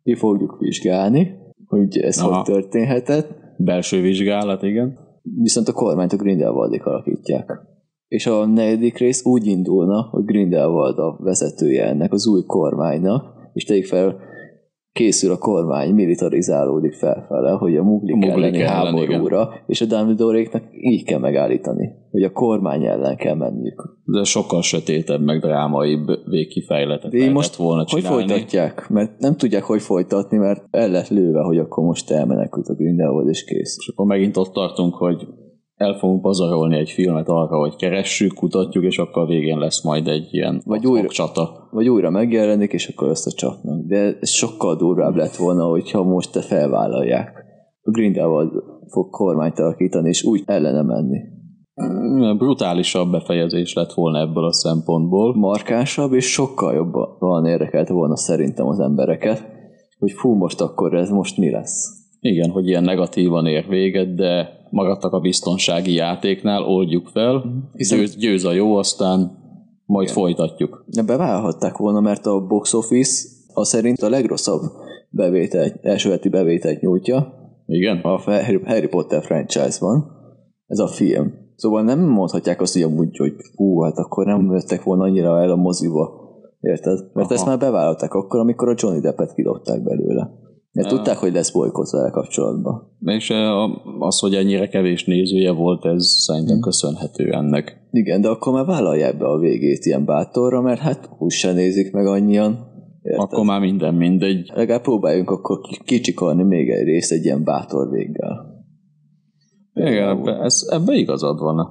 Mi 0.03 0.15
fogjuk 0.15 0.59
vizsgálni, 0.59 1.37
hogy 1.65 1.97
ez 1.97 2.19
Aha. 2.19 2.35
hogy 2.35 2.43
történhetett, 2.43 3.41
Belső 3.57 4.01
vizsgálat, 4.01 4.63
igen. 4.63 4.97
viszont 5.21 5.67
a 5.67 5.73
kormányt 5.73 6.13
a 6.13 6.17
Grindelwaldék 6.17 6.85
alakítják. 6.85 7.61
És 8.13 8.26
a 8.26 8.45
negyedik 8.45 8.97
rész 8.97 9.26
úgy 9.26 9.45
indulna, 9.45 10.08
hogy 10.12 10.23
Grindelwald 10.23 10.97
a 10.97 11.17
vezetője 11.19 11.86
ennek 11.86 12.13
az 12.13 12.28
új 12.28 12.43
kormánynak, 12.45 13.23
és 13.54 13.63
tegyük 13.63 13.86
fel, 13.86 14.19
készül 14.91 15.32
a 15.32 15.38
kormány, 15.38 15.93
militarizálódik 15.93 16.93
felfele, 16.93 17.52
hogy 17.52 17.76
a 17.76 17.84
muglik, 17.84 18.13
A 18.13 18.17
muglik 18.17 18.36
elleni 18.36 18.62
ellen, 18.62 18.73
háborúra, 18.73 19.49
és 19.67 19.82
a 19.82 19.86
Dumbledore-éknak 19.86 20.63
így 20.71 21.04
kell 21.04 21.19
megállítani, 21.19 21.89
hogy 22.12 22.23
a 22.23 22.32
kormány 22.32 22.86
ellen 22.86 23.15
kell 23.15 23.36
menniük. 23.36 23.97
De 24.06 24.23
sokkal 24.23 24.62
sötétebb, 24.62 25.21
meg 25.21 25.39
drámaibb 25.39 26.08
végkifejletet 26.26 27.12
De 27.12 27.32
most 27.32 27.56
volna 27.56 27.86
hogy 27.89 28.02
csinálni. 28.02 28.28
folytatják? 28.28 28.89
Mert 28.89 29.19
nem 29.19 29.36
tudják, 29.36 29.63
hogy 29.63 29.82
folytatni, 29.82 30.38
mert 30.38 30.63
el 30.71 30.89
lett 30.89 31.10
lőve, 31.10 31.41
hogy 31.41 31.58
akkor 31.58 31.84
most 31.84 32.12
elmenekült 32.12 32.67
a 32.67 32.73
Grindelwald, 32.73 33.30
és 33.30 33.43
kész. 33.43 33.76
És 33.80 33.88
akkor 33.88 34.06
megint 34.06 34.38
ott 34.38 34.54
tartunk, 34.54 34.95
hogy 34.95 35.28
el 35.75 35.93
fogunk 35.97 36.21
pazarolni 36.21 36.77
egy 36.77 36.89
filmet 36.89 37.27
arra, 37.27 37.57
hogy 37.57 37.75
keressük, 37.75 38.33
kutatjuk, 38.33 38.83
és 38.83 38.97
akkor 38.97 39.23
a 39.23 39.25
végén 39.25 39.57
lesz 39.57 39.83
majd 39.83 40.07
egy 40.07 40.27
ilyen 40.31 40.62
Vagy 40.65 40.86
újra- 40.88 41.12
csata. 41.12 41.67
vagy 41.71 41.89
újra 41.89 42.09
megjelenik, 42.09 42.71
és 42.73 42.88
akkor 42.88 43.09
összecsapnak. 43.09 43.86
De 43.86 44.17
ez 44.19 44.29
sokkal 44.29 44.75
durvább 44.75 45.15
lett 45.15 45.36
volna, 45.36 45.65
hogyha 45.65 46.03
most 46.03 46.31
te 46.31 46.41
felvállalják. 46.41 47.31
A 47.81 47.91
Grindelwald 47.91 48.51
fog 48.91 49.09
kormányt 49.09 49.59
alakítani, 49.59 50.07
és 50.09 50.23
úgy 50.23 50.43
ellene 50.45 50.81
menni. 50.81 51.19
Mm, 51.83 52.38
Brutálisabb 52.38 53.12
befejezés 53.12 53.73
lett 53.73 53.93
volna 53.93 54.19
ebből 54.19 54.43
a 54.45 54.53
szempontból. 54.53 55.36
Markánsabb, 55.36 56.13
és 56.13 56.31
sokkal 56.31 56.73
jobban 56.73 57.45
érdekelte 57.45 57.93
volna 57.93 58.15
szerintem 58.15 58.67
az 58.67 58.79
embereket, 58.79 59.43
hogy 59.99 60.12
fú, 60.12 60.33
most 60.36 60.62
akkor 60.62 60.93
ez 60.93 61.09
most 61.09 61.38
mi 61.38 61.51
lesz. 61.51 62.01
Igen, 62.19 62.49
hogy 62.49 62.67
ilyen 62.67 62.83
negatívan 62.83 63.45
ér 63.45 63.67
véget, 63.67 64.15
de 64.15 64.49
maradtak 64.73 65.13
a 65.13 65.19
biztonsági 65.19 65.93
játéknál, 65.93 66.63
oldjuk 66.63 67.07
fel, 67.07 67.43
Hiszen- 67.73 67.99
győz, 67.99 68.15
győz 68.15 68.45
a 68.45 68.51
jó, 68.51 68.75
aztán 68.75 69.31
majd 69.86 70.09
folytatjuk. 70.09 70.83
De 70.88 71.03
bevállalhatták 71.03 71.77
volna, 71.77 71.99
mert 71.99 72.25
a 72.25 72.45
box 72.47 72.73
office 72.73 73.27
a 73.53 73.63
szerint 73.63 74.01
a 74.01 74.09
legrosszabb 74.09 74.62
bevétel, 75.09 75.71
első 75.81 76.09
heti 76.09 76.29
bevételt 76.29 76.81
nyújtja 76.81 77.33
Igen? 77.65 77.97
a 77.97 78.17
Harry 78.17 78.62
Harry 78.65 78.88
Potter 78.88 79.23
franchise-ban. 79.23 80.12
Ez 80.67 80.79
a 80.79 80.88
film. 80.88 81.33
Szóval 81.55 81.83
nem 81.83 81.99
mondhatják 81.99 82.62
azt, 82.62 82.73
hogy 82.73 82.81
amúgy, 82.81 83.17
hogy 83.17 83.33
hú, 83.55 83.81
hát 83.81 83.97
akkor 83.97 84.25
nem 84.25 84.51
jöttek 84.51 84.83
volna 84.83 85.03
annyira 85.03 85.41
el 85.41 85.51
a 85.51 85.55
moziba. 85.55 86.21
Érted? 86.59 86.99
Mert 87.13 87.25
Aha. 87.25 87.33
ezt 87.33 87.45
már 87.45 87.57
bevállalták 87.57 88.13
akkor, 88.13 88.39
amikor 88.39 88.69
a 88.69 88.75
Johnny 88.77 88.99
Deppet 88.99 89.33
kidobták 89.33 89.83
belőle. 89.83 90.31
Ja. 90.73 90.88
tudták, 90.88 91.17
hogy 91.17 91.33
lesz 91.33 91.51
bolykot 91.51 91.89
vele 91.89 92.09
kapcsolatban. 92.09 92.97
És 92.99 93.33
az, 93.99 94.19
hogy 94.19 94.36
ennyire 94.36 94.67
kevés 94.67 95.05
nézője 95.05 95.51
volt, 95.51 95.86
ez 95.86 96.05
szerintem 96.05 96.59
köszönhető 96.59 97.31
ennek. 97.31 97.88
Igen, 97.91 98.21
de 98.21 98.27
akkor 98.27 98.53
már 98.53 98.65
vállalják 98.65 99.17
be 99.17 99.25
a 99.25 99.38
végét 99.38 99.86
ilyen 99.86 100.05
bátorra, 100.05 100.62
mert 100.62 100.79
hát 100.79 101.09
úgy 101.17 101.31
se 101.31 101.51
nézik 101.51 101.93
meg 101.93 102.05
annyian. 102.05 102.71
Érted? 103.01 103.21
Akkor 103.21 103.45
már 103.45 103.59
minden 103.59 103.93
mindegy. 103.93 104.51
Legalább 104.53 104.81
próbáljunk 104.81 105.29
akkor 105.29 105.59
ki- 105.59 105.83
kicsikarni 105.86 106.43
még 106.43 106.69
egy 106.69 106.86
részt 106.86 107.12
egy 107.12 107.25
ilyen 107.25 107.43
bátor 107.43 107.89
véggel. 107.89 108.65
Igen, 109.73 110.09
ebbe, 110.09 110.39
ez, 110.39 110.67
ebbe 110.69 110.93
igazad 110.93 111.39
van. 111.39 111.67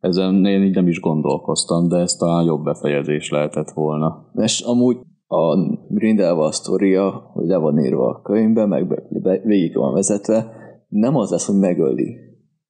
Ezen 0.00 0.46
én 0.46 0.62
így 0.62 0.74
nem 0.74 0.88
is 0.88 1.00
gondolkoztam, 1.00 1.88
de 1.88 1.96
ez 1.96 2.12
talán 2.12 2.44
jobb 2.44 2.64
befejezés 2.64 3.30
lehetett 3.30 3.70
volna. 3.70 4.30
És 4.34 4.60
amúgy 4.60 4.96
a 5.32 5.56
Grindelwald 5.88 6.52
sztoria, 6.52 7.30
hogy 7.32 7.46
le 7.46 7.56
van 7.56 7.78
írva 7.78 8.08
a 8.08 8.20
könyvben, 8.22 8.68
meg 8.68 8.88
be, 8.88 9.02
be, 9.22 9.40
végig 9.44 9.76
van 9.76 9.92
vezetve, 9.92 10.52
nem 10.88 11.16
az 11.16 11.30
lesz, 11.30 11.46
hogy 11.46 11.58
megöli 11.58 12.16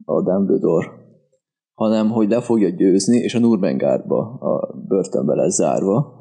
a 0.05 0.23
Dumbledore, 0.23 0.87
hanem 1.75 2.11
hogy 2.11 2.29
le 2.29 2.41
fogja 2.41 2.69
győzni, 2.69 3.17
és 3.17 3.35
a 3.35 3.39
Nurmengárba, 3.39 4.19
a 4.41 4.75
börtönbe 4.89 5.35
lesz 5.35 5.55
zárva, 5.55 6.19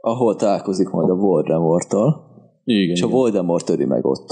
ahol 0.00 0.34
találkozik 0.36 0.90
majd 0.90 1.10
a 1.10 1.14
Voldemorttal, 1.16 2.26
Igen, 2.64 2.90
és 2.90 3.02
a 3.02 3.06
igen. 3.06 3.18
Voldemort 3.18 3.64
töri 3.66 3.84
meg 3.84 4.04
ott, 4.06 4.28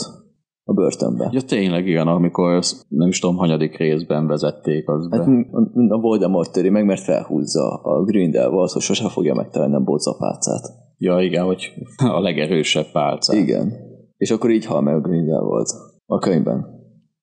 a 0.64 0.72
börtönbe. 0.72 1.28
Ja, 1.32 1.40
tényleg 1.40 1.86
igen, 1.86 2.06
amikor 2.08 2.52
ezt 2.52 2.84
nem 2.88 3.08
is 3.08 3.18
tudom, 3.18 3.36
hanyadik 3.36 3.76
részben 3.76 4.26
vezették 4.26 4.88
az 4.88 5.08
be. 5.08 5.16
Hát 5.16 5.26
a- 5.26 5.94
a 5.94 6.00
Voldemort 6.00 6.52
töri 6.52 6.68
meg, 6.68 6.84
mert 6.84 7.00
felhúzza 7.00 7.74
a 7.74 8.02
Grindelwald, 8.04 8.70
hogy 8.70 8.82
sose 8.82 9.08
fogja 9.08 9.34
megtalálni 9.34 9.74
a 9.74 9.80
bocapácát. 9.80 10.84
Ja, 10.98 11.20
igen, 11.20 11.44
hogy 11.44 11.72
a 11.96 12.20
legerősebb 12.20 12.90
pálca. 12.92 13.34
Igen. 13.34 13.72
És 14.16 14.30
akkor 14.30 14.50
így 14.50 14.64
hal 14.64 14.80
meg 14.80 14.94
a 14.94 15.00
Grindelwald 15.00 15.66
a 16.06 16.18
könyvben. 16.18 16.66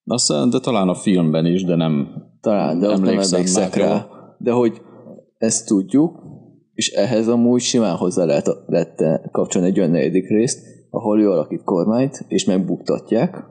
Aztán, 0.05 0.49
de 0.49 0.59
talán 0.59 0.87
a 0.89 0.95
filmben 0.95 1.45
is, 1.45 1.63
de 1.63 1.75
nem 1.75 2.23
Talán, 2.43 2.79
de 2.79 2.87
ott 2.87 2.93
nem 2.93 3.07
Emlékszem 3.07 3.39
emlékszek 3.39 3.75
már, 3.75 3.87
rá. 3.87 4.07
De 4.37 4.51
hogy 4.51 4.81
ezt 5.37 5.67
tudjuk, 5.67 6.19
és 6.73 6.91
ehhez 6.91 7.27
amúgy 7.27 7.61
simán 7.61 7.95
hozzá 7.95 8.25
lehet, 8.25 8.49
lehet 8.65 9.03
kapcsolni 9.31 9.67
egy 9.67 9.79
olyan 9.79 9.91
negyedik 9.91 10.27
részt, 10.29 10.59
ahol 10.89 11.21
ő 11.21 11.29
alakít 11.29 11.63
kormányt, 11.63 12.25
és 12.27 12.45
megbuktatják, 12.45 13.43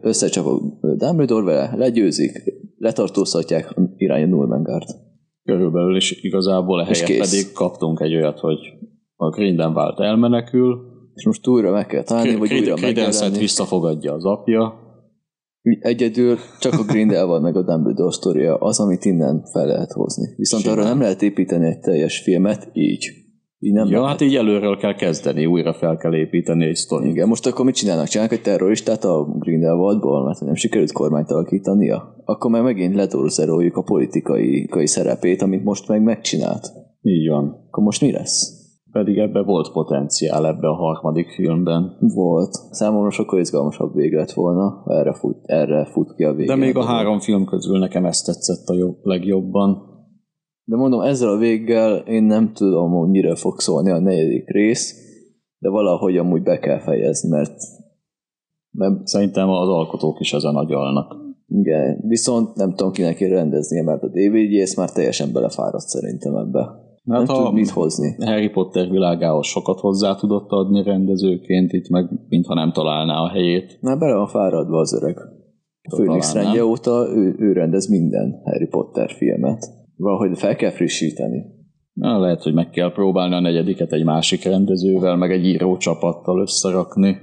összecsap 0.00 0.46
a 0.46 0.60
Dumbledore 0.80 1.44
vele, 1.44 1.76
legyőzik, 1.76 2.42
letartóztatják 2.78 3.74
irány 3.96 4.22
a 4.22 4.26
Nurmengard. 4.26 4.88
Körülbelül, 5.44 5.96
és 5.96 6.22
igazából 6.22 6.80
És 6.80 7.00
ehelyett 7.00 7.06
kész. 7.06 7.30
pedig 7.30 7.52
kaptunk 7.52 8.00
egy 8.00 8.14
olyat, 8.14 8.38
hogy 8.38 8.58
a 9.16 9.28
Grindelwald 9.28 10.00
elmenekül, 10.00 10.78
És 11.14 11.24
most 11.26 11.46
újra 11.46 11.70
meg 11.70 11.86
kell 11.86 12.02
találni, 12.02 12.34
vagy 12.36 12.52
újra 12.52 12.74
Credenset 12.74 13.04
megjelenni. 13.12 13.38
visszafogadja 13.38 14.12
az 14.12 14.24
apja, 14.24 14.82
Egyedül 15.80 16.36
csak 16.60 16.72
a 16.72 16.82
Grindelwald 16.82 17.42
meg 17.42 17.56
a 17.56 17.62
Dumbledore 17.62 18.12
sztoria 18.12 18.56
az, 18.56 18.80
amit 18.80 19.04
innen 19.04 19.44
fel 19.52 19.66
lehet 19.66 19.92
hozni. 19.92 20.34
Viszont 20.36 20.62
Simán. 20.62 20.78
arra 20.78 20.88
nem 20.88 21.00
lehet 21.00 21.22
építeni 21.22 21.66
egy 21.66 21.80
teljes 21.80 22.18
filmet 22.18 22.70
így. 22.72 23.10
Így 23.64 23.72
nem 23.72 23.86
Ja, 23.86 24.00
lehet. 24.00 24.08
hát 24.08 24.20
így 24.20 24.36
előről 24.36 24.76
kell 24.76 24.94
kezdeni, 24.94 25.46
újra 25.46 25.72
fel 25.72 25.96
kell 25.96 26.14
építeni 26.14 26.64
egy 26.64 26.74
sztorit. 26.74 27.10
Igen, 27.10 27.28
most 27.28 27.46
akkor 27.46 27.64
mit 27.64 27.74
csinálnak? 27.74 28.06
Csinálnak 28.06 28.34
egy 28.34 28.42
terroristát 28.42 29.04
a 29.04 29.36
Grindelwaldból, 29.38 30.24
mert 30.24 30.40
nem 30.40 30.54
sikerült 30.54 30.92
kormányt 30.92 31.30
alakítania? 31.30 32.14
Akkor 32.24 32.50
meg 32.50 32.62
megint 32.62 32.94
letorzeroljuk 32.94 33.76
a 33.76 33.82
politikai, 33.82 34.86
szerepét, 34.86 35.42
amit 35.42 35.64
most 35.64 35.88
meg 35.88 36.02
megcsinált. 36.02 36.72
Így 37.02 37.28
van. 37.28 37.64
Akkor 37.68 37.84
most 37.84 38.00
mi 38.00 38.12
lesz? 38.12 38.62
Pedig 38.92 39.18
ebbe 39.18 39.42
volt 39.42 39.72
potenciál 39.72 40.46
ebbe 40.46 40.68
a 40.68 40.74
harmadik 40.74 41.28
filmben. 41.30 41.96
Volt. 42.00 42.52
Számomra 42.70 43.10
sokkal 43.10 43.40
izgalmasabb 43.40 43.94
vég 43.94 44.12
lett 44.12 44.32
volna, 44.32 44.82
erre 44.86 45.14
fut, 45.14 45.36
erre 45.42 45.84
fut 45.92 46.14
ki 46.14 46.24
a 46.24 46.32
végén. 46.32 46.58
De 46.58 46.64
még 46.64 46.76
a 46.76 46.84
három 46.84 47.18
film 47.20 47.44
közül 47.44 47.78
nekem 47.78 48.04
ezt 48.04 48.26
tetszett 48.26 48.68
a 48.68 48.74
jobb, 48.74 48.96
legjobban. 49.02 49.93
De 50.64 50.76
mondom, 50.76 51.00
ezzel 51.00 51.28
a 51.28 51.36
véggel 51.36 51.96
én 51.96 52.22
nem 52.22 52.52
tudom, 52.52 52.90
hogy 52.90 53.08
mire 53.08 53.34
fog 53.34 53.60
szólni 53.60 53.90
a 53.90 53.98
negyedik 53.98 54.48
rész, 54.50 54.94
de 55.58 55.68
valahogy 55.68 56.16
amúgy 56.16 56.42
be 56.42 56.58
kell 56.58 56.78
fejezni, 56.80 57.28
mert, 57.28 57.56
mert 58.70 59.06
Szerintem 59.06 59.48
az 59.48 59.68
alkotók 59.68 60.20
is 60.20 60.32
ezen 60.32 60.54
agyalnak. 60.54 61.16
igen, 61.48 62.00
viszont 62.06 62.54
nem 62.54 62.74
tudom 62.74 62.92
kinek 62.92 63.16
kell 63.16 63.28
rendeznie, 63.28 63.82
mert 63.82 64.02
a 64.02 64.08
DVD 64.08 64.60
ezt 64.60 64.76
már 64.76 64.90
teljesen 64.90 65.32
belefáradt 65.32 65.88
szerintem 65.88 66.36
ebbe. 66.36 66.60
Hát 67.10 67.26
nem 67.26 67.36
tud 67.36 67.52
mit 67.52 67.70
hozni. 67.70 68.16
Harry 68.24 68.48
Potter 68.48 68.90
világához 68.90 69.46
sokat 69.46 69.80
hozzá 69.80 70.14
tudott 70.14 70.50
adni 70.50 70.82
rendezőként, 70.82 71.72
itt 71.72 71.88
meg 71.88 72.10
mintha 72.28 72.54
nem 72.54 72.72
találná 72.72 73.14
a 73.14 73.28
helyét. 73.28 73.78
Már 73.80 73.98
bele 73.98 74.14
van 74.14 74.26
fáradva 74.26 74.78
az 74.78 74.94
öreg. 74.94 75.18
Főnix 75.94 76.32
rendje 76.32 76.64
óta 76.64 77.06
ő, 77.14 77.34
ő 77.38 77.52
rendez 77.52 77.88
minden 77.88 78.40
Harry 78.44 78.66
Potter 78.66 79.10
filmet. 79.10 79.83
Valahogy 79.96 80.38
fel 80.38 80.56
kell 80.56 80.70
frissíteni. 80.70 81.44
Na, 81.92 82.18
lehet, 82.18 82.42
hogy 82.42 82.54
meg 82.54 82.70
kell 82.70 82.92
próbálni 82.92 83.34
a 83.34 83.40
negyediket 83.40 83.92
egy 83.92 84.04
másik 84.04 84.44
rendezővel, 84.44 85.16
meg 85.16 85.30
egy 85.30 85.46
írócsapattal 85.46 86.40
összerakni. 86.40 87.16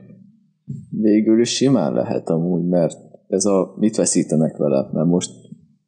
Végül 0.90 1.40
is 1.40 1.50
simán 1.50 1.94
lehet 1.94 2.30
amúgy, 2.30 2.68
mert 2.68 2.98
ez 3.28 3.46
a 3.46 3.74
mit 3.78 3.96
veszítenek 3.96 4.58
vele, 4.58 4.90
mert 4.92 5.08
most 5.08 5.32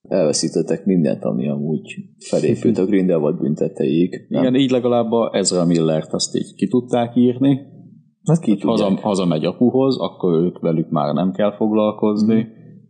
elveszítettek 0.02 0.86
mindent, 0.86 1.24
ami 1.24 1.50
amúgy 1.50 1.96
felépült 2.18 2.78
a 2.78 2.86
Grindelwald 2.86 3.38
bünteteiig. 3.40 4.26
Nem? 4.30 4.42
Igen, 4.42 4.56
így 4.56 4.72
legalább 4.72 5.12
a 5.12 5.32
Ezra 5.34 5.66
Millert 5.66 6.14
azt 6.14 6.36
így 6.36 6.56
ki 6.56 6.68
tudták 6.68 7.16
írni. 7.16 7.62
Hát 8.24 8.40
ki 8.40 8.58
Haza, 8.60 9.00
hazamegy 9.02 9.46
apuhoz, 9.46 9.98
akkor 10.00 10.44
ők 10.44 10.60
velük 10.60 10.90
már 10.90 11.14
nem 11.14 11.32
kell 11.32 11.56
foglalkozni. 11.56 12.48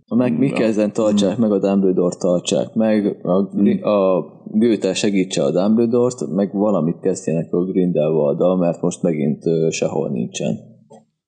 Meg 0.07 0.37
Mikkelzen 0.37 0.93
tartsák 0.93 1.37
meg, 1.37 1.51
a 1.51 1.59
Dumbledore 1.59 2.15
tartsák 2.19 2.73
meg, 2.73 3.25
a, 3.25 3.89
a 3.89 4.25
Goethe 4.45 4.93
segítse 4.93 5.43
a 5.43 5.51
Dumbledore-t, 5.51 6.29
meg 6.29 6.53
valamit 6.53 6.99
kezdjenek 6.99 7.53
a 7.53 7.63
Grindelwald-dal, 7.63 8.57
mert 8.57 8.81
most 8.81 9.01
megint 9.01 9.43
sehol 9.69 10.09
nincsen. 10.09 10.57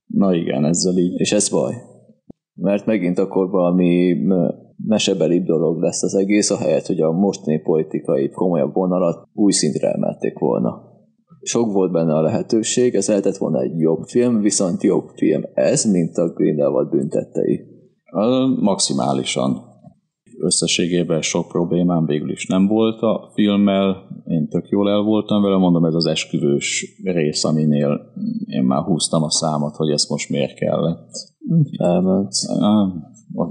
Na 0.08 0.34
igen, 0.34 0.66
ezzel 0.66 0.98
így. 0.98 1.20
És 1.20 1.32
ez 1.32 1.50
baj. 1.50 1.74
Mert 2.54 2.86
megint 2.86 3.20
akkor 3.20 3.50
valami 3.50 4.14
m- 4.14 4.54
mesebelibb 4.86 5.46
dolog 5.46 5.82
lesz 5.82 6.04
az 6.04 6.16
egész, 6.16 6.50
ahelyett, 6.50 6.86
hogy 6.86 7.02
a 7.02 7.12
mostani 7.12 7.62
politikai 7.62 8.30
komolyabb 8.30 8.74
vonalat 8.74 9.28
új 9.34 9.52
szintre 9.52 9.92
emelték 9.92 10.40
volna. 10.40 10.94
Sok 11.42 11.72
volt 11.72 11.92
benne 11.92 12.14
a 12.14 12.22
lehetőség, 12.22 12.96
ez 12.96 13.08
lehetett 13.08 13.38
volna 13.38 13.62
egy 13.62 13.80
jobb 13.80 14.04
film, 14.04 14.42
viszont 14.42 14.84
jobb 14.84 15.08
film 15.16 15.42
ez, 15.54 15.92
mint 15.92 16.18
a 16.18 16.34
Grindelwald 16.34 16.90
büntettei. 16.90 17.75
Maximálisan. 18.60 19.74
Összességében 20.40 21.22
sok 21.22 21.48
problémám 21.48 22.06
végül 22.06 22.32
is 22.32 22.46
nem 22.46 22.68
volt 22.68 23.02
a 23.02 23.32
filmmel, 23.34 24.08
én 24.26 24.48
tök 24.50 24.68
jól 24.70 24.90
el 24.90 25.02
voltam 25.02 25.42
vele, 25.42 25.58
mondom, 25.58 25.86
ez 25.86 25.94
az 25.94 26.06
esküvős 26.06 27.00
rész, 27.04 27.44
aminél 27.44 28.14
én 28.46 28.64
már 28.64 28.84
húztam 28.84 29.24
a 29.24 29.30
számot, 29.30 29.76
hogy 29.76 29.90
ezt 29.90 30.10
most 30.10 30.30
miért 30.30 30.56
kellett. 30.56 31.10
Elment. 31.78 32.32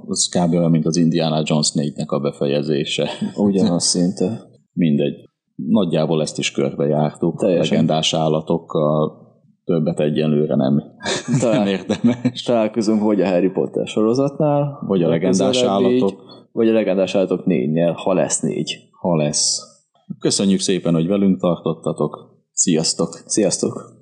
Az 0.06 0.28
kb. 0.28 0.54
olyan, 0.54 0.70
mint 0.70 0.86
az 0.86 0.96
Indiana 0.96 1.42
Jones 1.44 1.72
4-nek 1.74 2.06
a 2.06 2.18
befejezése. 2.18 3.08
Ugyanaz 3.36 3.84
szinte. 3.94 4.40
Mindegy. 4.72 5.14
Nagyjából 5.54 6.20
ezt 6.22 6.38
is 6.38 6.50
körbejártuk. 6.50 7.38
Teljesen. 7.38 7.72
Legendás 7.72 8.14
állatokkal 8.14 9.23
többet 9.64 10.00
egyenlőre 10.00 10.54
nem, 10.56 10.74
nem 11.26 11.38
Talán 11.40 11.66
érdemes. 11.76 12.42
találkozunk 12.42 13.02
vagy 13.02 13.20
a 13.20 13.28
Harry 13.28 13.50
Potter 13.50 13.86
sorozatnál, 13.86 14.78
Vagy 14.86 15.02
a 15.02 15.08
legendás 15.08 15.38
legközelebb 15.60 15.90
így, 15.90 16.00
állatok. 16.00 16.22
vagy 16.52 16.68
a 16.68 16.72
legendás 16.72 17.14
állatok 17.14 17.44
négynél, 17.46 17.92
ha 17.92 18.14
lesz 18.14 18.40
négy. 18.40 18.78
Ha 19.00 19.16
lesz. 19.16 19.60
Köszönjük 20.18 20.60
szépen, 20.60 20.94
hogy 20.94 21.06
velünk 21.06 21.40
tartottatok. 21.40 22.32
Sziasztok! 22.52 23.08
Sziasztok! 23.26 23.93